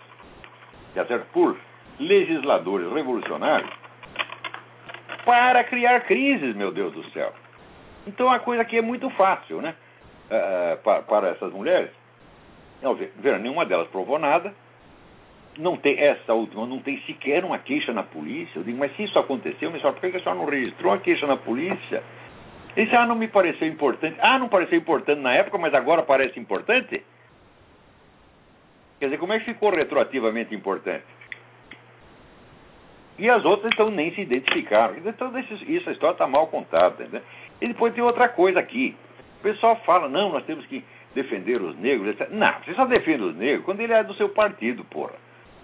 por 1.32 1.58
legisladores 1.98 2.90
revolucionários 2.92 3.82
para 5.24 5.64
criar 5.64 6.00
crises, 6.00 6.54
meu 6.54 6.72
Deus 6.72 6.92
do 6.92 7.04
céu. 7.10 7.32
Então 8.06 8.30
a 8.30 8.40
coisa 8.40 8.62
aqui 8.62 8.76
é 8.76 8.82
muito 8.82 9.08
fácil, 9.10 9.60
né? 9.60 9.74
Uh, 10.26 10.82
para, 10.82 11.02
para, 11.02 11.28
essas 11.28 11.52
mulheres. 11.52 11.90
Não, 12.80 12.94
ver, 12.94 13.12
nenhuma 13.38 13.64
delas 13.64 13.88
provou 13.88 14.18
nada. 14.18 14.52
Não 15.58 15.76
tem, 15.76 15.98
essa 16.00 16.32
última 16.32 16.66
não 16.66 16.78
tem 16.78 17.00
sequer 17.02 17.44
uma 17.44 17.58
queixa 17.58 17.92
na 17.92 18.02
polícia. 18.02 18.58
Eu 18.58 18.64
digo, 18.64 18.78
mas 18.78 18.94
se 18.96 19.04
isso 19.04 19.18
aconteceu, 19.18 19.70
me 19.70 19.78
por 19.78 19.94
que 19.94 20.06
a 20.06 20.20
senhora 20.20 20.34
não 20.34 20.46
registrou 20.46 20.92
uma 20.92 20.98
queixa 20.98 21.26
na 21.26 21.36
polícia? 21.36 22.02
Disse, 22.74 22.94
ah, 22.96 23.06
não 23.06 23.14
me 23.14 23.28
pareceu 23.28 23.68
importante. 23.68 24.16
Ah, 24.20 24.38
não 24.38 24.48
pareceu 24.48 24.78
importante 24.78 25.20
na 25.20 25.32
época, 25.32 25.58
mas 25.58 25.74
agora 25.74 26.02
parece 26.02 26.38
importante? 26.40 27.02
Quer 28.98 29.06
dizer, 29.06 29.18
como 29.18 29.32
é 29.32 29.38
que 29.38 29.46
ficou 29.46 29.70
retroativamente 29.70 30.54
importante? 30.54 31.04
E 33.18 33.28
as 33.28 33.44
outras 33.44 33.72
então 33.72 33.90
nem 33.90 34.14
se 34.14 34.22
identificaram. 34.22 34.96
Então, 34.96 35.32
isso, 35.38 35.88
a 35.88 35.92
história 35.92 36.14
está 36.14 36.26
mal 36.26 36.46
contada. 36.46 37.06
Né? 37.08 37.20
E 37.60 37.68
depois 37.68 37.94
tem 37.94 38.02
outra 38.02 38.28
coisa 38.28 38.58
aqui. 38.58 38.96
O 39.40 39.42
pessoal 39.42 39.76
fala, 39.84 40.08
não, 40.08 40.30
nós 40.30 40.44
temos 40.44 40.64
que 40.66 40.82
defender 41.14 41.60
os 41.60 41.76
negros. 41.78 42.16
Não, 42.30 42.54
você 42.64 42.74
só 42.74 42.86
defende 42.86 43.22
os 43.22 43.36
negros 43.36 43.64
quando 43.64 43.80
ele 43.80 43.92
é 43.92 44.02
do 44.02 44.14
seu 44.14 44.30
partido, 44.30 44.84
porra. 44.84 45.14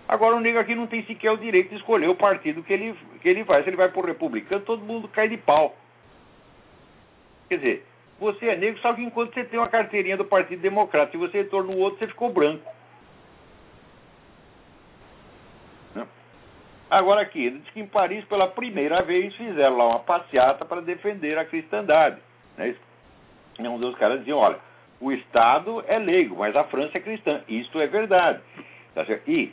Agora 0.07 0.37
o 0.37 0.41
negro 0.41 0.61
aqui 0.61 0.75
não 0.75 0.87
tem 0.87 1.03
sequer 1.05 1.31
o 1.31 1.37
direito 1.37 1.71
de 1.71 1.77
escolher 1.77 2.09
o 2.09 2.15
partido 2.15 2.63
que 2.63 2.73
ele, 2.73 2.95
que 3.21 3.29
ele 3.29 3.45
vai. 3.45 3.63
Se 3.63 3.69
ele 3.69 3.77
vai 3.77 3.89
por 3.89 4.05
republicano, 4.05 4.65
todo 4.65 4.85
mundo 4.85 5.09
cai 5.09 5.29
de 5.29 5.37
pau. 5.37 5.77
Quer 7.49 7.57
dizer, 7.57 7.87
você 8.19 8.47
é 8.47 8.57
negro, 8.57 8.81
só 8.81 8.93
que 8.93 9.03
enquanto 9.03 9.33
você 9.33 9.45
tem 9.45 9.59
uma 9.59 9.69
carteirinha 9.69 10.17
do 10.17 10.25
Partido 10.25 10.61
Democrata, 10.61 11.13
se 11.13 11.17
você 11.17 11.45
torna 11.45 11.73
o 11.73 11.79
outro, 11.79 11.99
você 11.99 12.09
ficou 12.09 12.33
branco. 12.33 12.69
Né? 15.95 16.07
Agora 16.91 17.23
aqui, 17.23 17.47
ele 17.47 17.59
diz 17.61 17.71
que 17.71 17.81
em 17.81 17.87
Paris, 17.87 18.25
pela 18.25 18.49
primeira 18.49 19.03
vez, 19.03 19.35
fizeram 19.37 19.77
lá 19.77 19.87
uma 19.87 20.01
passeata 20.01 20.65
para 20.65 20.81
defender 20.81 21.39
a 21.39 21.45
cristandade. 21.45 22.19
Né? 22.57 22.75
E 23.59 23.63
um 23.67 23.79
dos 23.79 23.97
caras 23.97 24.19
diziam, 24.21 24.39
olha, 24.39 24.59
o 25.01 25.13
Estado 25.13 25.83
é 25.87 25.99
leigo, 25.99 26.37
mas 26.37 26.55
a 26.57 26.65
França 26.65 26.99
é 26.99 27.01
cristã. 27.01 27.43
Isto 27.49 27.81
é 27.81 27.87
verdade. 27.87 28.41
Tá 28.95 29.05
e 29.27 29.53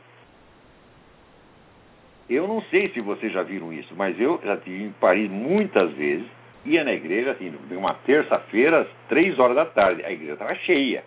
eu 2.27 2.47
não 2.47 2.61
sei 2.63 2.89
se 2.89 3.01
vocês 3.01 3.31
já 3.31 3.43
viram 3.43 3.71
isso, 3.71 3.93
mas 3.95 4.19
eu 4.19 4.41
já 4.43 4.55
estive 4.55 4.83
em 4.83 4.91
Paris 4.93 5.29
muitas 5.29 5.91
vezes 5.93 6.25
ia 6.66 6.84
na 6.84 6.93
igreja, 6.93 7.32
assim, 7.32 7.53
uma 7.72 7.93
terça-feira, 8.05 8.82
às 8.82 8.88
três 9.07 9.38
horas 9.39 9.55
da 9.55 9.66
tarde. 9.66 10.03
A 10.03 10.11
igreja 10.11 10.34
estava 10.34 10.55
cheia. 10.55 11.03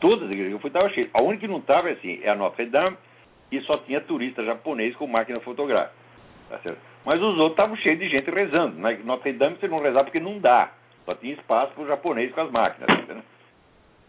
Todas 0.00 0.24
as 0.24 0.30
igrejas 0.30 0.48
que 0.48 0.54
eu 0.54 0.60
fui 0.60 0.68
estavam 0.68 0.90
cheias. 0.90 1.10
A 1.14 1.22
única 1.22 1.40
que 1.40 1.48
não 1.48 1.58
estava, 1.58 1.88
assim, 1.88 2.20
é 2.22 2.30
a 2.30 2.34
Notre 2.34 2.66
Dame, 2.66 2.96
e 3.50 3.60
só 3.62 3.78
tinha 3.78 4.00
turista 4.00 4.44
japonês 4.44 4.94
com 4.96 5.06
máquina 5.06 5.40
fotográfica. 5.40 5.94
Tá 6.50 6.60
Mas 7.04 7.20
os 7.20 7.38
outros 7.38 7.52
estavam 7.52 7.76
cheios 7.76 7.98
de 7.98 8.08
gente 8.08 8.30
rezando. 8.30 8.78
Na 8.78 8.92
Notre 8.92 9.32
Dame 9.32 9.56
você 9.56 9.68
não 9.68 9.80
rezar 9.80 10.04
porque 10.04 10.20
não 10.20 10.38
dá. 10.38 10.72
Só 11.04 11.14
tinha 11.14 11.34
espaço 11.34 11.72
para 11.72 11.84
o 11.84 11.86
japonês 11.86 12.32
com 12.32 12.40
as 12.40 12.50
máquinas. 12.50 13.06
Tá 13.06 13.16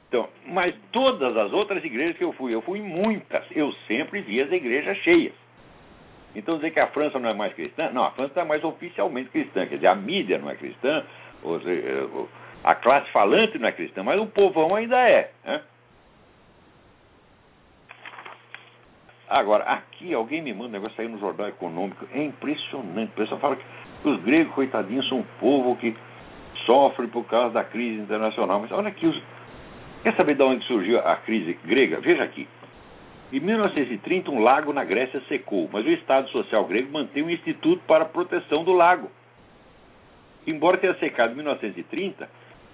então, 0.09 0.29
mas 0.45 0.73
todas 0.91 1.35
as 1.35 1.51
outras 1.51 1.83
igrejas 1.83 2.17
que 2.17 2.23
eu 2.23 2.31
fui, 2.33 2.53
eu 2.53 2.61
fui 2.61 2.79
em 2.79 2.83
muitas, 2.83 3.43
eu 3.51 3.73
sempre 3.87 4.21
vi 4.21 4.41
as 4.41 4.49
igrejas 4.51 4.97
cheias. 4.99 5.33
Então 6.37 6.57
dizer 6.57 6.69
que 6.69 6.79
a 6.79 6.85
França 6.87 7.17
não 7.17 7.29
é 7.29 7.33
mais 7.33 7.51
cristã, 7.53 7.89
não, 7.91 8.03
a 8.03 8.11
França 8.11 8.41
é 8.41 8.43
mais 8.43 8.63
oficialmente 8.63 9.29
cristã, 9.31 9.65
quer 9.65 9.75
dizer, 9.75 9.87
a 9.87 9.95
mídia 9.95 10.37
não 10.37 10.51
é 10.51 10.55
cristã, 10.55 11.03
a 12.63 12.75
classe 12.75 13.09
falante 13.11 13.57
não 13.57 13.67
é 13.67 13.71
cristã, 13.71 14.03
mas 14.03 14.21
o 14.21 14.27
povão 14.27 14.75
ainda 14.75 14.97
é. 14.97 15.31
Né? 15.43 15.61
Agora, 19.27 19.63
aqui 19.63 20.13
alguém 20.13 20.43
me 20.43 20.53
manda 20.53 20.69
um 20.69 20.71
negócio 20.73 21.01
aí 21.01 21.07
no 21.07 21.19
Jornal 21.19 21.47
Econômico, 21.47 22.07
é 22.13 22.23
impressionante. 22.23 23.11
O 23.13 23.15
pessoal 23.15 23.39
fala 23.41 23.55
que 23.55 24.07
os 24.07 24.21
gregos, 24.21 24.53
coitadinhos, 24.53 25.09
são 25.09 25.19
um 25.19 25.25
povo 25.39 25.75
que 25.77 25.95
sofre 26.67 27.07
por 27.07 27.25
causa 27.25 27.55
da 27.55 27.63
crise 27.63 27.99
internacional. 27.99 28.59
Mas 28.59 28.71
olha 28.71 28.89
aqui, 28.89 29.07
os... 29.07 29.21
quer 30.03 30.15
saber 30.15 30.35
de 30.35 30.43
onde 30.43 30.63
surgiu 30.65 30.99
a 30.99 31.15
crise 31.17 31.57
grega? 31.65 31.99
Veja 31.99 32.23
aqui. 32.23 32.47
Em 33.31 33.41
1930, 33.41 34.31
um 34.31 34.39
lago 34.39 34.71
na 34.71 34.85
Grécia 34.85 35.21
secou, 35.27 35.69
mas 35.71 35.85
o 35.85 35.89
Estado 35.89 36.29
Social 36.29 36.63
grego 36.65 36.91
mantém 36.91 37.23
um 37.23 37.29
instituto 37.29 37.81
para 37.85 38.03
a 38.03 38.07
proteção 38.07 38.63
do 38.63 38.71
lago. 38.71 39.11
Embora 40.45 40.77
tenha 40.77 40.93
secado 40.95 41.33
em 41.33 41.35
1930, 41.35 42.29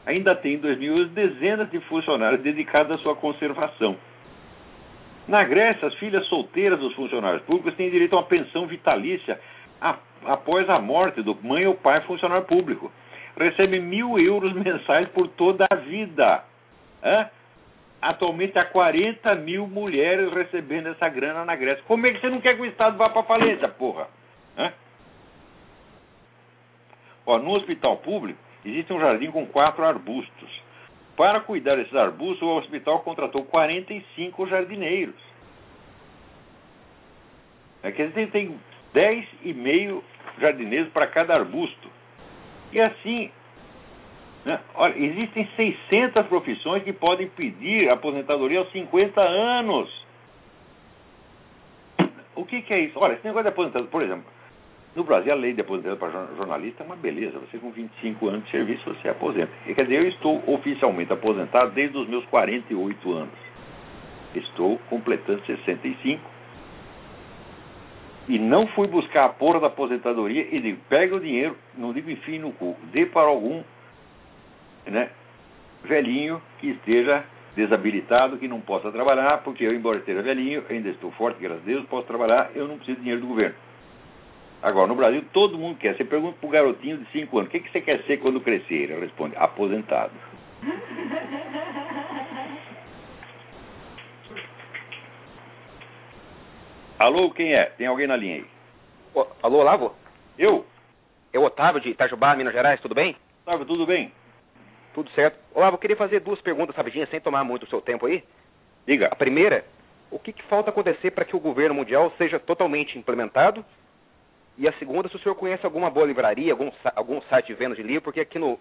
ainda 0.06 0.36
tem 0.36 0.54
em 0.54 0.60
2011 0.60 1.10
dezenas 1.10 1.72
de 1.72 1.80
funcionários 1.82 2.41
dedicados 2.41 2.91
à 2.91 2.97
sua 2.99 3.16
conservação. 3.16 3.97
Na 5.28 5.43
Grécia, 5.43 5.88
as 5.88 5.93
filhas 5.95 6.26
solteiras 6.28 6.80
dos 6.80 6.93
funcionários 6.93 7.41
públicos 7.43 7.74
têm 7.76 7.89
direito 7.89 8.14
a 8.14 8.20
uma 8.20 8.28
pensão 8.28 8.68
vitalícia 8.68 9.39
após 10.26 10.70
a 10.70 10.80
morte 10.80 11.24
do 11.24 11.36
mãe 11.41 11.66
ou 11.66 11.74
pai 11.74 12.01
funcionário 12.01 12.45
público. 12.45 12.91
Recebem 13.36 13.82
mil 13.82 14.20
euros 14.20 14.54
mensais 14.54 15.08
por 15.10 15.28
toda 15.30 15.66
a 15.68 15.76
vida. 15.76 16.43
Hã? 17.04 17.28
Atualmente 18.04 18.60
há 18.60 18.66
40 18.66 19.34
mil 19.36 19.66
mulheres 19.66 20.30
recebendo 20.34 20.89
essa 20.89 21.08
grana 21.08 21.45
na 21.45 21.56
Grécia. 21.56 21.82
Como 21.88 22.06
é 22.06 22.12
que 22.12 22.20
você 22.20 22.30
não 22.30 22.41
quer 22.41 22.56
que 22.56 22.62
o 22.62 22.66
Estado 22.66 22.97
vá 22.97 23.10
para 23.10 23.24
falência, 23.24 23.66
porra? 23.70 24.10
Hã? 24.58 24.74
Ó, 27.26 27.39
no 27.39 27.51
hospital 27.51 27.95
público 27.97 28.38
existe 28.66 28.91
um 28.91 28.99
jardim 28.99 29.32
com 29.32 29.45
quatro 29.45 29.86
arbustos. 29.86 30.62
Para 31.16 31.39
cuidar 31.39 31.78
desses 31.78 31.95
arbustos, 31.95 32.41
o 32.41 32.58
hospital 32.58 32.99
contratou 33.04 33.45
45 33.45 34.47
jardineiros. 34.47 35.16
É, 37.84 37.91
quer 37.93 38.10
dizer, 38.10 38.32
tem 38.32 38.60
10,5 38.93 40.01
jardineiros 40.39 40.91
para 40.91 41.08
cada 41.08 41.36
arbusto. 41.36 41.89
E 42.74 42.82
assim, 42.82 43.32
né? 44.46 44.60
Olha, 44.76 44.98
existem 44.98 45.48
600 45.56 46.26
profissões 46.28 46.84
que 46.84 46.91
podem 46.91 47.28
pedir 47.30 47.89
aposentadoria 47.89 48.60
aos 48.60 48.72
50 48.72 49.22
anos. 49.22 50.06
O 52.36 52.46
que, 52.46 52.62
que 52.62 52.74
é 52.74 52.80
isso? 52.80 53.00
Olha, 53.00 53.14
esse 53.14 53.26
negócio 53.26 53.44
de 53.44 53.50
aposentadoria, 53.50 53.89
por 53.89 54.02
exemplo, 54.02 54.26
no 54.96 55.04
Brasil 55.04 55.32
a 55.32 55.36
lei 55.36 55.54
de 55.54 55.62
aposentadoria 55.62 56.00
para 56.00 56.36
jornalista 56.36 56.84
é 56.84 56.86
uma 56.86 56.96
beleza. 56.96 57.39
Você 57.39 57.58
com 57.58 57.72
25 57.72 58.28
anos 58.28 58.44
de 58.46 58.52
serviço, 58.52 58.84
você 58.94 59.08
aposenta. 59.08 59.52
E, 59.66 59.74
quer 59.74 59.84
dizer, 59.84 60.02
eu 60.02 60.10
estou 60.10 60.44
oficialmente 60.48 61.14
aposentado 61.14 61.72
desde 61.72 61.98
os 61.98 62.08
meus 62.08 62.26
48 62.26 63.12
anos. 63.12 63.54
Estou 64.36 64.80
completando 64.89 65.46
65 65.46 66.34
e 68.28 68.39
não 68.39 68.68
fui 68.68 68.88
buscar 68.88 69.26
a 69.26 69.30
porra 69.30 69.60
da 69.60 69.68
aposentadoria 69.68 70.48
e 70.52 70.60
digo, 70.60 70.80
pega 70.89 71.16
o 71.16 71.20
dinheiro, 71.20 71.58
não 71.78 71.91
digo 71.91 72.10
enfim 72.10 72.39
no 72.39 72.52
cu, 72.54 72.76
dê 72.91 73.06
para 73.06 73.28
algum 73.28 73.64
né, 74.86 75.10
velhinho 75.84 76.42
que 76.60 76.70
esteja 76.70 77.24
desabilitado, 77.56 78.38
que 78.38 78.48
não 78.48 78.62
possa 78.62 78.92
trabalhar, 78.92 79.40
porque 79.44 79.64
eu, 79.64 79.74
embora 79.74 80.00
esteja 80.00 80.22
velhinho, 80.22 80.64
ainda 80.70 80.90
estou 80.90 81.12
forte, 81.12 81.40
graças 81.40 81.62
a 81.64 81.66
Deus, 81.66 81.86
posso 81.86 82.08
trabalhar, 82.08 82.52
eu 82.56 82.68
não 82.68 82.78
preciso 82.78 82.98
de 82.98 83.04
dinheiro 83.04 83.22
do 83.22 83.28
governo. 83.28 83.56
Agora, 84.62 84.88
no 84.88 84.96
Brasil, 84.96 85.24
todo 85.34 85.58
mundo 85.58 85.78
quer. 85.78 85.96
Você 85.96 86.06
pergunta 86.06 86.38
para 86.40 86.48
o 86.48 86.52
garotinho 86.52 86.98
de 86.98 87.06
5 87.12 87.38
anos, 87.38 87.50
o 87.50 87.52
que, 87.52 87.60
que 87.60 87.70
você 87.70 87.82
quer 87.82 88.02
ser 88.04 88.18
quando 88.18 88.40
crescer? 88.40 88.90
Ele 88.90 89.02
responde, 89.02 89.36
aposentado. 89.36 90.14
Alô, 97.04 97.30
quem 97.32 97.54
é? 97.54 97.66
Tem 97.66 97.86
alguém 97.86 98.08
na 98.08 98.16
linha 98.16 98.36
aí? 98.36 98.46
Ô, 99.14 99.28
alô, 99.42 99.58
Olavo? 99.58 99.94
Eu? 100.38 100.66
É 101.34 101.40
o 101.40 101.44
Otávio 101.44 101.82
de 101.82 101.90
Itajubá, 101.90 102.34
Minas 102.34 102.54
Gerais, 102.54 102.80
tudo 102.80 102.96
bem? 102.96 103.18
Otávio, 103.42 103.66
tudo 103.66 103.86
bem? 103.86 104.10
Tudo 104.94 105.10
certo. 105.12 105.38
Olavo, 105.54 105.76
eu 105.76 105.80
queria 105.80 105.96
fazer 105.96 106.20
duas 106.20 106.39
perguntas 106.41 106.76
rapidinhas, 106.76 107.10
sem 107.10 107.20
tomar 107.20 107.44
muito 107.44 107.64
o 107.64 107.68
seu 107.68 107.82
tempo 107.82 108.06
aí. 108.06 108.24
Diga. 108.86 109.08
A 109.08 109.16
primeira, 109.16 109.66
o 110.12 110.20
que, 110.20 110.32
que 110.32 110.44
falta 110.44 110.70
acontecer 110.70 111.12
para 111.12 111.26
que 111.26 111.36
o 111.36 111.39
governo 111.39 111.74
mundial 111.74 112.14
seja 112.18 112.39
totalmente 112.39 112.98
implementado? 112.98 113.66
E 114.58 114.68
a 114.68 114.74
segunda, 114.74 115.10
se 115.10 115.16
o 115.16 115.20
senhor 115.20 115.36
conhece 115.36 115.66
alguma 115.66 115.89
boa 115.89 116.06
livraria, 116.06 116.54
algum, 116.54 116.70
algum 116.96 117.20
site 117.24 117.48
de 117.48 117.56
venda 117.56 117.76
de 117.76 117.82
livro, 117.82 118.04
porque 118.04 118.20
aqui 118.20 118.38
no, 118.38 118.60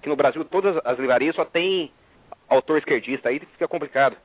aqui 0.00 0.08
no 0.08 0.16
Brasil 0.16 0.42
todas 0.46 0.80
as 0.84 0.98
livrarias 0.98 1.36
só 1.36 1.44
tem 1.44 1.92
autor 2.48 2.78
esquerdista, 2.78 3.28
aí 3.28 3.40
fica 3.40 3.68
complicado. 3.68 4.16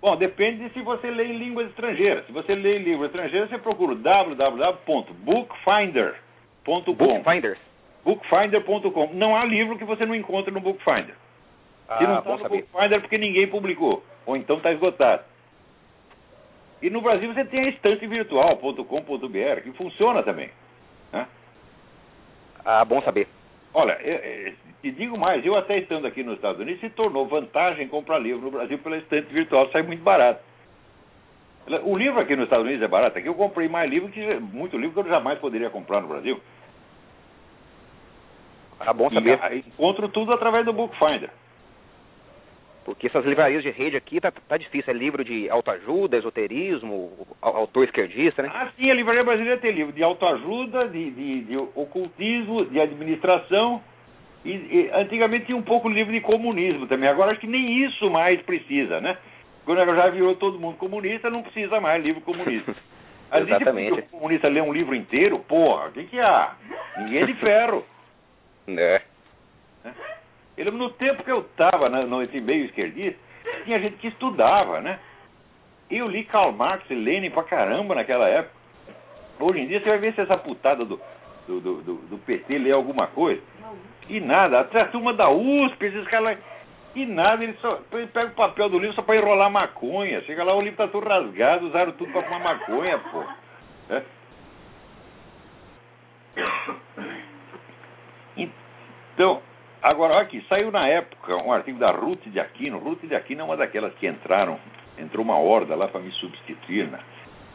Bom, 0.00 0.16
depende 0.16 0.68
de 0.68 0.74
se 0.74 0.82
você 0.82 1.10
lê 1.10 1.24
em 1.24 1.38
línguas 1.38 1.70
estrangeiras. 1.70 2.26
Se 2.26 2.32
você 2.32 2.54
lê 2.54 2.78
em 2.78 2.82
língua 2.82 3.06
estrangeira, 3.06 3.48
você 3.48 3.56
procura 3.58 3.94
www.bookfinder.com. 3.94 6.92
Bookfinders? 6.92 7.58
bookfinder.com. 8.08 9.10
Não 9.12 9.36
há 9.36 9.44
livro 9.44 9.76
que 9.76 9.84
você 9.84 10.06
não 10.06 10.14
encontre 10.14 10.50
no 10.50 10.60
Bookfinder. 10.60 11.14
Se 11.98 12.04
não 12.04 12.16
Ah, 12.16 12.18
está 12.20 12.32
no 12.32 12.38
saber. 12.38 12.62
Bookfinder 12.62 12.98
é 12.98 13.00
porque 13.00 13.18
ninguém 13.18 13.46
publicou, 13.46 14.02
ou 14.24 14.36
então 14.36 14.56
está 14.56 14.72
esgotado. 14.72 15.22
E 16.80 16.88
no 16.88 17.02
Brasil 17.02 17.32
você 17.32 17.44
tem 17.44 17.60
a 17.64 17.68
estante 17.68 18.06
virtual.com.br, 18.06 19.60
que 19.62 19.72
funciona 19.72 20.22
também. 20.22 20.50
né? 21.12 21.26
Ah, 22.64 22.84
bom 22.84 23.02
saber. 23.02 23.26
Olha, 23.74 23.98
eu, 24.00 24.16
eu, 24.16 24.54
te 24.80 24.90
digo 24.92 25.18
mais, 25.18 25.44
eu 25.44 25.56
até 25.56 25.78
estando 25.78 26.06
aqui 26.06 26.22
nos 26.22 26.36
Estados 26.36 26.60
Unidos, 26.60 26.80
se 26.80 26.88
tornou 26.90 27.26
vantagem 27.26 27.88
comprar 27.88 28.18
livro 28.18 28.42
no 28.42 28.50
Brasil 28.50 28.78
pela 28.78 28.96
estante 28.96 29.32
virtual, 29.32 29.70
sai 29.70 29.82
muito 29.82 30.02
barato. 30.02 30.40
O 31.82 31.96
livro 31.98 32.18
aqui 32.18 32.34
nos 32.34 32.44
Estados 32.44 32.64
Unidos 32.64 32.82
é 32.82 32.88
barato, 32.88 33.18
aqui 33.18 33.28
eu 33.28 33.34
comprei 33.34 33.68
mais 33.68 33.90
livro 33.90 34.08
que 34.08 34.22
muito 34.40 34.78
livro 34.78 34.94
que 34.94 35.08
eu 35.08 35.12
jamais 35.12 35.38
poderia 35.38 35.68
comprar 35.68 36.00
no 36.00 36.08
Brasil. 36.08 36.40
Ah, 38.80 38.92
bom 38.92 39.08
E, 39.10 39.14
saber. 39.14 39.38
ah, 39.42 39.54
encontro 39.54 40.08
tudo 40.08 40.32
através 40.32 40.64
do 40.64 40.72
Bookfinder. 40.72 41.30
Porque 42.84 43.06
essas 43.06 43.24
livrarias 43.26 43.62
de 43.62 43.70
rede 43.70 43.96
aqui 43.96 44.18
tá, 44.20 44.30
tá 44.30 44.56
difícil. 44.56 44.90
É 44.92 44.96
livro 44.96 45.22
de 45.22 45.48
autoajuda, 45.50 46.16
esoterismo, 46.16 47.26
au- 47.42 47.56
autor 47.58 47.84
esquerdista, 47.84 48.42
né? 48.42 48.50
Ah, 48.54 48.68
sim, 48.76 48.90
a 48.90 48.94
Livraria 48.94 49.22
Brasileira 49.22 49.58
tem 49.60 49.72
livro 49.72 49.92
de 49.92 50.02
autoajuda, 50.02 50.88
de, 50.88 51.10
de, 51.10 51.40
de 51.42 51.56
ocultismo, 51.56 52.64
de 52.64 52.80
administração. 52.80 53.82
E, 54.42 54.50
e 54.52 54.90
antigamente 54.94 55.46
tinha 55.46 55.58
um 55.58 55.62
pouco 55.62 55.86
livro 55.88 56.12
de 56.12 56.20
comunismo 56.22 56.86
também. 56.86 57.08
Agora 57.10 57.32
acho 57.32 57.40
que 57.40 57.46
nem 57.46 57.84
isso 57.84 58.08
mais 58.08 58.40
precisa, 58.42 59.00
né? 59.02 59.18
Quando 59.66 59.84
já 59.94 60.08
virou 60.08 60.34
todo 60.36 60.58
mundo 60.58 60.78
comunista, 60.78 61.28
não 61.28 61.42
precisa 61.42 61.78
mais 61.80 62.02
livro 62.02 62.22
comunista. 62.22 62.74
Exatamente. 63.34 63.90
porque 63.90 64.06
o 64.06 64.18
comunista 64.18 64.48
lê 64.48 64.62
um 64.62 64.72
livro 64.72 64.94
inteiro, 64.94 65.38
porra, 65.40 65.88
o 65.88 65.92
que, 65.92 66.04
que 66.04 66.18
há? 66.18 66.54
Ninguém 66.96 67.22
é 67.22 67.26
de 67.26 67.34
ferro. 67.34 67.84
É. 68.76 69.02
Eu 70.56 70.64
lembro 70.64 70.78
no 70.78 70.90
tempo 70.90 71.22
que 71.22 71.30
eu 71.30 71.40
estava 71.40 71.88
nesse 71.88 72.40
meio 72.40 72.64
esquerdista, 72.66 73.18
tinha 73.64 73.78
gente 73.78 73.96
que 73.96 74.08
estudava, 74.08 74.80
né? 74.80 74.98
Eu 75.90 76.08
li 76.08 76.24
Karl 76.24 76.52
Marx 76.52 76.84
e 76.90 76.94
Lenin 76.94 77.30
pra 77.30 77.44
caramba 77.44 77.94
naquela 77.94 78.28
época. 78.28 78.54
Hoje 79.40 79.60
em 79.60 79.68
dia 79.68 79.80
você 79.80 79.88
vai 79.88 79.98
ver 79.98 80.14
se 80.14 80.20
essa 80.20 80.36
putada 80.36 80.84
do, 80.84 81.00
do, 81.46 81.60
do, 81.60 81.74
do- 81.82 81.94
do 82.08 82.18
PT 82.18 82.58
lê 82.58 82.72
alguma 82.72 83.06
coisa. 83.06 83.40
E 84.08 84.20
nada, 84.20 84.60
até 84.60 84.80
a 84.82 84.88
turma 84.88 85.14
da 85.14 85.30
USP, 85.30 85.84
esses 85.86 86.06
caras 86.08 86.36
lá. 86.36 86.42
E 86.94 87.06
nada, 87.06 87.44
eles 87.44 87.58
só 87.60 87.78
ele 87.92 88.06
pega 88.08 88.32
o 88.32 88.34
papel 88.34 88.68
do 88.68 88.78
livro 88.78 88.94
só 88.96 89.02
pra 89.02 89.16
enrolar 89.16 89.50
maconha. 89.50 90.20
Chega 90.22 90.42
lá, 90.42 90.54
o 90.54 90.60
livro 90.60 90.76
tá 90.76 90.88
tudo 90.88 91.08
rasgado, 91.08 91.66
usaram 91.68 91.92
tudo 91.92 92.10
pra 92.12 92.22
fumar 92.24 92.40
maconha, 92.40 92.98
pô. 92.98 93.22
É. 93.90 94.02
Então, 99.18 99.42
agora 99.82 100.14
olha 100.14 100.22
aqui, 100.22 100.40
saiu 100.48 100.70
na 100.70 100.86
época 100.86 101.34
um 101.38 101.52
artigo 101.52 101.76
da 101.76 101.90
Ruth 101.90 102.22
de 102.26 102.38
Aquino. 102.38 102.78
Ruth 102.78 103.02
de 103.02 103.16
Aquino 103.16 103.40
é 103.40 103.44
uma 103.44 103.56
daquelas 103.56 103.92
que 103.94 104.06
entraram, 104.06 104.60
entrou 104.96 105.24
uma 105.24 105.36
horda 105.36 105.74
lá 105.74 105.88
para 105.88 106.00
me 106.00 106.12
substituir 106.12 106.88
na, 106.88 107.00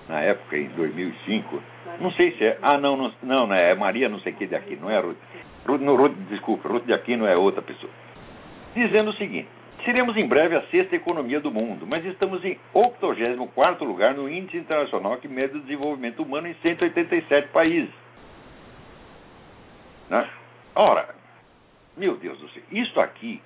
na 0.09 0.19
época, 0.19 0.57
em 0.57 0.67
2005. 0.67 1.63
Não 2.01 2.11
sei 2.11 2.33
se 2.33 2.43
é. 2.43 2.57
Ah, 2.61 2.77
não, 2.77 2.97
não, 2.97 3.13
não, 3.23 3.47
não 3.47 3.55
é, 3.55 3.71
é 3.71 3.75
Maria 3.75 4.09
não 4.09 4.19
sei 4.19 4.33
que 4.33 4.45
de 4.45 4.53
Aquino, 4.53 4.81
não 4.81 4.89
é 4.89 4.99
Ruth. 4.99 5.15
Ruth, 5.65 5.79
não, 5.79 5.95
Ruth. 5.95 6.11
Desculpa, 6.29 6.67
Ruth 6.67 6.83
de 6.83 6.91
Aquino 6.91 7.25
é 7.25 7.37
outra 7.37 7.61
pessoa. 7.61 7.93
Dizendo 8.75 9.11
o 9.11 9.13
seguinte: 9.13 9.47
seremos 9.85 10.17
em 10.17 10.27
breve 10.27 10.57
a 10.57 10.63
sexta 10.63 10.97
economia 10.97 11.39
do 11.39 11.49
mundo, 11.49 11.87
mas 11.87 12.03
estamos 12.03 12.43
em 12.43 12.59
84 12.73 13.85
lugar 13.85 14.13
no 14.15 14.29
Índice 14.29 14.57
Internacional 14.57 15.15
que 15.15 15.29
mede 15.29 15.55
o 15.55 15.61
desenvolvimento 15.61 16.23
humano 16.23 16.45
em 16.45 16.55
187 16.55 17.47
países. 17.53 17.93
Né? 20.09 20.27
Ora, 20.75 21.22
meu 21.95 22.15
Deus 22.17 22.39
do 22.39 22.49
céu, 22.49 22.63
isso 22.71 22.99
aqui, 22.99 23.41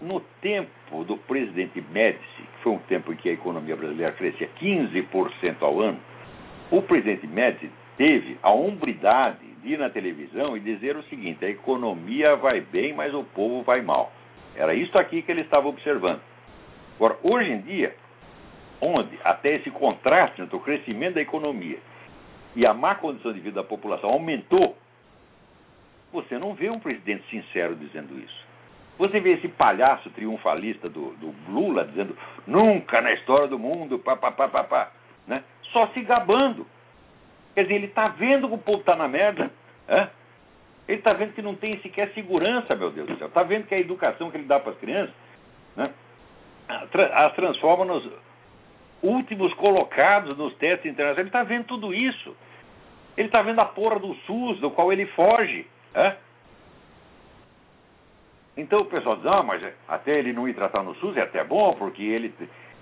no 0.00 0.20
tempo 0.40 1.04
do 1.04 1.16
presidente 1.16 1.80
Médici, 1.92 2.42
que 2.42 2.62
foi 2.62 2.72
um 2.72 2.78
tempo 2.80 3.12
em 3.12 3.16
que 3.16 3.28
a 3.28 3.32
economia 3.32 3.76
brasileira 3.76 4.12
crescia 4.12 4.48
15% 4.60 5.56
ao 5.60 5.80
ano, 5.80 5.98
o 6.70 6.82
presidente 6.82 7.26
Médici 7.26 7.70
teve 7.96 8.38
a 8.42 8.50
hombridade 8.50 9.46
de 9.62 9.74
ir 9.74 9.78
na 9.78 9.90
televisão 9.90 10.56
e 10.56 10.60
dizer 10.60 10.96
o 10.96 11.02
seguinte: 11.04 11.44
a 11.44 11.48
economia 11.48 12.36
vai 12.36 12.60
bem, 12.60 12.92
mas 12.92 13.14
o 13.14 13.22
povo 13.22 13.62
vai 13.62 13.80
mal. 13.82 14.12
Era 14.56 14.74
isso 14.74 14.96
aqui 14.98 15.22
que 15.22 15.30
ele 15.30 15.42
estava 15.42 15.68
observando. 15.68 16.20
Agora, 16.96 17.18
hoje 17.22 17.50
em 17.50 17.60
dia, 17.60 17.94
onde 18.80 19.18
até 19.24 19.54
esse 19.56 19.70
contraste 19.70 20.42
entre 20.42 20.56
o 20.56 20.60
crescimento 20.60 21.14
da 21.14 21.20
economia 21.20 21.78
e 22.54 22.66
a 22.66 22.74
má 22.74 22.94
condição 22.94 23.32
de 23.32 23.40
vida 23.40 23.62
da 23.62 23.66
população 23.66 24.10
aumentou, 24.10 24.76
você 26.12 26.38
não 26.38 26.54
vê 26.54 26.70
um 26.70 26.78
presidente 26.78 27.28
sincero 27.30 27.74
dizendo 27.74 28.18
isso. 28.18 28.42
Você 28.98 29.20
vê 29.20 29.32
esse 29.32 29.48
palhaço 29.48 30.10
triunfalista 30.10 30.88
do, 30.88 31.12
do 31.14 31.34
Lula 31.48 31.84
dizendo 31.84 32.16
nunca 32.46 33.00
na 33.00 33.12
história 33.12 33.48
do 33.48 33.58
mundo, 33.58 33.98
pá, 33.98 34.16
pá, 34.16 34.30
pá, 34.30 34.48
pá, 34.48 34.64
pá, 34.64 34.92
né? 35.26 35.42
só 35.72 35.86
se 35.88 36.02
gabando. 36.02 36.66
Quer 37.54 37.62
dizer, 37.62 37.74
ele 37.74 37.86
está 37.86 38.08
vendo 38.08 38.48
que 38.48 38.54
o 38.54 38.58
povo 38.58 38.80
está 38.80 38.94
na 38.94 39.08
merda. 39.08 39.50
É? 39.88 40.08
Ele 40.88 40.98
está 40.98 41.12
vendo 41.12 41.32
que 41.32 41.42
não 41.42 41.54
tem 41.54 41.78
sequer 41.80 42.12
segurança, 42.12 42.74
meu 42.74 42.90
Deus 42.90 43.08
do 43.08 43.16
céu. 43.18 43.28
Está 43.28 43.42
vendo 43.42 43.66
que 43.66 43.74
a 43.74 43.80
educação 43.80 44.30
que 44.30 44.36
ele 44.36 44.44
dá 44.44 44.60
para 44.60 44.72
as 44.72 44.78
crianças 44.78 45.14
né, 45.76 45.90
as 46.68 47.34
transforma 47.34 47.84
nos 47.84 48.08
últimos 49.02 49.52
colocados 49.54 50.36
nos 50.36 50.54
testes 50.56 50.90
internacionais. 50.90 51.18
Ele 51.18 51.28
está 51.28 51.42
vendo 51.42 51.64
tudo 51.64 51.92
isso. 51.92 52.36
Ele 53.16 53.28
está 53.28 53.42
vendo 53.42 53.60
a 53.60 53.64
porra 53.64 53.98
do 53.98 54.14
SUS, 54.26 54.58
do 54.60 54.70
qual 54.70 54.92
ele 54.92 55.06
foge. 55.06 55.66
É? 55.94 56.16
Então 58.56 58.80
o 58.80 58.84
pessoal 58.86 59.16
diz, 59.16 59.26
ah, 59.26 59.42
mas 59.42 59.62
até 59.88 60.18
ele 60.18 60.32
não 60.32 60.48
ir 60.48 60.54
tratar 60.54 60.82
no 60.82 60.94
SUS 60.96 61.16
é 61.16 61.22
até 61.22 61.42
bom, 61.42 61.74
porque 61.74 62.02
ele, 62.02 62.34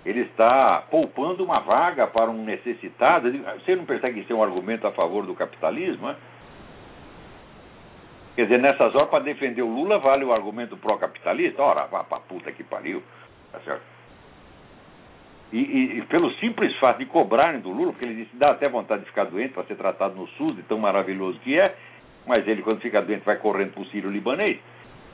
ele 0.05 0.21
está 0.21 0.83
poupando 0.89 1.43
uma 1.43 1.59
vaga 1.59 2.07
para 2.07 2.29
um 2.29 2.43
necessitado. 2.43 3.31
Digo, 3.31 3.43
Você 3.43 3.75
não 3.75 3.85
percebe 3.85 4.15
que 4.15 4.19
isso 4.21 4.33
é 4.33 4.35
um 4.35 4.43
argumento 4.43 4.85
a 4.85 4.91
favor 4.91 5.25
do 5.25 5.33
capitalismo? 5.33 6.09
É? 6.09 6.15
Quer 8.35 8.43
dizer, 8.43 8.59
nessas 8.59 8.95
horas, 8.95 9.09
para 9.09 9.23
defender 9.23 9.61
o 9.61 9.67
Lula, 9.73 9.99
vale 9.99 10.23
o 10.23 10.33
argumento 10.33 10.77
pró-capitalista? 10.77 11.61
Ora, 11.61 11.85
vá 11.87 12.03
pra 12.03 12.19
puta 12.19 12.51
que 12.51 12.63
pariu. 12.63 13.03
Tá 13.51 13.59
certo? 13.59 13.83
E, 15.51 15.57
e- 15.59 15.97
e 15.99 16.01
pelo 16.03 16.31
simples 16.35 16.73
fato 16.79 16.99
de 16.99 17.05
cobrarem 17.05 17.59
do 17.59 17.69
Lula, 17.69 17.91
porque 17.91 18.05
ele 18.05 18.23
disse, 18.23 18.35
dá 18.37 18.51
até 18.51 18.69
vontade 18.69 19.01
de 19.01 19.09
ficar 19.09 19.25
doente 19.25 19.53
para 19.53 19.65
ser 19.65 19.75
tratado 19.75 20.15
no 20.15 20.27
SUS, 20.29 20.55
de 20.55 20.63
tão 20.63 20.77
maravilhoso 20.77 21.39
que 21.41 21.59
é, 21.59 21.75
mas 22.25 22.47
ele, 22.47 22.61
quando 22.61 22.81
fica 22.81 23.01
doente, 23.01 23.25
vai 23.25 23.37
correndo 23.37 23.73
para 23.73 23.81
o 23.81 23.85
Sírio 23.87 24.09
Libanês. 24.09 24.59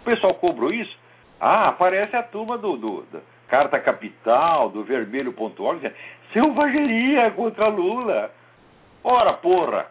O 0.01 0.05
pessoal 0.05 0.33
cobrou 0.35 0.71
isso. 0.73 0.97
Ah, 1.39 1.69
aparece 1.69 2.15
a 2.15 2.23
turma 2.23 2.57
do, 2.57 2.77
do- 2.77 3.05
Carta 3.47 3.79
Capital, 3.79 4.69
do 4.69 4.83
Vermelho.org, 4.83 5.77
dizendo, 5.77 5.95
selvageria 6.33 7.31
contra 7.31 7.67
Lula. 7.67 8.31
Ora, 9.03 9.33
porra! 9.33 9.87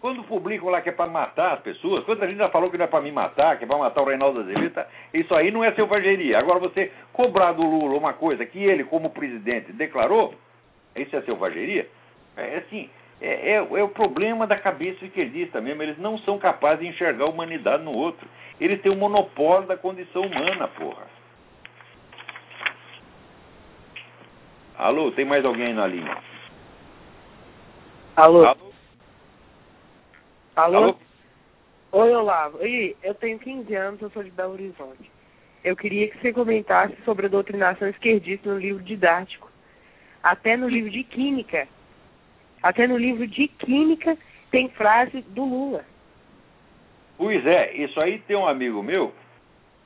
Quando 0.00 0.22
publicam 0.24 0.68
lá 0.68 0.82
que 0.82 0.90
é 0.90 0.92
para 0.92 1.10
matar 1.10 1.54
as 1.54 1.60
pessoas, 1.60 2.04
quando 2.04 2.22
a 2.22 2.26
gente 2.26 2.36
já 2.36 2.50
falou 2.50 2.70
que 2.70 2.76
não 2.76 2.84
é 2.84 2.88
para 2.88 3.00
me 3.00 3.10
matar, 3.10 3.56
que 3.56 3.64
é 3.64 3.66
para 3.66 3.78
matar 3.78 4.02
o 4.02 4.04
Reinaldo 4.04 4.40
Azevedo, 4.40 4.84
isso 5.14 5.34
aí 5.34 5.50
não 5.50 5.64
é 5.64 5.72
selvageria. 5.72 6.38
Agora, 6.38 6.58
você 6.58 6.92
cobrar 7.14 7.52
do 7.52 7.62
Lula 7.62 7.96
uma 7.96 8.12
coisa 8.12 8.44
que 8.44 8.62
ele, 8.62 8.84
como 8.84 9.08
presidente, 9.08 9.72
declarou, 9.72 10.34
isso 10.94 11.16
é 11.16 11.22
selvageria? 11.22 11.88
É 12.36 12.56
assim, 12.58 12.90
é, 13.24 13.52
é- 13.52 13.56
é 13.56 13.82
o 13.82 13.88
problema 13.88 14.46
da 14.46 14.58
cabeça 14.58 15.04
esquerdista 15.04 15.60
mesmo. 15.60 15.82
Eles 15.82 15.98
não 15.98 16.18
são 16.18 16.38
capazes 16.38 16.80
de 16.80 16.88
enxergar 16.88 17.24
a 17.24 17.28
humanidade 17.30 17.82
no 17.82 17.92
outro. 17.92 18.28
Eles 18.60 18.80
têm 18.82 18.92
o 18.92 18.96
monopólio 18.96 19.66
da 19.66 19.76
condição 19.76 20.22
humana, 20.22 20.68
porra. 20.68 21.06
Alô, 24.76 25.10
tem 25.12 25.24
mais 25.24 25.44
alguém 25.44 25.68
aí 25.68 25.72
na 25.72 25.86
linha? 25.86 26.16
Alô? 28.16 28.44
Alô? 28.44 28.72
Alô? 30.56 30.76
Alô? 30.76 30.96
Oi, 31.92 32.14
Olavo. 32.14 32.58
Oi, 32.58 32.96
eu 33.02 33.14
tenho 33.14 33.38
15 33.38 33.74
anos, 33.74 34.02
eu 34.02 34.10
sou 34.10 34.22
de 34.22 34.30
Belo 34.30 34.52
Horizonte. 34.52 35.10
Eu 35.62 35.74
queria 35.76 36.08
que 36.08 36.18
você 36.18 36.32
comentasse 36.32 36.94
sobre 37.04 37.26
a 37.26 37.30
doutrinação 37.30 37.88
esquerdista 37.88 38.50
no 38.50 38.58
livro 38.58 38.82
didático. 38.82 39.50
Até 40.22 40.56
no 40.56 40.68
livro 40.68 40.90
de 40.90 41.04
Química. 41.04 41.66
Até 42.64 42.86
no 42.86 42.96
livro 42.96 43.26
de 43.26 43.46
Química 43.46 44.16
tem 44.50 44.70
frase 44.70 45.20
do 45.20 45.44
Lula. 45.44 45.84
Pois 47.18 47.46
é, 47.46 47.74
isso 47.74 48.00
aí 48.00 48.18
tem 48.20 48.34
um 48.34 48.48
amigo 48.48 48.82
meu, 48.82 49.12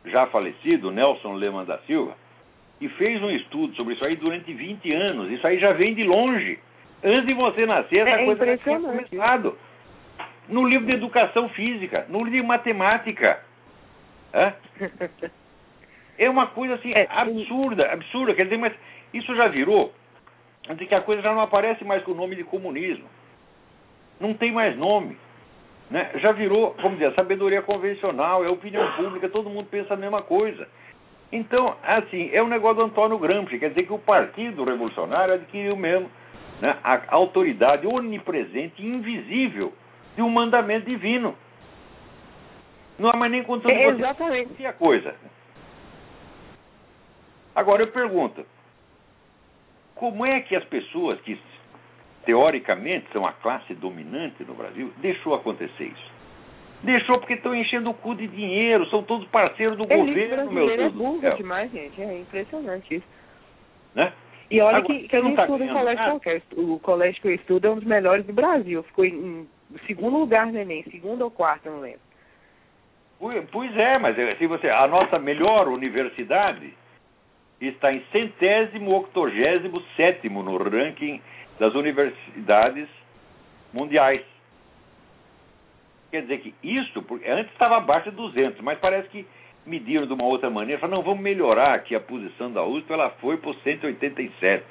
já 0.05 0.29
falecido, 0.29 0.93
Nelson 0.93 1.35
Leman 1.35 1.64
da 1.64 1.79
Silva, 1.79 2.16
que 2.79 2.89
fez 2.91 3.20
um 3.20 3.31
estudo 3.33 3.74
sobre 3.74 3.95
isso 3.95 4.05
aí 4.05 4.14
durante 4.14 4.55
20 4.55 4.93
anos. 4.93 5.29
Isso 5.29 5.45
aí 5.45 5.59
já 5.59 5.72
vem 5.72 5.93
de 5.93 6.05
longe. 6.05 6.61
Antes 7.03 7.26
de 7.26 7.35
você 7.35 7.66
nascer, 7.66 8.07
essa 8.07 8.20
É 8.20 8.24
coisa 8.24 8.47
já 8.47 8.59
tinha 8.59 8.81
começado. 8.81 9.59
No 10.49 10.64
livro 10.64 10.87
de 10.87 10.93
educação 10.93 11.49
física, 11.49 12.07
no 12.09 12.18
livro 12.18 12.41
de 12.41 12.47
matemática. 12.47 13.43
É? 14.33 14.53
É 16.20 16.29
uma 16.29 16.49
coisa 16.49 16.74
assim 16.74 16.93
É, 16.93 17.07
absurda, 17.11 17.93
absurda. 17.93 18.35
Quer 18.35 18.45
dizer, 18.45 18.57
mas 18.57 18.72
isso 19.14 19.37
já 19.37 19.47
virou 19.47 19.95
de 20.77 20.87
que 20.87 20.95
a 20.95 21.01
coisa 21.01 21.23
já 21.23 21.33
não 21.33 21.41
aparece 21.41 21.85
mais 21.85 22.03
com 22.05 22.12
o 22.12 22.14
nome 22.14 22.37
de 22.37 22.45
comunismo. 22.45 23.07
Não 24.21 24.35
tem 24.35 24.53
mais 24.53 24.77
nome. 24.77 25.16
Né? 25.91 26.11
Já 26.16 26.33
virou, 26.33 26.75
vamos 26.83 26.99
dizer, 26.99 27.14
sabedoria 27.14 27.62
convencional, 27.62 28.45
é 28.45 28.49
opinião 28.49 28.91
pública, 28.93 29.29
todo 29.29 29.49
mundo 29.49 29.69
pensa 29.71 29.95
a 29.95 29.97
mesma 29.97 30.23
coisa. 30.23 30.69
Então, 31.33 31.77
assim, 31.83 32.31
é 32.33 32.43
um 32.43 32.49
negócio 32.49 32.77
do 32.77 32.83
Antônio 32.83 33.19
Gramsci, 33.19 33.59
quer 33.59 33.71
dizer 33.71 33.85
que 33.85 33.93
o 33.93 33.99
Partido 33.99 34.64
Revolucionário 34.64 35.35
adquiriu 35.35 35.77
mesmo 35.77 36.11
né, 36.61 36.77
a 36.83 37.14
autoridade 37.14 37.87
onipresente 37.87 38.83
e 38.83 38.87
invisível 38.87 39.73
de 40.16 40.23
um 40.23 40.31
mandamento 40.31 40.87
divino. 40.87 41.35
Não 42.99 43.11
há 43.11 43.16
mais 43.16 43.31
nem 43.31 43.43
condição 43.43 43.71
de 43.71 43.79
É, 43.79 43.93
você 43.93 44.66
a 44.66 44.73
coisa. 44.73 45.14
Agora 47.55 47.83
eu 47.83 47.89
pergunto, 47.89 48.45
como 49.99 50.24
é 50.24 50.40
que 50.40 50.55
as 50.57 50.64
pessoas 50.64 51.20
que 51.22 51.38
teoricamente 52.24 53.07
são 53.12 53.26
a 53.26 53.32
classe 53.32 53.74
dominante 53.74 54.44
no 54.44 54.55
Brasil 54.55 54.92
deixou 54.99 55.34
acontecer 55.34 55.84
isso? 55.84 56.18
Deixou 56.82 57.18
porque 57.18 57.34
estão 57.34 57.55
enchendo 57.55 57.90
o 57.90 57.94
cu 57.94 58.14
de 58.14 58.28
dinheiro, 58.28 58.86
são 58.88 59.03
todos 59.03 59.26
parceiros 59.28 59.76
do 59.76 59.82
Elite 59.92 60.20
governo, 60.28 60.53
meu 60.53 60.70
é 60.70 60.76
Deus 60.76 60.92
do 60.92 60.99
burro 60.99 61.20
céu. 61.20 61.36
demais, 61.36 61.70
gente. 61.72 62.01
É 62.01 62.20
impressionante 62.20 62.94
isso. 62.94 63.07
Né? 63.94 64.12
E 64.49 64.61
olha 64.61 64.78
Agora, 64.78 64.94
que, 64.99 65.09
que 65.09 65.16
eu 65.16 65.24
não 65.24 65.34
tá 65.34 65.42
estudo 65.42 65.64
em 65.64 65.68
colégio 65.68 65.96
nada. 65.96 66.11
qualquer. 66.12 66.42
O 66.57 66.78
colégio 66.78 67.20
que 67.20 67.28
eu 67.28 67.34
estudo 67.34 67.66
é 67.66 67.70
um 67.70 67.74
dos 67.74 67.84
melhores 67.84 68.24
do 68.24 68.32
Brasil. 68.32 68.82
Ficou 68.84 69.05
em, 69.05 69.11
em 69.12 69.49
segundo 69.88 70.16
lugar 70.16 70.46
no 70.46 70.57
Enem, 70.57 70.84
segundo 70.84 71.22
ou 71.22 71.30
quarto, 71.30 71.68
não 71.68 71.80
lembro. 71.80 72.01
Pois- 73.51 73.76
é, 73.76 73.99
mas 73.99 74.16
é, 74.16 74.36
se 74.36 74.46
você, 74.46 74.70
a 74.70 74.86
nossa 74.86 75.18
melhor 75.18 75.66
universidade 75.66 76.72
está 77.61 77.93
em 77.93 78.03
centésimo 78.13 78.95
octogésimo 78.97 79.83
sétimo 79.97 80.43
no 80.43 80.57
ranking 80.57 81.21
das 81.59 81.75
universidades 81.75 82.89
mundiais. 83.73 84.23
Quer 86.11 86.23
dizer 86.23 86.39
que 86.39 86.55
isso, 86.63 87.05
antes 87.27 87.53
estava 87.53 87.77
abaixo 87.77 88.11
de 88.11 88.17
200, 88.17 88.61
mas 88.61 88.79
parece 88.79 89.09
que 89.09 89.27
mediram 89.67 90.07
de 90.07 90.13
uma 90.13 90.25
outra 90.25 90.49
maneira. 90.49 90.81
Falaram, 90.81 90.99
não, 90.99 91.05
vamos 91.05 91.23
melhorar 91.23 91.75
aqui 91.75 91.95
a 91.95 92.01
posição 92.01 92.51
da 92.51 92.65
USP, 92.65 92.91
ela 92.93 93.11
foi 93.21 93.37
para 93.37 93.53
187. 93.53 94.65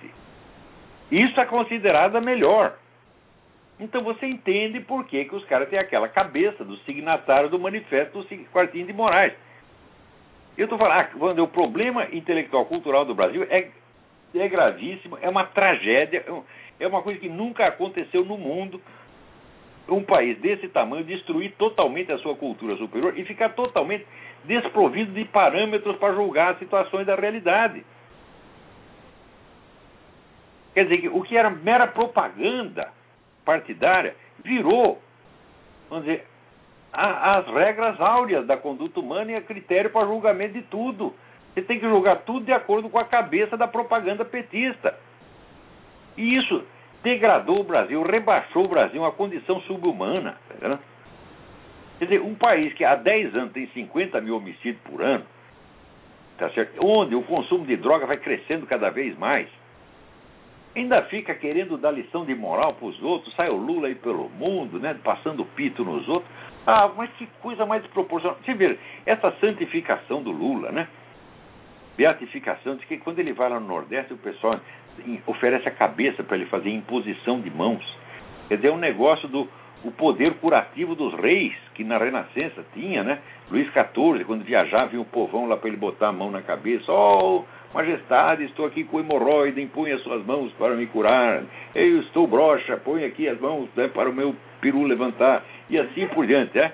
Isso 1.11 1.39
é 1.39 1.45
considerada 1.45 2.19
melhor. 2.19 2.77
Então 3.79 4.01
você 4.03 4.25
entende 4.25 4.79
por 4.79 5.05
que, 5.05 5.25
que 5.25 5.35
os 5.35 5.45
caras 5.45 5.69
têm 5.69 5.77
aquela 5.77 6.09
cabeça 6.09 6.65
do 6.65 6.75
signatário 6.77 7.49
do 7.49 7.59
manifesto 7.59 8.23
do 8.23 8.45
Quartinho 8.51 8.87
de 8.87 8.93
Moraes. 8.93 9.33
Eu 10.57 10.63
estou 10.63 10.77
falando, 10.77 10.99
ah, 10.99 11.03
quando 11.17 11.43
o 11.43 11.47
problema 11.47 12.07
intelectual 12.11 12.65
cultural 12.65 13.05
do 13.05 13.13
Brasil 13.13 13.45
é, 13.49 13.69
é 14.33 14.47
gravíssimo, 14.47 15.17
é 15.21 15.29
uma 15.29 15.45
tragédia, 15.45 16.23
é 16.27 16.31
é 16.79 16.87
uma 16.87 17.01
coisa 17.01 17.19
que 17.19 17.29
nunca 17.29 17.65
aconteceu 17.65 18.23
no 18.23 18.37
mundo. 18.37 18.81
Um 19.87 20.03
país 20.03 20.37
desse 20.39 20.67
tamanho 20.67 21.03
destruir 21.03 21.53
totalmente 21.57 22.11
a 22.11 22.17
sua 22.17 22.35
cultura 22.35 22.75
superior 22.75 23.17
e 23.17 23.23
ficar 23.23 23.49
totalmente 23.49 24.05
desprovido 24.43 25.13
de 25.13 25.23
parâmetros 25.25 25.95
para 25.97 26.13
julgar 26.13 26.51
as 26.51 26.59
situações 26.59 27.05
da 27.05 27.15
realidade. 27.15 27.85
Quer 30.73 30.83
dizer, 30.83 30.97
que 30.99 31.07
o 31.07 31.21
que 31.23 31.35
era 31.35 31.49
mera 31.49 31.87
propaganda 31.87 32.91
partidária 33.45 34.15
virou, 34.43 35.01
vamos 35.89 36.05
dizer, 36.05 36.27
as 36.91 37.45
regras 37.47 37.99
áureas 37.99 38.45
da 38.45 38.57
conduta 38.57 38.99
humana 38.99 39.31
e 39.31 39.35
a 39.35 39.41
critério 39.41 39.89
para 39.89 40.07
julgamento 40.07 40.53
de 40.53 40.61
tudo. 40.63 41.13
Você 41.53 41.61
tem 41.61 41.79
que 41.79 41.87
julgar 41.87 42.17
tudo 42.17 42.45
de 42.45 42.53
acordo 42.53 42.89
com 42.89 42.99
a 42.99 43.05
cabeça 43.05 43.57
da 43.57 43.67
propaganda 43.67 44.23
petista. 44.23 44.95
E 46.15 46.35
isso 46.37 46.63
degradou 47.03 47.59
o 47.59 47.63
Brasil, 47.63 48.01
rebaixou 48.03 48.65
o 48.65 48.67
Brasil 48.67 49.01
a 49.03 49.07
uma 49.07 49.11
condição 49.11 49.61
subhumana. 49.61 50.37
Tá? 50.59 50.79
Quer 51.99 52.05
dizer, 52.05 52.21
um 52.21 52.35
país 52.35 52.73
que 52.73 52.83
há 52.83 52.95
10 52.95 53.35
anos 53.35 53.53
tem 53.53 53.67
50 53.67 54.21
mil 54.21 54.37
homicídios 54.37 54.81
por 54.83 55.01
ano, 55.01 55.25
tá 56.37 56.49
certo? 56.51 56.85
onde 56.85 57.15
o 57.15 57.23
consumo 57.23 57.65
de 57.65 57.75
droga 57.75 58.05
vai 58.05 58.17
crescendo 58.17 58.67
cada 58.67 58.89
vez 58.89 59.17
mais, 59.17 59.47
ainda 60.75 61.01
fica 61.03 61.33
querendo 61.33 61.77
dar 61.77 61.91
lição 61.91 62.23
de 62.23 62.35
moral 62.35 62.73
para 62.73 62.87
os 62.87 63.01
outros, 63.01 63.33
sai 63.35 63.49
o 63.49 63.55
Lula 63.55 63.87
aí 63.87 63.95
pelo 63.95 64.29
mundo, 64.29 64.79
né, 64.79 64.95
passando 65.03 65.43
pito 65.43 65.83
nos 65.83 66.07
outros. 66.07 66.31
Ah, 66.69 66.91
mas 66.97 67.09
que 67.13 67.25
coisa 67.41 67.65
mais 67.65 67.81
desproporcional. 67.81 68.37
Você 68.43 68.53
vê, 68.53 68.77
essa 69.05 69.31
santificação 69.39 70.21
do 70.21 70.31
Lula, 70.31 70.69
né? 70.69 70.89
Beatificação, 71.95 72.75
diz 72.75 72.83
que 72.85 72.97
quando 72.97 73.19
ele 73.19 73.31
vai 73.31 73.49
lá 73.49 73.57
no 73.57 73.65
Nordeste, 73.65 74.13
o 74.13 74.17
pessoal 74.17 74.59
oferece 75.25 75.65
a 75.69 75.71
cabeça 75.71 76.23
para 76.23 76.35
ele 76.35 76.45
fazer 76.47 76.69
imposição 76.69 77.39
de 77.39 77.49
mãos. 77.49 77.83
Quer 78.49 78.57
dizer, 78.57 78.67
é 78.67 78.71
um 78.71 78.77
negócio 78.77 79.29
do 79.29 79.47
o 79.83 79.91
poder 79.91 80.33
curativo 80.35 80.95
dos 80.95 81.13
reis, 81.13 81.53
que 81.73 81.83
na 81.83 81.97
Renascença 81.97 82.65
tinha, 82.73 83.03
né? 83.03 83.19
Luís 83.49 83.67
XIV, 83.67 84.25
quando 84.25 84.43
viajava, 84.43 84.87
vinha 84.87 85.01
o 85.01 85.05
povão 85.05 85.47
lá 85.47 85.55
para 85.55 85.69
ele 85.69 85.77
botar 85.77 86.09
a 86.09 86.11
mão 86.11 86.31
na 86.31 86.41
cabeça. 86.41 86.91
Oh, 86.91 87.45
majestade, 87.77 88.43
estou 88.45 88.65
aqui 88.65 88.83
com 88.83 88.99
hemorroide, 88.99 89.61
impõe 89.61 89.91
as 89.91 90.01
suas 90.01 90.25
mãos 90.25 90.51
para 90.53 90.73
me 90.75 90.87
curar. 90.87 91.43
Eu 91.75 91.99
estou 92.01 92.25
broxa, 92.25 92.75
põe 92.77 93.03
aqui 93.03 93.29
as 93.29 93.39
mãos 93.39 93.69
né, 93.75 93.87
para 93.87 94.09
o 94.09 94.13
meu 94.13 94.35
peru 94.59 94.83
levantar. 94.83 95.43
E 95.69 95.77
assim 95.77 96.07
por 96.07 96.25
diante, 96.25 96.57
é? 96.57 96.71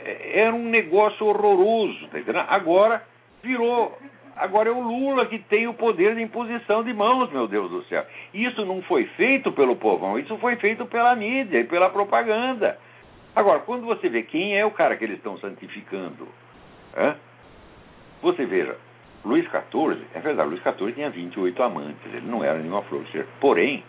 É- 0.00 0.40
Era 0.40 0.54
um 0.54 0.68
negócio 0.68 1.26
horroroso, 1.26 2.06
tá? 2.08 2.46
Agora 2.48 3.02
virou. 3.42 3.98
Agora 4.36 4.68
é 4.68 4.72
o 4.72 4.80
Lula 4.80 5.26
que 5.26 5.38
tem 5.38 5.66
o 5.66 5.74
poder 5.74 6.16
de 6.16 6.22
imposição 6.22 6.82
de 6.82 6.92
mãos, 6.92 7.30
meu 7.30 7.46
Deus 7.46 7.70
do 7.70 7.82
céu. 7.84 8.04
Isso 8.34 8.64
não 8.64 8.82
foi 8.82 9.04
feito 9.16 9.52
pelo 9.52 9.76
povão, 9.76 10.18
isso 10.18 10.36
foi 10.38 10.56
feito 10.56 10.84
pela 10.86 11.14
mídia 11.16 11.60
e 11.60 11.64
pela 11.64 11.88
propaganda. 11.90 12.78
Agora, 13.34 13.60
quando 13.60 13.86
você 13.86 14.08
vê 14.08 14.22
quem 14.22 14.58
é 14.58 14.64
o 14.64 14.70
cara 14.70 14.96
que 14.96 15.04
eles 15.04 15.16
estão 15.16 15.38
santificando, 15.38 16.28
você 18.22 18.46
veja, 18.46 18.76
Luís 19.24 19.44
XIV, 19.44 20.04
é 20.14 20.20
verdade, 20.20 20.48
Luís 20.48 20.62
XIV 20.62 20.92
tinha 20.92 21.10
28 21.10 21.62
amantes, 21.62 22.12
ele 22.12 22.26
não 22.26 22.42
era 22.42 22.58
nenhuma 22.58 22.82
flor 22.82 23.04
de 23.04 23.12
ser. 23.12 23.26
Porém, 23.40 23.84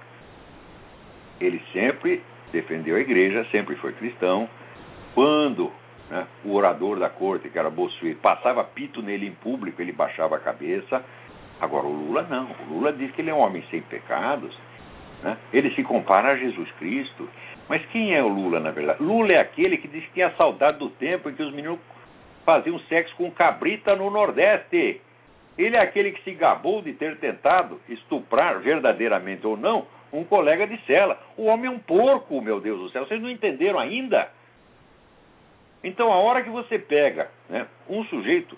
ele 1.41 1.61
sempre 1.73 2.21
defendeu 2.51 2.95
a 2.95 2.99
igreja, 2.99 3.45
sempre 3.51 3.75
foi 3.77 3.93
cristão. 3.93 4.47
Quando 5.15 5.71
né, 6.09 6.27
o 6.45 6.53
orador 6.53 6.99
da 6.99 7.09
corte, 7.09 7.49
que 7.49 7.57
era 7.57 7.69
Bossuet, 7.69 8.15
passava 8.15 8.63
pito 8.63 9.01
nele 9.01 9.27
em 9.27 9.33
público, 9.33 9.81
ele 9.81 9.91
baixava 9.91 10.35
a 10.35 10.39
cabeça. 10.39 11.03
Agora, 11.59 11.87
o 11.87 11.91
Lula 11.91 12.27
não. 12.29 12.51
O 12.67 12.73
Lula 12.73 12.93
diz 12.93 13.11
que 13.11 13.21
ele 13.21 13.31
é 13.31 13.33
um 13.33 13.39
homem 13.39 13.63
sem 13.71 13.81
pecados. 13.81 14.55
Né? 15.23 15.37
Ele 15.51 15.71
se 15.71 15.83
compara 15.83 16.29
a 16.29 16.35
Jesus 16.35 16.69
Cristo. 16.73 17.27
Mas 17.67 17.83
quem 17.87 18.13
é 18.13 18.21
o 18.21 18.27
Lula, 18.27 18.59
na 18.59 18.71
verdade? 18.71 19.01
Lula 19.01 19.33
é 19.33 19.39
aquele 19.39 19.77
que 19.77 19.87
diz 19.87 20.03
que 20.05 20.13
tinha 20.13 20.29
saudade 20.31 20.77
do 20.77 20.89
tempo 20.89 21.29
em 21.29 21.33
que 21.33 21.41
os 21.41 21.53
meninos 21.53 21.79
faziam 22.45 22.77
sexo 22.81 23.15
com 23.15 23.31
cabrita 23.31 23.95
no 23.95 24.09
Nordeste. 24.09 25.01
Ele 25.57 25.75
é 25.75 25.79
aquele 25.79 26.11
que 26.11 26.23
se 26.23 26.31
gabou 26.31 26.81
de 26.81 26.93
ter 26.93 27.17
tentado 27.17 27.79
estuprar, 27.87 28.59
verdadeiramente 28.59 29.45
ou 29.45 29.55
não, 29.55 29.85
um 30.11 30.23
colega 30.23 30.65
de 30.65 30.77
cela. 30.85 31.19
O 31.37 31.45
homem 31.45 31.67
é 31.67 31.69
um 31.69 31.79
porco, 31.79 32.41
meu 32.41 32.59
Deus 32.59 32.79
do 32.79 32.89
céu. 32.89 33.05
Vocês 33.05 33.21
não 33.21 33.29
entenderam 33.29 33.79
ainda? 33.79 34.29
Então, 35.83 36.11
a 36.11 36.17
hora 36.17 36.41
que 36.41 36.49
você 36.49 36.79
pega 36.79 37.29
né, 37.49 37.67
um 37.89 38.03
sujeito 38.05 38.57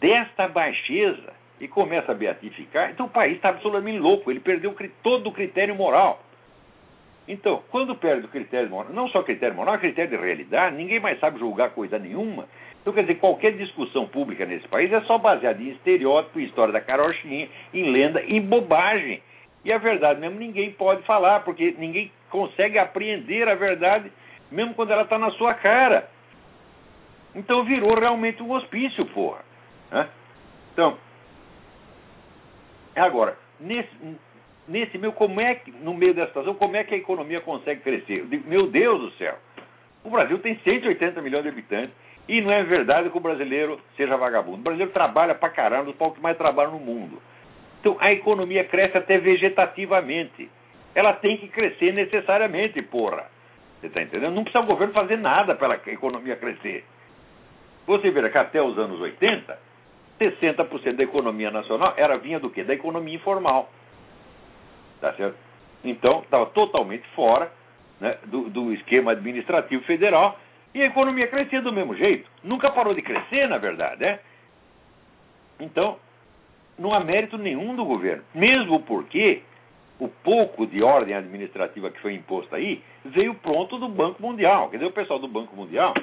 desta 0.00 0.48
baixeza 0.48 1.32
e 1.60 1.68
começa 1.68 2.10
a 2.10 2.14
beatificar, 2.14 2.90
então 2.90 3.06
o 3.06 3.10
país 3.10 3.36
está 3.36 3.50
absolutamente 3.50 3.98
louco. 3.98 4.30
Ele 4.30 4.40
perdeu 4.40 4.74
todo 5.02 5.28
o 5.28 5.32
critério 5.32 5.74
moral. 5.74 6.22
Então, 7.28 7.62
quando 7.70 7.94
perde 7.94 8.26
o 8.26 8.30
critério 8.30 8.68
moral, 8.68 8.92
não 8.92 9.08
só 9.08 9.22
critério 9.22 9.54
moral, 9.54 9.78
critério 9.78 10.10
de 10.10 10.16
realidade, 10.16 10.74
ninguém 10.74 10.98
mais 10.98 11.20
sabe 11.20 11.38
julgar 11.38 11.70
coisa 11.70 11.98
nenhuma. 11.98 12.48
Então, 12.82 12.92
quer 12.92 13.02
dizer, 13.02 13.14
qualquer 13.14 13.52
discussão 13.52 14.06
pública 14.08 14.44
nesse 14.44 14.66
país 14.66 14.92
é 14.92 15.00
só 15.02 15.16
baseada 15.16 15.62
em 15.62 15.70
estereótipo, 15.70 16.40
em 16.40 16.44
história 16.44 16.72
da 16.72 16.80
carochinha, 16.80 17.48
em 17.72 17.90
lenda, 17.90 18.20
em 18.24 18.40
bobagem. 18.40 19.22
E 19.64 19.72
a 19.72 19.78
verdade 19.78 20.20
mesmo 20.20 20.38
ninguém 20.38 20.72
pode 20.72 21.02
falar, 21.04 21.40
porque 21.44 21.76
ninguém 21.78 22.10
consegue 22.28 22.78
apreender 22.78 23.48
a 23.48 23.54
verdade, 23.54 24.10
mesmo 24.50 24.74
quando 24.74 24.90
ela 24.90 25.02
está 25.02 25.16
na 25.16 25.30
sua 25.32 25.54
cara. 25.54 26.10
Então 27.36 27.64
virou 27.64 27.94
realmente 27.98 28.42
um 28.42 28.50
hospício, 28.50 29.06
porra. 29.06 29.44
né? 29.90 30.08
Então, 30.72 30.98
agora, 32.96 33.38
nesse, 33.60 33.90
nesse 34.66 34.98
meio, 34.98 35.12
como 35.12 35.40
é 35.40 35.54
que, 35.54 35.70
no 35.70 35.94
meio 35.94 36.14
dessa 36.14 36.28
situação, 36.28 36.54
como 36.54 36.76
é 36.76 36.82
que 36.82 36.94
a 36.94 36.98
economia 36.98 37.40
consegue 37.40 37.82
crescer? 37.82 38.26
Digo, 38.26 38.48
meu 38.48 38.66
Deus 38.66 39.00
do 39.00 39.10
céu, 39.12 39.36
o 40.02 40.10
Brasil 40.10 40.38
tem 40.40 40.58
180 40.64 41.22
milhões 41.22 41.44
de 41.44 41.48
habitantes 41.48 41.94
e 42.28 42.40
não 42.40 42.52
é 42.52 42.62
verdade 42.62 43.10
que 43.10 43.16
o 43.16 43.20
brasileiro 43.20 43.80
seja 43.96 44.16
vagabundo. 44.16 44.58
O 44.58 44.62
brasileiro 44.62 44.92
trabalha 44.92 45.34
pra 45.34 45.50
caramba, 45.50 45.90
os 45.90 45.96
povos 45.96 46.16
que 46.16 46.22
mais 46.22 46.36
trabalham 46.36 46.72
no 46.72 46.78
mundo. 46.78 47.20
Então 47.80 47.96
a 47.98 48.12
economia 48.12 48.64
cresce 48.64 48.96
até 48.96 49.18
vegetativamente. 49.18 50.48
Ela 50.94 51.14
tem 51.14 51.36
que 51.36 51.48
crescer 51.48 51.92
necessariamente, 51.92 52.80
porra. 52.82 53.26
Você 53.80 53.88
está 53.88 54.00
entendendo? 54.00 54.34
Não 54.34 54.44
precisa 54.44 54.62
o 54.62 54.66
governo 54.66 54.94
fazer 54.94 55.16
nada 55.16 55.54
para 55.56 55.74
a 55.74 55.90
economia 55.90 56.36
crescer. 56.36 56.84
Você 57.86 58.10
verá 58.10 58.30
que 58.30 58.38
até 58.38 58.62
os 58.62 58.78
anos 58.78 59.00
80, 59.00 59.58
60% 60.20 60.92
da 60.92 61.02
economia 61.02 61.50
nacional 61.50 61.94
era 61.96 62.16
vinha 62.18 62.38
do 62.38 62.50
quê? 62.50 62.62
Da 62.62 62.74
economia 62.74 63.16
informal. 63.16 63.68
Tá 65.00 65.12
certo? 65.14 65.36
Então, 65.82 66.20
estava 66.20 66.46
totalmente 66.46 67.04
fora 67.08 67.50
né, 68.00 68.16
do, 68.26 68.48
do 68.48 68.72
esquema 68.72 69.12
administrativo 69.12 69.82
federal 69.82 70.38
e 70.74 70.82
a 70.82 70.86
economia 70.86 71.26
crescia 71.28 71.60
do 71.60 71.72
mesmo 71.72 71.94
jeito. 71.94 72.28
Nunca 72.42 72.70
parou 72.70 72.94
de 72.94 73.02
crescer, 73.02 73.48
na 73.48 73.58
verdade, 73.58 74.00
né? 74.00 74.18
Então, 75.60 75.98
não 76.78 76.92
há 76.94 77.00
mérito 77.00 77.36
nenhum 77.38 77.74
do 77.76 77.84
governo. 77.84 78.24
Mesmo 78.34 78.80
porque 78.80 79.42
o 79.98 80.08
pouco 80.08 80.66
de 80.66 80.82
ordem 80.82 81.14
administrativa 81.14 81.90
que 81.90 82.00
foi 82.00 82.14
imposto 82.14 82.54
aí 82.54 82.82
veio 83.04 83.34
pronto 83.34 83.78
do 83.78 83.88
Banco 83.88 84.20
Mundial. 84.20 84.68
Quer 84.70 84.78
dizer, 84.78 84.88
o 84.88 84.92
pessoal 84.92 85.18
do 85.18 85.28
Banco 85.28 85.54
Mundial 85.54 85.94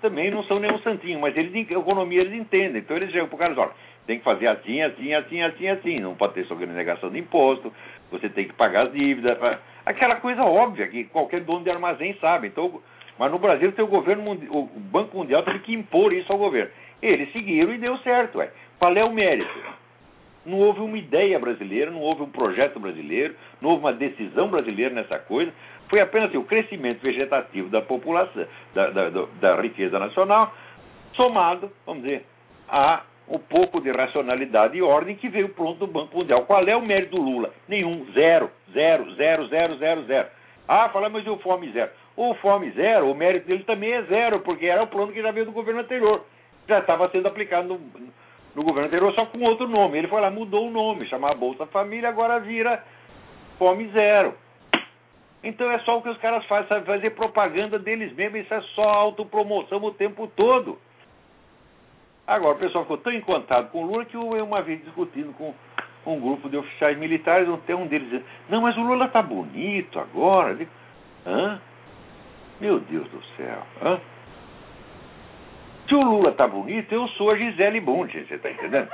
também 0.00 0.30
não 0.30 0.44
são 0.44 0.58
nenhum 0.58 0.78
santinho, 0.80 1.20
mas 1.20 1.36
eles, 1.36 1.54
economia 1.70 2.20
eles 2.20 2.34
entendem. 2.34 2.82
Então 2.82 2.96
eles 2.96 3.10
chegam 3.10 3.28
para 3.28 3.36
o 3.36 3.38
cara 3.38 3.54
e 3.54 3.58
olha, 3.58 3.70
tem 4.06 4.18
que 4.18 4.24
fazer 4.24 4.48
assim, 4.48 4.82
assim, 4.82 5.14
assim, 5.14 5.42
assim, 5.42 5.68
assim. 5.68 6.00
Não 6.00 6.14
pode 6.14 6.34
ter 6.34 6.44
sobrenegação 6.46 7.10
de 7.10 7.18
imposto, 7.18 7.72
você 8.10 8.28
tem 8.28 8.46
que 8.46 8.52
pagar 8.52 8.86
as 8.86 8.92
dívidas. 8.92 9.38
Aquela 9.86 10.16
coisa 10.16 10.42
óbvia 10.44 10.88
que 10.88 11.04
qualquer 11.04 11.40
dono 11.40 11.64
de 11.64 11.70
armazém 11.70 12.14
sabe. 12.20 12.48
Então, 12.48 12.82
mas 13.22 13.30
no 13.30 13.38
Brasil 13.38 13.70
tem 13.70 13.84
o 13.84 13.88
governo, 13.88 14.32
o 14.50 14.66
Banco 14.90 15.16
Mundial 15.16 15.44
teve 15.44 15.60
que 15.60 15.72
impor 15.72 16.12
isso 16.12 16.32
ao 16.32 16.38
governo. 16.38 16.72
Eles 17.00 17.30
seguiram 17.32 17.72
e 17.72 17.78
deu 17.78 17.96
certo. 17.98 18.38
Ué. 18.38 18.50
Qual 18.80 18.92
é 18.96 19.04
o 19.04 19.12
mérito? 19.12 19.48
Não 20.44 20.58
houve 20.58 20.80
uma 20.80 20.98
ideia 20.98 21.38
brasileira, 21.38 21.88
não 21.92 22.00
houve 22.00 22.24
um 22.24 22.30
projeto 22.30 22.80
brasileiro, 22.80 23.36
não 23.60 23.70
houve 23.70 23.84
uma 23.84 23.92
decisão 23.92 24.48
brasileira 24.48 24.92
nessa 24.92 25.20
coisa. 25.20 25.52
Foi 25.88 26.00
apenas 26.00 26.30
assim, 26.30 26.36
o 26.36 26.42
crescimento 26.42 27.00
vegetativo 27.00 27.68
da 27.68 27.80
população, 27.80 28.44
da, 28.74 28.90
da, 28.90 29.08
da 29.40 29.60
riqueza 29.60 30.00
nacional, 30.00 30.52
somado, 31.14 31.70
vamos 31.86 32.02
dizer, 32.02 32.26
a 32.68 33.04
um 33.28 33.38
pouco 33.38 33.80
de 33.80 33.92
racionalidade 33.92 34.76
e 34.76 34.82
ordem 34.82 35.14
que 35.14 35.28
veio 35.28 35.50
pronto 35.50 35.78
do 35.78 35.86
Banco 35.86 36.18
Mundial. 36.18 36.44
Qual 36.44 36.66
é 36.66 36.74
o 36.74 36.82
mérito 36.82 37.14
do 37.14 37.22
Lula? 37.22 37.50
Nenhum. 37.68 38.04
Zero. 38.14 38.50
Zero, 38.72 39.14
zero, 39.14 39.46
zero, 39.46 39.76
zero, 39.76 40.02
zero. 40.06 40.28
Ah, 40.66 40.88
falamos 40.88 41.22
do 41.22 41.36
Fome 41.36 41.70
Zero. 41.70 42.01
O 42.22 42.34
Fome 42.34 42.70
Zero, 42.70 43.10
o 43.10 43.16
mérito 43.16 43.48
dele 43.48 43.64
também 43.64 43.92
é 43.92 44.02
zero, 44.02 44.38
porque 44.40 44.66
era 44.66 44.84
o 44.84 44.86
plano 44.86 45.12
que 45.12 45.20
já 45.20 45.32
veio 45.32 45.44
do 45.44 45.50
governo 45.50 45.80
anterior. 45.80 46.24
Já 46.68 46.78
estava 46.78 47.08
sendo 47.10 47.26
aplicado 47.26 47.66
no, 47.66 47.80
no 48.54 48.62
governo 48.62 48.86
anterior, 48.86 49.12
só 49.12 49.26
com 49.26 49.42
outro 49.42 49.66
nome. 49.66 49.98
Ele 49.98 50.06
foi 50.06 50.20
lá, 50.20 50.30
mudou 50.30 50.68
o 50.68 50.70
nome, 50.70 51.08
chamava 51.08 51.34
Bolsa 51.34 51.66
Família, 51.66 52.08
agora 52.08 52.38
vira 52.38 52.84
Fome 53.58 53.88
Zero. 53.88 54.34
Então 55.42 55.68
é 55.68 55.80
só 55.80 55.98
o 55.98 56.02
que 56.02 56.10
os 56.10 56.18
caras 56.18 56.44
fazem, 56.44 56.68
sabe? 56.68 56.86
Fazer 56.86 57.10
propaganda 57.10 57.76
deles 57.76 58.14
mesmos, 58.14 58.42
isso 58.42 58.54
é 58.54 58.60
só 58.76 58.88
autopromoção 58.88 59.82
o 59.82 59.92
tempo 59.92 60.28
todo. 60.36 60.78
Agora, 62.24 62.54
o 62.54 62.60
pessoal 62.60 62.84
ficou 62.84 62.98
tão 62.98 63.12
encantado 63.12 63.70
com 63.70 63.82
o 63.82 63.86
Lula 63.86 64.04
que 64.04 64.14
eu, 64.14 64.44
uma 64.44 64.62
vez 64.62 64.80
discutindo 64.84 65.32
com 65.32 65.52
um 66.06 66.20
grupo 66.20 66.48
de 66.48 66.56
oficiais 66.56 66.96
militares, 66.96 67.48
até 67.48 67.74
um 67.74 67.88
deles 67.88 68.08
dizendo, 68.08 68.26
não, 68.48 68.60
mas 68.60 68.76
o 68.76 68.82
Lula 68.82 69.08
tá 69.08 69.20
bonito 69.20 69.98
agora. 69.98 70.56
Hã? 71.26 71.60
Meu 72.62 72.78
Deus 72.78 73.08
do 73.08 73.20
céu, 73.36 73.66
hã? 73.82 74.00
Se 75.88 75.96
o 75.96 76.00
Lula 76.00 76.30
tá 76.30 76.46
bonito, 76.46 76.94
eu 76.94 77.08
sou 77.08 77.32
a 77.32 77.36
Gisele 77.36 77.80
Bund, 77.80 78.08
você 78.12 78.38
tá 78.38 78.48
entendendo? 78.48 78.88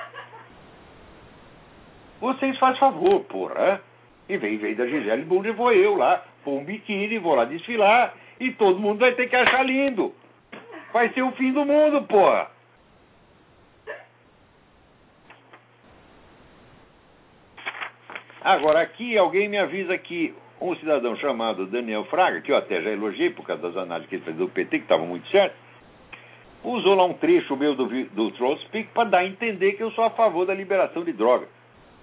Vocês 2.19 2.57
fazem 2.57 2.81
favor, 2.81 3.21
porra. 3.25 3.83
E 4.27 4.39
vem, 4.39 4.57
vem 4.57 4.75
da 4.75 4.87
Gisele 4.87 5.27
Bund, 5.27 5.47
vou 5.51 5.71
eu 5.71 5.97
lá, 5.97 6.25
pôr 6.43 6.61
um 6.61 6.65
biquíni, 6.65 7.19
vou 7.19 7.35
lá 7.35 7.45
desfilar, 7.45 8.15
e 8.41 8.53
todo 8.53 8.81
mundo 8.81 9.01
vai 9.01 9.13
ter 9.13 9.29
que 9.29 9.37
achar 9.37 9.63
lindo. 9.67 10.15
Vai 10.91 11.11
ser 11.11 11.21
o 11.21 11.33
fim 11.33 11.53
do 11.53 11.67
mundo, 11.67 12.01
porra. 12.05 12.51
Agora, 18.41 18.81
aqui 18.81 19.19
alguém 19.19 19.47
me 19.47 19.59
avisa 19.59 19.99
que 19.99 20.35
um 20.61 20.75
cidadão 20.77 21.17
chamado 21.17 21.67
Daniel 21.67 22.05
Fraga, 22.07 22.41
que 22.41 22.51
eu 22.51 22.57
até 22.57 22.83
já 22.83 22.91
elogiei 22.91 23.31
por 23.31 23.47
causa 23.47 23.63
das 23.63 23.77
análises 23.77 24.09
que 24.09 24.17
ele 24.17 24.25
fez 24.25 24.37
do 24.37 24.49
PT, 24.49 24.79
que 24.79 24.85
estavam 24.85 25.07
muito 25.07 25.29
certas, 25.29 25.57
usou 26.65 26.95
lá 26.95 27.05
um 27.05 27.15
trecho 27.15 27.57
meu 27.57 27.75
do, 27.75 27.87
do 28.07 28.31
Troll 28.33 28.59
Speak 28.59 28.91
para 28.93 29.09
dar 29.09 29.19
a 29.19 29.27
entender 29.27 29.73
que 29.73 29.83
eu 29.83 29.91
sou 29.93 30.05
a 30.05 30.11
favor 30.11 30.47
da 30.47 30.55
liberação 30.55 31.05
de 31.05 31.13
droga. 31.13 31.47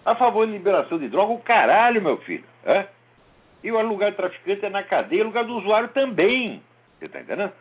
A 0.06 0.16
favor 0.16 0.46
da 0.46 0.54
liberação 0.54 0.98
de 0.98 1.10
droga, 1.10 1.34
o 1.34 1.40
caralho, 1.40 2.02
meu 2.02 2.18
filho. 2.18 2.44
É? 2.64 2.88
E 3.64 3.72
o 3.72 3.82
lugar 3.82 4.12
do 4.12 4.18
traficante 4.18 4.66
é 4.66 4.70
na 4.70 4.84
cadeia, 4.84 5.24
o 5.24 5.28
lugar 5.28 5.44
do 5.44 5.58
usuário 5.58 5.90
também. 5.90 6.62
Você 7.00 7.06
está 7.06 7.20
entendendo? 7.20 7.52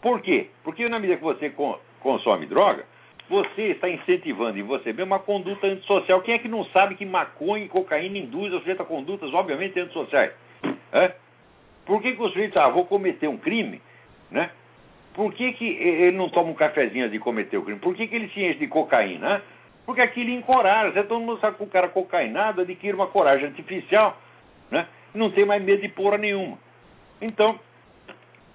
Por 0.00 0.20
quê? 0.20 0.50
Porque 0.62 0.88
na 0.88 0.98
medida 0.98 1.18
que 1.18 1.24
você 1.24 1.52
consome 2.00 2.46
droga, 2.46 2.84
você 3.28 3.62
está 3.68 3.88
incentivando 3.88 4.58
em 4.58 4.62
você 4.62 4.92
mesmo 4.92 5.06
uma 5.06 5.18
conduta 5.18 5.66
antissocial. 5.66 6.22
Quem 6.22 6.34
é 6.34 6.38
que 6.38 6.48
não 6.48 6.64
sabe 6.66 6.94
que 6.94 7.04
maconha 7.04 7.64
e 7.64 7.68
cocaína 7.68 8.18
induz 8.18 8.52
o 8.52 8.58
sujeito 8.58 8.82
a 8.82 8.86
condutas, 8.86 9.32
obviamente, 9.34 9.78
antissociais? 9.78 10.32
É? 10.92 11.14
Por 11.84 12.00
que, 12.00 12.12
que 12.12 12.22
o 12.22 12.28
sujeito, 12.28 12.58
ah, 12.58 12.68
vou 12.68 12.86
cometer 12.86 13.28
um 13.28 13.36
crime, 13.36 13.80
né? 14.30 14.50
Por 15.14 15.32
que, 15.32 15.52
que 15.52 15.66
ele 15.66 16.16
não 16.16 16.28
toma 16.28 16.50
um 16.50 16.54
cafezinho 16.54 17.10
de 17.10 17.18
cometer 17.18 17.56
o 17.56 17.62
crime? 17.62 17.80
Por 17.80 17.94
que, 17.94 18.06
que 18.06 18.14
ele 18.14 18.28
se 18.28 18.40
enche 18.40 18.58
de 18.58 18.68
cocaína? 18.68 19.42
Porque 19.84 20.00
aquilo 20.00 20.30
encoraja. 20.30 21.02
Todo 21.04 21.20
mundo 21.20 21.40
sabe 21.40 21.56
que 21.56 21.64
o 21.64 21.66
cara 21.66 21.88
cocainado 21.88 22.60
adquire 22.60 22.94
uma 22.94 23.08
coragem 23.08 23.46
artificial, 23.46 24.16
né? 24.70 24.86
Não 25.14 25.30
tem 25.30 25.44
mais 25.44 25.62
medo 25.62 25.82
de 25.82 25.88
porra 25.88 26.18
nenhuma. 26.18 26.58
Então, 27.20 27.58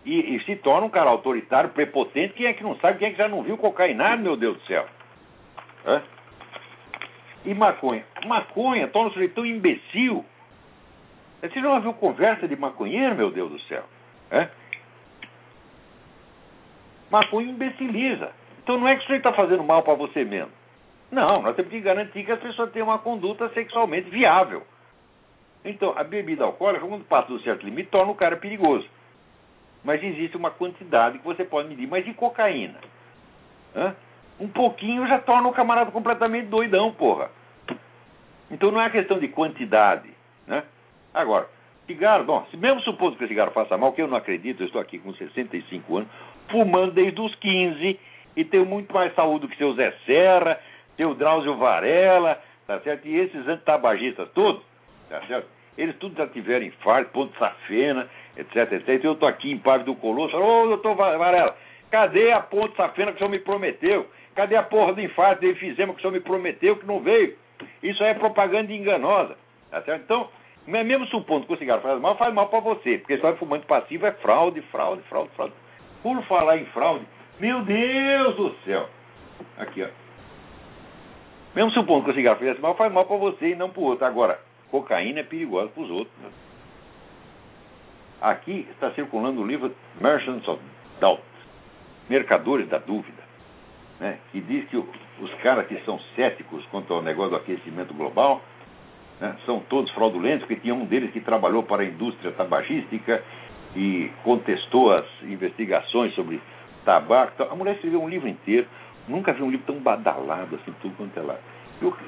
e, 0.06 0.36
e, 0.36 0.44
se 0.44 0.56
torna 0.58 0.88
um 0.88 0.90
cara 0.90 1.10
autoritário, 1.10 1.70
prepotente. 1.70 2.34
Quem 2.34 2.48
é 2.48 2.54
que 2.54 2.64
não 2.64 2.76
sabe? 2.78 3.00
Quem 3.00 3.08
é 3.08 3.12
que 3.12 3.18
já 3.18 3.28
não 3.28 3.42
viu 3.42 3.58
cocainado, 3.58 4.22
meu 4.22 4.36
Deus 4.36 4.58
do 4.58 4.66
céu? 4.66 4.86
É? 5.86 6.02
E 7.46 7.54
maconha? 7.54 8.04
Maconha 8.26 8.88
torna 8.88 9.10
o 9.10 9.14
sujeito 9.14 9.36
tão 9.36 9.46
imbecil. 9.46 10.26
Você 11.42 11.62
já 11.62 11.80
viu 11.80 11.94
conversa 11.94 12.48
de 12.48 12.56
maconheiro, 12.56 13.16
meu 13.16 13.32
Deus 13.32 13.52
do 13.52 13.60
céu? 13.62 13.84
É? 14.32 14.50
Maconha 17.10 17.50
imbeciliza. 17.50 18.32
Então 18.62 18.78
não 18.78 18.88
é 18.88 18.96
que 18.96 19.02
o 19.02 19.04
sujeito 19.04 19.28
está 19.28 19.34
fazendo 19.34 19.64
mal 19.64 19.84
para 19.84 19.94
você 19.94 20.24
mesmo. 20.24 20.52
Não, 21.12 21.44
nós 21.44 21.56
temos 21.56 21.72
que 21.72 21.80
garantir 21.80 22.26
que 22.26 22.32
as 22.32 22.40
pessoas 22.40 22.72
tenham 22.72 22.88
uma 22.88 22.98
conduta 22.98 23.48
sexualmente 23.50 24.10
viável. 24.10 24.64
Então, 25.64 25.94
a 25.96 26.04
bebida 26.04 26.44
alcoólica, 26.44 26.86
quando 26.86 27.06
passa 27.06 27.28
do 27.28 27.40
certo 27.42 27.64
limite, 27.64 27.90
torna 27.90 28.12
o 28.12 28.16
cara 28.16 28.36
perigoso. 28.36 28.88
Mas 29.84 30.02
existe 30.02 30.38
uma 30.38 30.52
quantidade 30.52 31.20
que 31.20 31.26
você 31.26 31.44
pode 31.44 31.68
medir. 31.68 31.88
Mas 31.88 32.08
e 32.08 32.14
cocaína? 32.14 32.80
Hã? 33.76 33.96
Um 34.40 34.48
pouquinho 34.48 35.08
já 35.08 35.20
torna 35.20 35.48
o 35.48 35.54
camarada 35.54 35.92
completamente 35.92 36.48
doidão, 36.48 36.92
porra. 36.92 37.30
Então 38.50 38.72
não 38.72 38.82
é 38.82 38.90
questão 38.90 39.20
de 39.20 39.28
quantidade. 39.28 40.10
Né? 40.48 40.64
Agora, 41.14 41.48
cigarro, 41.86 42.24
bom, 42.24 42.46
se 42.50 42.58
mesmo 42.58 42.82
supondo 42.82 43.18
que 43.18 43.26
o 43.26 43.28
cigarro 43.28 43.52
faça 43.52 43.78
mal, 43.78 43.94
que 43.94 44.02
eu 44.02 44.08
não 44.08 44.18
acredito, 44.18 44.62
eu 44.62 44.68
estou 44.68 44.82
aqui 44.82 45.00
com 45.00 45.14
65 45.14 45.98
anos, 45.98 46.10
fumando 46.50 46.92
desde 46.94 47.20
os 47.20 47.34
15 47.36 48.00
e 48.36 48.46
tenho 48.46 48.66
muito 48.66 48.94
mais 48.94 49.14
saúde 49.16 49.48
que 49.48 49.58
seu 49.58 49.74
Zé 49.76 49.94
Serra, 50.06 50.60
seu 50.98 51.14
Drauzio 51.14 51.58
Varela, 51.58 52.42
tá 52.66 52.80
certo? 52.82 53.08
E 53.08 53.16
esses 53.16 53.48
antitabagistas 53.48 54.30
todos, 54.34 54.64
tá 55.10 55.22
certo? 55.28 55.48
Eles 55.78 55.96
tudo 55.98 56.16
já 56.16 56.28
tiveram 56.28 56.66
infarto, 56.66 57.12
ponto 57.12 57.38
safena, 57.38 58.08
etc, 58.38 58.72
etc. 58.72 58.90
Então 58.90 59.12
eu 59.12 59.14
estou 59.14 59.28
aqui 59.28 59.52
em 59.52 59.58
Pave 59.58 59.84
do 59.84 59.96
Colosso, 59.96 60.36
ô 60.38 60.68
doutor 60.68 60.96
Varela, 60.96 61.56
cadê 61.92 62.32
a 62.32 62.40
ponte 62.40 62.76
safena 62.76 63.12
que 63.12 63.16
o 63.16 63.20
senhor 63.20 63.30
me 63.30 63.40
prometeu? 63.40 64.08
Cadê 64.36 64.56
a 64.56 64.64
porra 64.64 64.94
do 64.94 65.02
infarto 65.02 65.42
de 65.42 65.52
enfisema 65.52 65.94
que 65.94 66.00
o 66.00 66.02
senhor 66.02 66.14
me 66.14 66.20
prometeu 66.20 66.76
que 66.76 66.86
não 66.86 67.00
veio? 67.00 67.36
Isso 67.82 68.04
aí 68.04 68.12
é 68.12 68.14
propaganda 68.16 68.74
enganosa, 68.74 69.38
tá 69.70 69.82
certo? 69.84 70.04
Então, 70.04 70.30
mesmo 70.66 71.06
supondo 71.08 71.46
que 71.46 71.54
o 71.54 71.58
cigarro 71.58 71.82
faz 71.82 72.00
mal, 72.00 72.18
faz 72.18 72.34
mal 72.34 72.48
para 72.48 72.60
você, 72.60 72.98
porque 72.98 73.18
só 73.18 73.34
fumante 73.36 73.66
passivo 73.66 74.06
é 74.06 74.12
fraude, 74.14 74.62
fraude, 74.64 75.02
fraude, 75.04 75.30
fraude. 75.36 75.54
Por 76.02 76.22
falar 76.24 76.58
em 76.58 76.66
fraude, 76.68 77.06
meu 77.40 77.62
Deus 77.62 78.36
do 78.36 78.56
céu! 78.66 78.90
Aqui, 79.58 79.84
ó. 79.84 79.88
Mesmo 81.56 81.72
supondo 81.72 82.06
que 82.06 82.12
o 82.12 82.16
cigarro 82.16 82.40
fizesse 82.40 82.60
mal, 82.60 82.76
faz 82.76 82.92
mal 82.92 83.06
para 83.06 83.18
você 83.18 83.50
e 83.50 83.56
não 83.56 83.70
para 83.70 83.82
o 83.82 83.86
outro. 83.86 84.06
Agora, 84.06 84.40
cocaína 84.72 85.20
é 85.20 85.24
perigosa 85.24 85.70
para 85.70 85.84
os 85.84 85.90
outros. 85.92 86.18
Né? 86.18 86.30
Aqui 88.24 88.66
está 88.72 88.90
circulando 88.92 89.42
o 89.42 89.46
livro 89.46 89.76
Merchants 90.00 90.48
of 90.48 90.62
Doubt, 91.02 91.22
Mercadores 92.10 92.70
da 92.70 92.78
Dúvida, 92.78 93.22
né, 94.00 94.18
que 94.32 94.40
diz 94.40 94.66
que 94.70 94.78
os 94.78 95.34
caras 95.42 95.68
que 95.68 95.78
são 95.84 96.00
céticos 96.16 96.66
quanto 96.68 96.94
ao 96.94 97.02
negócio 97.02 97.32
do 97.32 97.36
aquecimento 97.36 97.94
global 97.94 98.42
né, 99.20 99.36
são 99.46 99.60
todos 99.68 99.92
fraudulentos, 99.92 100.48
porque 100.48 100.62
tinha 100.62 100.74
um 100.74 100.86
deles 100.86 101.12
que 101.12 101.20
trabalhou 101.20 101.64
para 101.64 101.84
a 101.84 101.86
indústria 101.86 102.32
tabagística 102.32 103.22
e 103.76 104.10
contestou 104.24 104.94
as 104.94 105.06
investigações 105.24 106.14
sobre 106.14 106.42
tabaco. 106.86 107.44
A 107.44 107.56
mulher 107.58 107.76
escreveu 107.76 108.02
um 108.02 108.08
livro 108.08 108.30
inteiro, 108.30 108.68
nunca 109.06 109.34
vi 109.34 109.44
um 109.44 109.52
livro 109.52 109.66
tão 109.66 109.80
badalado 109.80 110.56
assim, 110.56 110.74
tudo 110.82 110.96
quanto 110.96 111.20
ela. 111.20 111.42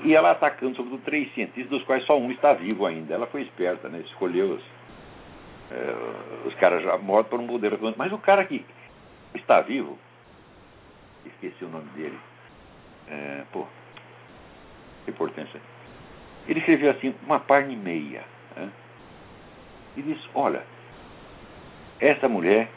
E 0.05 0.15
ela 0.15 0.31
atacando, 0.31 0.77
sobretudo, 0.77 1.03
três 1.03 1.29
cientistas, 1.33 1.69
dos 1.69 1.83
quais 1.83 2.05
só 2.05 2.17
um 2.17 2.31
está 2.31 2.53
vivo 2.53 2.85
ainda. 2.85 3.13
Ela 3.13 3.27
foi 3.27 3.41
esperta, 3.41 3.89
né? 3.89 3.99
escolheu 4.05 4.53
os 4.53 4.61
é, 4.61 4.74
os 6.45 6.53
caras 6.55 6.83
já 6.83 6.97
mortos 6.97 7.29
para 7.29 7.39
não 7.39 7.47
poder 7.47 7.77
Mas 7.97 8.11
o 8.11 8.17
cara 8.17 8.45
que 8.45 8.63
está 9.33 9.61
vivo, 9.61 9.97
esqueci 11.25 11.65
o 11.65 11.69
nome 11.69 11.89
dele, 11.95 12.17
é, 13.07 13.43
pô, 13.51 13.65
importância. 15.07 15.59
Ele 16.47 16.59
escreveu 16.59 16.91
assim, 16.91 17.13
uma 17.23 17.39
página 17.39 17.73
e 17.73 17.77
meia. 17.77 18.23
Né? 18.55 18.69
E 19.97 20.01
disse, 20.01 20.27
olha, 20.33 20.63
essa 21.99 22.27
mulher, 22.27 22.69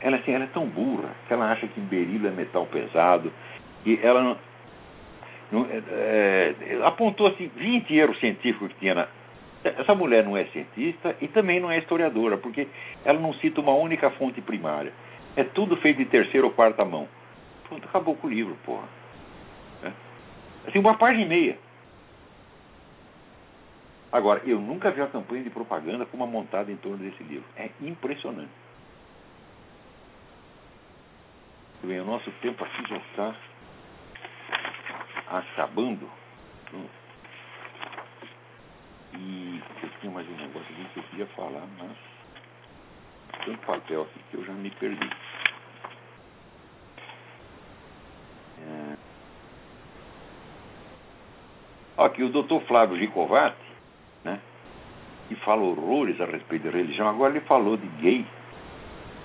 ela, 0.00 0.16
assim, 0.16 0.32
ela 0.32 0.44
é 0.44 0.48
tão 0.48 0.66
burra 0.66 1.10
que 1.26 1.32
ela 1.32 1.50
acha 1.50 1.66
que 1.66 1.80
berilo 1.80 2.28
é 2.28 2.30
metal 2.30 2.66
pesado, 2.66 3.32
e 3.84 3.98
ela 4.02 4.22
não, 4.22 4.38
Não, 5.50 5.66
é, 5.70 6.54
apontou 6.84 7.26
assim 7.26 7.50
20 7.56 7.94
erros 7.94 8.18
científicos 8.20 8.72
que 8.72 8.78
tinha 8.78 8.94
na. 8.94 9.08
Essa 9.62 9.94
mulher 9.94 10.24
não 10.24 10.36
é 10.36 10.44
cientista 10.46 11.14
e 11.20 11.28
também 11.28 11.60
não 11.60 11.70
é 11.70 11.78
historiadora, 11.78 12.38
porque 12.38 12.66
ela 13.04 13.20
não 13.20 13.34
cita 13.34 13.60
uma 13.60 13.74
única 13.74 14.10
fonte 14.12 14.40
primária. 14.40 14.92
É 15.36 15.44
tudo 15.44 15.76
feito 15.76 15.98
de 15.98 16.06
terceira 16.06 16.46
ou 16.46 16.52
quarta 16.52 16.84
mão. 16.84 17.06
Pronto, 17.68 17.86
acabou 17.86 18.16
com 18.16 18.26
o 18.26 18.30
livro, 18.30 18.56
porra. 18.64 18.88
É. 19.84 19.92
Assim, 20.66 20.78
uma 20.78 20.96
página 20.96 21.24
e 21.24 21.28
meia. 21.28 21.58
Agora, 24.10 24.42
eu 24.44 24.58
nunca 24.58 24.90
vi 24.90 25.00
uma 25.00 25.08
campanha 25.08 25.44
de 25.44 25.50
propaganda 25.50 26.04
como 26.06 26.24
a 26.24 26.26
montada 26.26 26.72
em 26.72 26.76
torno 26.76 26.98
desse 26.98 27.22
livro. 27.22 27.44
É 27.56 27.70
impressionante. 27.80 28.50
Bem, 31.82 32.00
o 32.00 32.04
nosso 32.04 32.30
tempo 32.42 32.64
aqui 32.64 32.88
já 32.88 32.96
está 32.96 33.34
acabando. 35.28 36.10
E 39.14 39.62
eu 39.82 39.88
tinha 40.00 40.12
mais 40.12 40.28
um 40.28 40.36
negócio 40.36 40.74
que 40.74 40.98
eu 40.98 41.02
queria 41.04 41.26
falar, 41.28 41.66
mas 41.78 41.96
tanto 43.44 43.58
papel 43.66 44.02
aqui 44.02 44.20
que 44.30 44.36
eu 44.36 44.44
já 44.44 44.52
me 44.52 44.70
perdi. 44.70 45.10
É... 48.62 48.96
Aqui 52.04 52.22
o 52.22 52.28
doutor 52.30 52.62
Flávio 52.62 52.96
Gicovati, 52.98 53.56
né, 54.24 54.40
que 55.28 55.34
fala 55.36 55.62
horrores 55.62 56.20
a 56.20 56.24
respeito 56.24 56.62
de 56.62 56.70
religião, 56.70 57.08
agora 57.08 57.32
ele 57.32 57.44
falou 57.46 57.76
de 57.76 57.86
gay, 58.00 58.24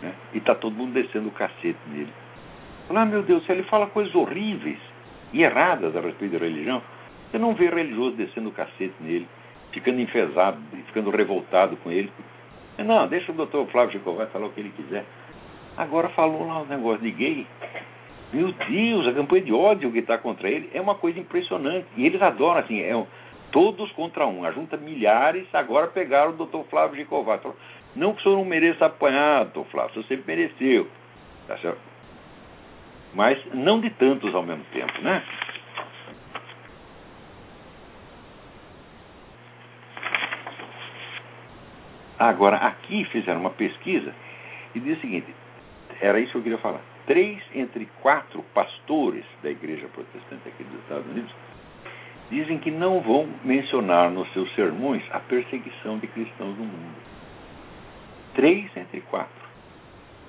né, 0.02 0.14
e 0.34 0.40
está 0.40 0.56
todo 0.56 0.76
mundo 0.76 0.94
descendo 0.94 1.30
o 1.30 1.32
cacete 1.32 1.80
nele. 1.88 2.14
Ah, 2.90 3.06
meu 3.06 3.24
Deus, 3.24 3.48
ele 3.50 3.64
fala 3.64 3.88
coisas 3.88 4.14
horríveis 4.14 4.80
e 5.34 5.42
erradas 5.42 5.96
a 5.96 6.02
respeito 6.02 6.32
de 6.32 6.38
religião, 6.38 6.82
você 7.30 7.38
não 7.38 7.54
vê 7.54 7.70
religioso 7.70 8.16
descendo 8.16 8.50
o 8.50 8.54
cacete 8.54 8.96
nele, 9.00 9.28
ficando 9.76 10.00
enfesado, 10.00 10.58
ficando 10.88 11.10
revoltado 11.10 11.76
com 11.78 11.92
ele. 11.92 12.10
Não, 12.78 13.08
deixa 13.08 13.32
o 13.32 13.36
doutor 13.36 13.68
Flávio 13.68 13.92
Chicovati 13.92 14.32
falar 14.32 14.48
o 14.48 14.52
que 14.52 14.62
ele 14.62 14.72
quiser. 14.76 15.04
Agora 15.78 16.08
falou 16.10 16.48
lá 16.48 16.62
um 16.62 16.66
negócio 16.66 17.02
de 17.02 17.12
gay. 17.12 17.46
Meu 18.32 18.54
Deus, 18.54 19.08
a 19.08 19.14
campanha 19.14 19.44
de 19.44 19.54
ódio 19.54 19.92
que 19.92 20.00
está 20.00 20.18
contra 20.18 20.50
ele 20.50 20.70
é 20.74 20.80
uma 20.80 20.96
coisa 20.96 21.20
impressionante. 21.20 21.86
E 21.98 22.06
eles 22.06 22.22
adoram, 22.22 22.62
assim, 22.62 22.82
é 22.82 22.96
um, 22.96 23.06
todos 23.52 23.92
contra 23.92 24.26
um. 24.26 24.46
A 24.46 24.52
junta 24.52 24.78
milhares, 24.78 25.46
agora 25.54 25.88
pegaram 25.88 26.32
o 26.32 26.36
doutor 26.36 26.66
Flávio 26.66 26.96
Gicovati. 26.96 27.48
Não 27.96 28.14
que 28.14 28.22
o 28.22 28.24
senhor 28.24 28.38
não 28.38 28.46
mereça 28.46 28.86
apanhar, 28.86 29.44
doutor 29.44 29.66
Flávio, 29.72 29.92
o 29.92 29.94
senhor 29.94 30.08
sempre 30.08 30.36
mereceu. 30.36 30.88
Tá 31.48 31.58
certo? 31.58 31.80
Mas 33.14 33.38
não 33.54 33.80
de 33.82 33.90
tantos 33.92 34.34
ao 34.34 34.44
mesmo 34.44 34.64
tempo, 34.74 35.02
né? 35.02 35.22
Agora, 42.18 42.58
aqui 42.58 43.04
fizeram 43.06 43.42
uma 43.42 43.50
pesquisa 43.50 44.14
e 44.74 44.80
diz 44.80 44.98
o 44.98 45.02
seguinte: 45.02 45.34
era 46.02 46.20
isso 46.20 46.32
que 46.32 46.38
eu 46.38 46.44
queria 46.44 46.58
falar. 46.58 46.82
Três 47.06 47.42
entre 47.54 47.88
quatro 48.02 48.44
pastores 48.54 49.26
da 49.44 49.50
igreja 49.50 49.88
protestante 49.94 50.48
aqui 50.48 50.64
dos 50.64 50.80
Estados 50.82 51.06
Unidos 51.08 51.32
dizem 52.30 52.58
que 52.58 52.72
não 52.72 53.02
vão 53.02 53.28
mencionar 53.44 54.10
nos 54.10 54.32
seus 54.34 54.54
sermões 54.56 55.04
a 55.12 55.20
perseguição 55.20 56.00
de 56.00 56.08
cristãos 56.08 56.58
no 56.58 56.66
mundo. 56.66 56.96
Três 58.34 58.76
entre 58.76 59.02
quatro. 59.02 59.46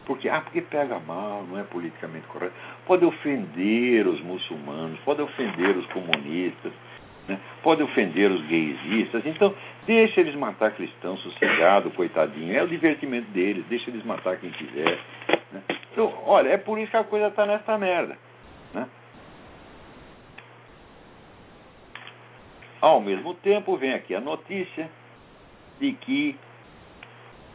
Porque, 0.05 0.29
ah, 0.29 0.41
porque 0.41 0.61
pega 0.61 1.01
mal, 1.01 1.45
não 1.49 1.59
é 1.59 1.65
politicamente 1.65 2.27
correto. 2.29 2.55
Pode 2.87 3.05
ofender 3.05 4.07
os 4.07 4.21
muçulmanos, 4.21 5.01
pode 5.01 5.21
ofender 5.21 5.77
os 5.77 5.87
comunistas, 5.87 6.73
né? 7.29 7.39
pode 7.63 7.83
ofender 7.83 8.31
os 8.31 8.45
gaysistas. 8.47 9.25
Então, 9.27 9.55
deixa 9.87 10.21
eles 10.21 10.35
matar 10.35 10.73
cristãos 10.73 11.21
sossegado, 11.23 11.91
coitadinho. 11.91 12.57
É 12.57 12.63
o 12.63 12.69
divertimento 12.69 13.31
deles, 13.31 13.65
deixa 13.69 13.91
eles 13.91 14.05
matar 14.05 14.37
quem 14.39 14.51
quiser. 14.51 14.99
Né? 15.53 15.63
Então, 15.93 16.13
olha, 16.25 16.51
é 16.51 16.57
por 16.57 16.79
isso 16.79 16.91
que 16.91 16.97
a 16.97 17.05
coisa 17.05 17.29
está 17.29 17.47
nessa 17.47 17.77
merda. 17.79 18.17
Né? 18.73 18.87
Ao 22.81 23.01
mesmo 23.01 23.35
tempo, 23.35 23.77
vem 23.77 23.95
aqui 23.95 24.15
a 24.15 24.21
notícia 24.21 24.89
de 25.81 25.93
que 25.93 26.37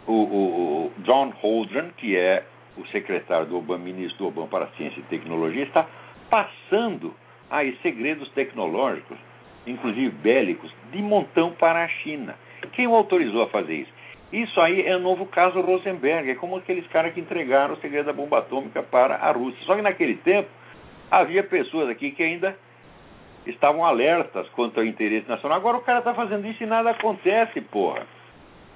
o, 0.07 0.13
o, 0.13 0.85
o 0.87 0.93
John 1.03 1.31
Holdren, 1.41 1.91
que 1.97 2.17
é 2.17 2.43
o 2.77 2.85
secretário 2.87 3.45
do 3.45 3.57
Obama, 3.57 3.83
ministro 3.83 4.17
do 4.17 4.27
Obama 4.27 4.47
para 4.47 4.67
Ciência 4.77 4.99
e 4.99 5.03
Tecnologia, 5.03 5.63
está 5.63 5.87
passando 6.29 7.13
aí 7.49 7.77
segredos 7.81 8.29
tecnológicos 8.31 9.17
inclusive 9.65 10.09
bélicos, 10.09 10.71
de 10.91 11.01
montão 11.01 11.51
para 11.51 11.83
a 11.83 11.87
China. 11.87 12.35
Quem 12.73 12.87
o 12.87 12.95
autorizou 12.95 13.43
a 13.43 13.49
fazer 13.49 13.75
isso? 13.75 13.91
Isso 14.31 14.61
aí 14.61 14.85
é 14.85 14.95
o 14.95 14.99
novo 14.99 15.25
caso 15.25 15.59
Rosenberg, 15.59 16.31
é 16.31 16.35
como 16.35 16.55
aqueles 16.55 16.87
caras 16.87 17.13
que 17.13 17.19
entregaram 17.19 17.73
o 17.73 17.77
segredo 17.77 18.05
da 18.05 18.13
bomba 18.13 18.39
atômica 18.39 18.81
para 18.81 19.15
a 19.15 19.31
Rússia. 19.31 19.61
Só 19.65 19.75
que 19.75 19.81
naquele 19.81 20.15
tempo 20.15 20.47
havia 21.09 21.43
pessoas 21.43 21.89
aqui 21.89 22.11
que 22.11 22.23
ainda 22.23 22.55
estavam 23.45 23.83
alertas 23.83 24.47
quanto 24.49 24.79
ao 24.79 24.85
interesse 24.85 25.27
nacional. 25.27 25.57
Agora 25.57 25.77
o 25.77 25.81
cara 25.81 25.99
está 25.99 26.13
fazendo 26.13 26.47
isso 26.47 26.63
e 26.63 26.65
nada 26.65 26.91
acontece, 26.91 27.59
porra. 27.59 28.05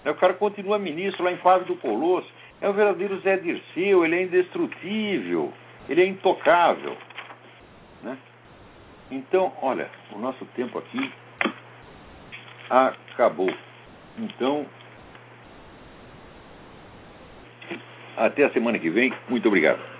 O 0.05 0.15
cara 0.15 0.33
continua 0.33 0.77
ministro 0.77 1.23
lá 1.23 1.31
em 1.31 1.37
Fábio 1.37 1.67
do 1.67 1.75
Colosso. 1.77 2.29
É 2.61 2.69
o 2.69 2.73
verdadeiro 2.73 3.19
Zé 3.19 3.37
Dirceu, 3.37 4.05
ele 4.05 4.15
é 4.15 4.23
indestrutível, 4.23 5.53
ele 5.89 6.01
é 6.01 6.05
intocável. 6.05 6.95
Então, 9.11 9.53
olha, 9.61 9.89
o 10.11 10.19
nosso 10.19 10.45
tempo 10.55 10.77
aqui 10.79 11.11
acabou. 12.69 13.53
Então, 14.17 14.65
até 18.17 18.45
a 18.45 18.49
semana 18.51 18.79
que 18.79 18.89
vem. 18.89 19.13
Muito 19.29 19.47
obrigado. 19.47 19.94